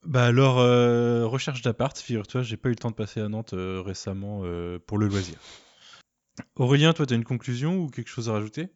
[0.04, 3.56] bah alors, euh, recherche d'appart, figure-toi, j'ai pas eu le temps de passer à Nantes
[3.56, 4.42] récemment
[4.86, 5.38] pour le loisir.
[6.58, 8.68] Aurélien, toi, t'as une conclusion ou quelque chose à rajouter?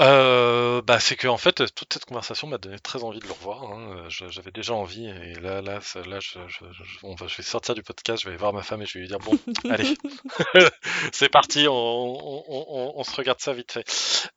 [0.00, 3.32] Euh, bah, c'est que en fait, toute cette conversation m'a donné très envie de le
[3.32, 3.64] revoir.
[3.64, 3.96] hein.
[3.96, 7.36] Euh, J'avais déjà envie, et là, là, ça- là, je, je, je- on va- je
[7.36, 9.18] vais sortir du podcast, je vais aller voir ma femme et je vais lui dire
[9.18, 9.32] bon,
[9.70, 9.96] allez,
[11.12, 13.84] c'est parti, on, on, on, on se regarde ça vite fait.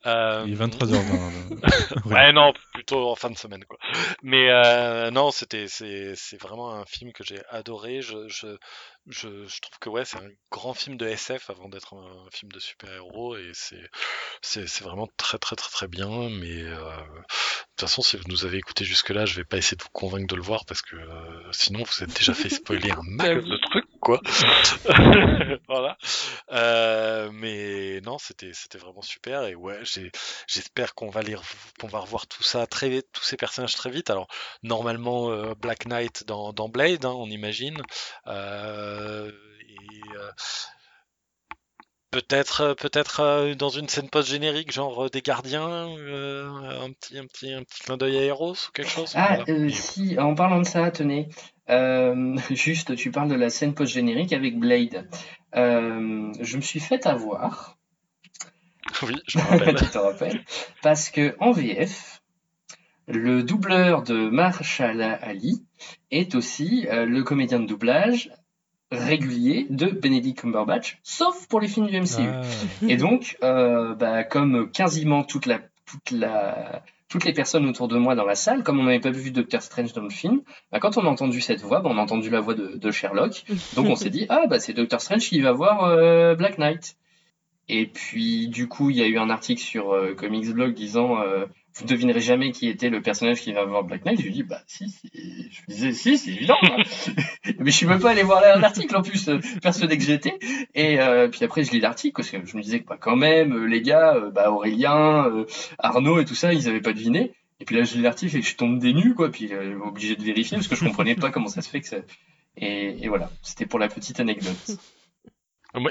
[0.05, 2.03] Euh, Il est 23h20.
[2.05, 3.77] Ouais, non, plutôt en fin de semaine, quoi.
[4.21, 8.01] Mais euh, non, c'était, c'est, c'est vraiment un film que j'ai adoré.
[8.01, 8.27] Je,
[9.07, 12.51] je, je, trouve que ouais, c'est un grand film de SF avant d'être un, film
[12.51, 13.89] de super-héros et c'est,
[14.41, 16.29] c'est, c'est vraiment très, très, très, très bien.
[16.29, 17.23] Mais euh, de
[17.75, 20.27] toute façon, si vous nous avez écouté jusque-là, je vais pas essayer de vous convaincre
[20.27, 23.57] de le voir parce que euh, sinon, vous êtes déjà fait spoiler un max de
[23.69, 24.21] trucs, quoi.
[25.67, 25.97] voilà.
[26.51, 29.79] Euh, mais non, c'était, c'était vraiment super et ouais,
[30.47, 31.35] J'espère qu'on va les,
[31.79, 34.09] qu'on va revoir tout ça très vite, tous ces personnages très vite.
[34.09, 34.27] Alors
[34.61, 37.81] normalement euh, Black Knight dans, dans Blade, hein, on imagine.
[38.27, 39.31] Euh,
[39.61, 40.17] et
[42.13, 46.47] peut-être, euh, peut-être euh, dans une scène post générique, genre euh, des gardiens, euh,
[46.85, 49.11] un petit, un petit, un petit clin d'œil à Eros ou quelque chose.
[49.15, 49.45] Ah, Voilà.
[49.49, 51.27] euh, si, en parlant de ça, tenez,
[51.69, 55.09] euh, juste, tu parles de la scène post-générique avec Blade.
[55.53, 57.77] Je me suis fait avoir,
[59.01, 59.75] Oui, je me rappelle.
[59.75, 60.45] tu te rappelles,
[60.81, 62.21] parce que en VF,
[63.07, 65.65] le doubleur de Marshall Ali
[66.11, 68.29] est aussi le comédien de doublage
[68.93, 72.27] régulier de Benedict Cumberbatch, sauf pour les films du MCU.
[72.27, 72.41] Ah.
[72.87, 77.97] Et donc, euh, bah, comme quasiment toute la, toute la, toutes les personnes autour de
[77.97, 80.41] moi dans la salle, comme on n'avait pas vu Doctor Strange dans le film,
[80.71, 82.91] bah, quand on a entendu cette voix, bah, on a entendu la voix de, de
[82.91, 83.43] Sherlock.
[83.75, 86.95] Donc on s'est dit, ah bah c'est Doctor Strange qui va voir euh, Black Knight.
[87.69, 91.17] Et puis du coup, il y a eu un article sur euh, Comics Blog disant,
[91.75, 94.19] vous devinerez jamais qui était le personnage qui va voir Black Knight.
[94.19, 96.57] Je lui dis, bah si, je disais, si, c'est évident.
[96.61, 96.77] quoi.
[97.59, 100.37] Mais je suis même pas allé voir l'article en plus, euh, persuadé que j'étais.
[100.75, 103.15] Et euh, puis après, je lis l'article parce que je me disais que bah, quand
[103.15, 105.45] même, euh, les gars, euh, bah, Aurélien,
[105.79, 107.33] Arnaud et tout ça, ils avaient pas deviné.
[107.59, 109.31] Et puis là, je lis l'article et je tombe des nues, quoi.
[109.31, 111.87] Puis euh, obligé de vérifier parce que je comprenais pas comment ça se fait que
[111.87, 111.97] ça.
[112.57, 114.77] Et voilà, c'était pour la petite anecdote.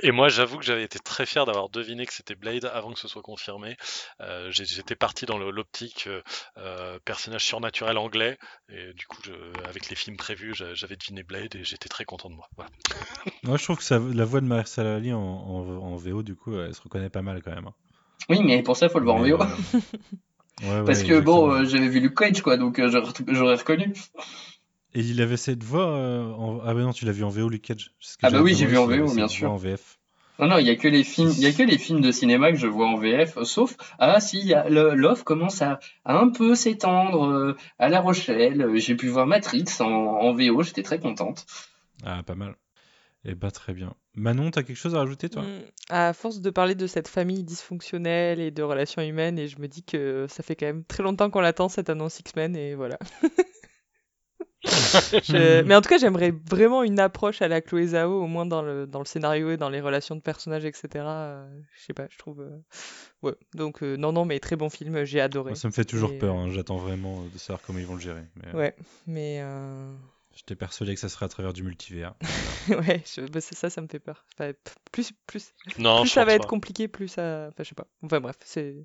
[0.03, 3.01] Et moi, j'avoue que j'avais été très fier d'avoir deviné que c'était Blade avant que
[3.01, 3.77] ce soit confirmé.
[4.21, 6.23] Euh, J'étais parti dans l'optique euh,
[6.59, 8.39] euh, personnage surnaturel anglais,
[8.69, 12.05] et du coup, je- avec les films prévus, j'a- j'avais deviné Blade et j'étais très
[12.05, 12.49] content de moi.
[12.57, 12.71] Voilà.
[13.43, 16.37] Moi, je trouve que ça- la voix de Marcel Ali en, en, en VO, du
[16.37, 17.67] coup, elle se reconnaît pas mal quand même.
[17.67, 17.75] hein.
[18.29, 19.41] Oui, mais pour ça, faut le voir en VO.
[19.43, 19.47] euh,
[20.63, 21.55] ouais, Parce ouais, que bon, exactement.
[21.55, 22.89] euh, j'avais vu Luke Cage, quoi, donc euh,
[23.29, 23.93] j'aurais reconnu.
[24.95, 25.97] Et il avait cette voix.
[25.97, 26.61] euh, en...
[26.65, 27.93] Ah, bah non, tu l'as vu en VO, Luke Cage.
[28.01, 29.51] C'est ce que Ah bah oui, j'ai vu en VO, bien sûr.
[29.51, 29.99] En VF.
[30.39, 32.11] Non, non, il y a que les films, il y a que les films de
[32.11, 36.55] cinéma que je vois en VF, sauf ah si, l'offre commence à, à un peu
[36.55, 38.61] s'étendre euh, à La Rochelle.
[38.63, 41.47] Euh, J'ai pu voir Matrix en, en VO, j'étais très contente.
[42.05, 42.57] Ah, pas mal.
[43.25, 43.95] Et bah, très bien.
[44.15, 45.43] Manon, t'as quelque chose à rajouter, toi?
[45.43, 45.61] Mm.
[45.91, 49.69] À force de parler de cette famille dysfonctionnelle et de relations humaines, et je me
[49.69, 52.99] dis que ça fait quand même très longtemps qu'on l'attend cette annonce X-Men, et voilà.
[55.25, 58.47] Je- Mais en tout cas, j'aimerais vraiment une approche à la Chloé Zhao, au moins
[58.47, 61.05] dans le, dans le scénario et dans les relations de personnages, etc.
[61.09, 62.41] Euh, je sais pas, je trouve.
[62.41, 62.59] euh,
[63.23, 65.55] Ouais, donc euh, non, non, mais très bon film, j'ai adoré.
[65.55, 66.37] Ça me fait toujours Et, peur.
[66.37, 66.51] hein.
[66.51, 68.23] J'attends vraiment de savoir comment ils vont le gérer.
[68.45, 68.77] Mais, Ouais,
[69.07, 69.41] mais.
[69.43, 69.93] euh,
[70.35, 72.15] J'étais persuadé que ça serait à travers du multivers.
[72.69, 74.25] ouais, je- bah, c'est ça, ça me fait peur.
[74.35, 74.53] Enfin,
[74.91, 77.49] plus, plus, Non, plus ça va être compliqué, plus ça.
[77.49, 77.87] Enfin, je sais pas.
[78.03, 78.77] Enfin, bref, c'est.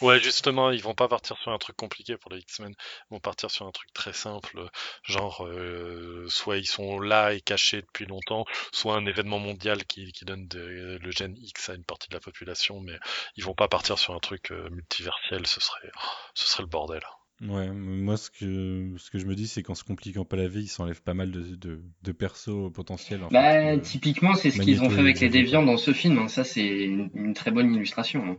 [0.00, 2.72] Ouais, justement, ils vont pas partir sur un truc compliqué pour les X-Men.
[3.10, 4.68] Ils vont partir sur un truc très simple,
[5.02, 10.12] genre euh, soit ils sont là et cachés depuis longtemps, soit un événement mondial qui,
[10.12, 12.98] qui donne de- le gène X à une partie de la population, mais
[13.36, 15.90] ils vont pas partir sur un truc euh, multiversiel, ce serait,
[16.34, 17.02] ce serait le bordel.
[17.40, 20.48] Ouais, moi, ce que, ce que je me dis, c'est qu'en se compliquant pas la
[20.48, 23.22] vie, ils s'enlèvent pas mal de, de, de persos potentiels.
[23.24, 25.92] En Bah, fait, euh, typiquement, c'est ce qu'ils ont fait avec les déviants dans ce
[25.92, 26.18] film.
[26.18, 26.28] hein.
[26.28, 28.24] Ça, c'est une, une très bonne illustration.
[28.24, 28.36] hein.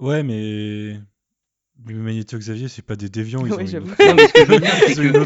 [0.00, 0.98] Ouais, mais.
[1.84, 3.86] mais Magneto Xavier, c'est pas des déviants, ils Ouais, ont une.
[4.02, 5.24] Non, mais ce que je veux dire, c'est que,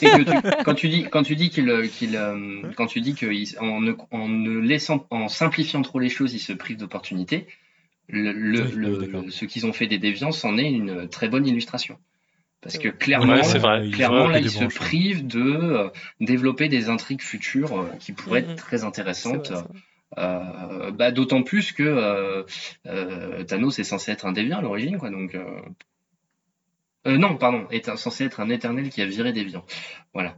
[0.00, 3.80] que tu- quand tu dis, quand tu dis qu'il, euh, euh, quand tu dis qu'en
[3.80, 7.46] ne, en ne laissant, en simplifiant trop les choses, ils se privent d'opportunités.
[8.08, 11.28] Le, le, Oui, le- oui, ce qu'ils ont fait des déviants, c'en est une très
[11.28, 11.98] bonne illustration.
[12.62, 13.90] Parce que clairement, Ouais, vrai.
[13.92, 15.88] clairement là, ils se privent de euh,
[16.20, 18.50] développer des intrigues futures euh, qui pourraient Mhm.
[18.50, 19.52] être très C'est intéressantes.
[19.52, 19.64] vrai.
[20.18, 22.42] Euh, bah, d'autant plus que euh,
[22.86, 25.10] euh, Thanos est censé être un déviant à l'origine, quoi.
[25.10, 25.60] Donc, euh...
[27.06, 29.64] euh, non, pardon, est un- censé être un éternel qui a viré déviant.
[30.14, 30.36] Voilà.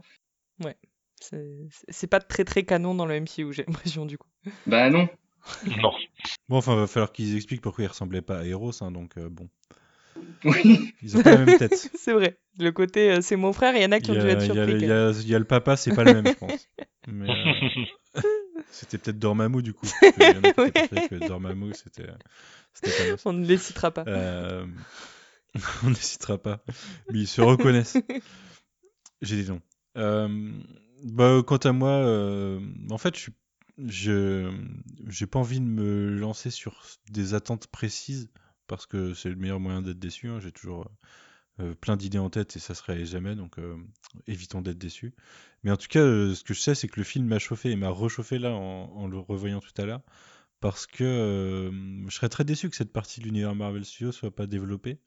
[1.19, 1.47] C'est
[1.87, 4.27] c'est pas très très canon dans le MCU, j'ai l'impression, du coup.
[4.67, 5.07] Bah non.
[5.81, 5.91] Non.
[6.49, 9.29] Bon, enfin, va falloir qu'ils expliquent pourquoi ils ressemblaient pas à Eros, hein, donc euh,
[9.29, 9.49] bon.
[10.45, 10.93] Oui.
[11.01, 11.73] Ils ont pas la même tête.
[11.95, 12.37] C'est vrai.
[12.59, 14.31] Le côté euh, c'est mon frère, il y en a qui y, ont dû a,
[14.33, 14.73] être il y a- surpris.
[14.73, 14.91] il y même.
[15.07, 16.69] a- il y a le papa, c'est pas le même, je pense.
[17.07, 18.21] Mais euh,
[18.71, 19.85] c'était peut-être Dormammu, du coup.
[20.01, 22.09] que Dormammu, c'était.
[23.25, 24.03] On ne les citera pas.
[24.07, 24.65] Euh,
[25.83, 26.63] on n'hésitera pas.
[27.11, 27.97] Mais ils se reconnaissent.
[29.21, 29.61] J'ai des noms.
[29.97, 30.51] Euh,
[31.03, 32.59] bah, quant à moi, euh,
[32.89, 33.31] en fait, je
[33.87, 34.51] je
[35.07, 38.29] j'ai pas envie de me lancer sur des attentes précises
[38.67, 40.29] parce que c'est le meilleur moyen d'être déçu.
[40.29, 40.39] hein.
[40.39, 40.91] J'ai toujours
[41.59, 43.75] euh, plein d'idées en tête et ça se réalise jamais, donc euh,
[44.27, 45.13] évitons d'être déçus.
[45.63, 47.71] Mais en tout cas, euh, ce que je sais, c'est que le film m'a chauffé
[47.71, 50.01] et m'a réchauffé là en, le revoyant tout à l'heure
[50.61, 51.71] parce que euh,
[52.09, 54.99] je serais très déçu que cette partie de l'univers Marvel Studios soit pas développée.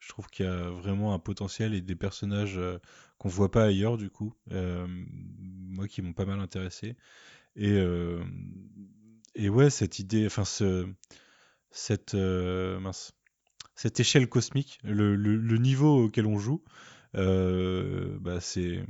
[0.00, 2.78] Je trouve qu'il y a vraiment un potentiel et des personnages euh,
[3.18, 4.86] qu'on voit pas ailleurs du coup, euh,
[5.38, 6.96] moi qui m'ont pas mal intéressé.
[7.56, 7.78] Et,
[9.34, 10.86] et ouais, cette idée, enfin ce,
[11.70, 13.12] cette, mince,
[13.76, 16.62] cette échelle cosmique, le- le niveau auquel on joue,
[17.16, 18.80] euh, bah c'est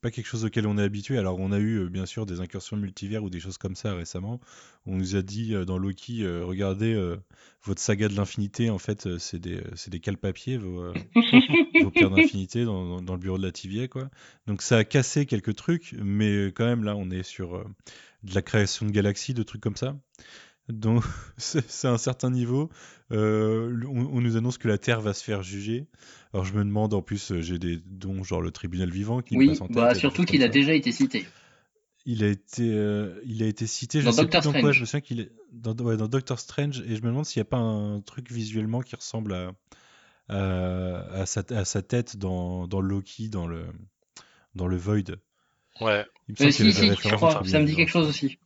[0.00, 1.18] pas quelque chose auquel on est habitué.
[1.18, 3.94] Alors on a eu euh, bien sûr des incursions multivers ou des choses comme ça
[3.94, 4.40] récemment.
[4.86, 7.16] On nous a dit euh, dans Loki, euh, regardez euh,
[7.64, 10.94] votre saga de l'infinité, en fait c'est des des cale-papiers vos, euh,
[11.78, 14.10] vos pierres d'infinité dans, dans- dans le bureau de la TVA quoi.
[14.46, 17.64] Donc ça a cassé quelques trucs, mais quand même là on est sur
[18.22, 19.96] de la création de galaxies, de trucs comme ça.
[20.68, 21.04] Donc,
[21.36, 22.70] c'est un certain niveau.
[23.12, 25.86] Euh, on, on, nous annonce que la Terre va se faire juger.
[26.32, 29.46] Alors, je me demande, en plus, j'ai des dons, genre le tribunal vivant qui oui,
[29.46, 29.76] me passe en tête.
[29.76, 31.26] Bah, surtout qu'il a déjà été cité.
[32.04, 34.72] Il a été, euh, il a été cité, je dans sais Doctor plus dans quoi,
[34.72, 37.40] je me souviens qu'il est dans, ouais, dans Doctor Strange, et je me demande s'il
[37.40, 39.52] n'y a pas un truc visuellement qui ressemble à,
[40.28, 43.66] à, à, sa, à sa, tête dans, dans Loki, dans le,
[44.54, 45.16] dans le Void.
[45.80, 46.06] Ouais.
[46.28, 48.38] Il me si, si, je crois, ça me dit quelque chose aussi.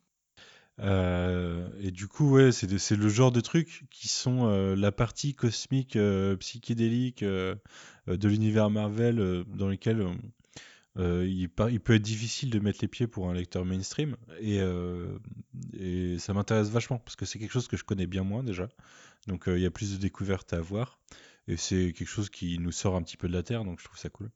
[0.83, 5.35] Euh, et du coup, ouais, c'est le genre de trucs qui sont euh, la partie
[5.35, 10.07] cosmique euh, psychédélique de l'univers Marvel dans lequel
[10.97, 14.17] il, peut être difficile de mettre les pieds pour un lecteur mainstream.
[14.41, 14.59] Et,
[16.19, 18.69] ça m'intéresse vachement parce que c'est quelque chose que je connais bien moins déjà.
[19.27, 20.99] Donc il y a plus de découvertes à avoir.
[21.49, 23.85] Et c'est quelque chose qui nous sort un petit peu de la Terre, donc je
[23.85, 24.31] trouve ça cool.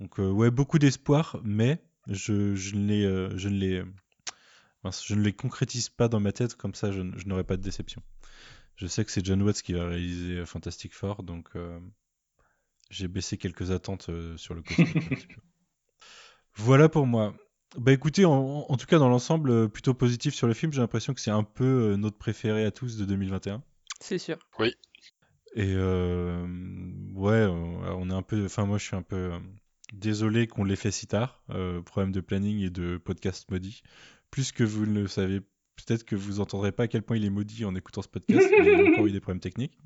[0.00, 3.82] Donc ouais, beaucoup d'espoir, mais je, je ne les,
[4.90, 7.44] je ne les je ne les concrétise pas dans ma tête, comme ça je, n'aurai
[7.44, 8.02] pas de déception.
[8.76, 11.78] Je sais que c'est John Watts qui va réaliser euh, Fantastic Four, donc euh,
[12.90, 15.28] j'ai baissé quelques attentes euh, sur le cosmique.
[16.56, 17.34] voilà pour moi.
[17.76, 20.72] Bah écoutez, en, tout cas dans l'ensemble, plutôt positif sur le film.
[20.72, 23.62] J'ai l'impression que c'est un peu notre préféré à tous de 2021.
[24.00, 24.38] C'est sûr.
[24.58, 24.72] Oui.
[25.56, 28.46] Et ouais, on est un peu.
[28.46, 29.32] Enfin, moi je suis un peu
[29.92, 31.42] désolé qu'on l'ait fait si tard.
[31.84, 33.82] problème de planning et de podcast maudit
[34.36, 35.40] plus que vous ne le savez.
[35.40, 38.46] Peut-être que vous entendrez pas à quel point il est maudit en écoutant ce podcast,
[38.50, 39.78] mais il y a eu des problèmes techniques.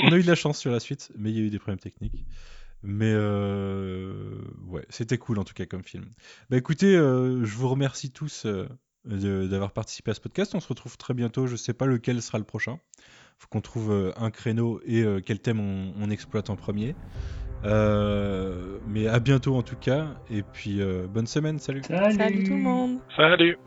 [0.00, 1.60] On a eu de la chance sur la suite, mais il y a eu des
[1.60, 2.26] problèmes techniques.
[2.82, 6.10] Mais euh, ouais, c'était cool en tout cas comme film.
[6.50, 8.66] Bah écoutez, euh, je vous remercie tous euh,
[9.04, 10.56] d'avoir participé à ce podcast.
[10.56, 11.46] On se retrouve très bientôt.
[11.46, 12.80] Je sais pas lequel sera le prochain.
[13.38, 16.96] Faut qu'on trouve un créneau et quel thème on, exploite en premier.
[17.64, 20.06] Euh, mais à bientôt en tout cas.
[20.30, 21.58] Et puis euh, bonne semaine.
[21.58, 21.82] Salut.
[21.82, 22.14] Salut.
[22.14, 22.98] Salut tout le monde.
[23.16, 23.58] Salut.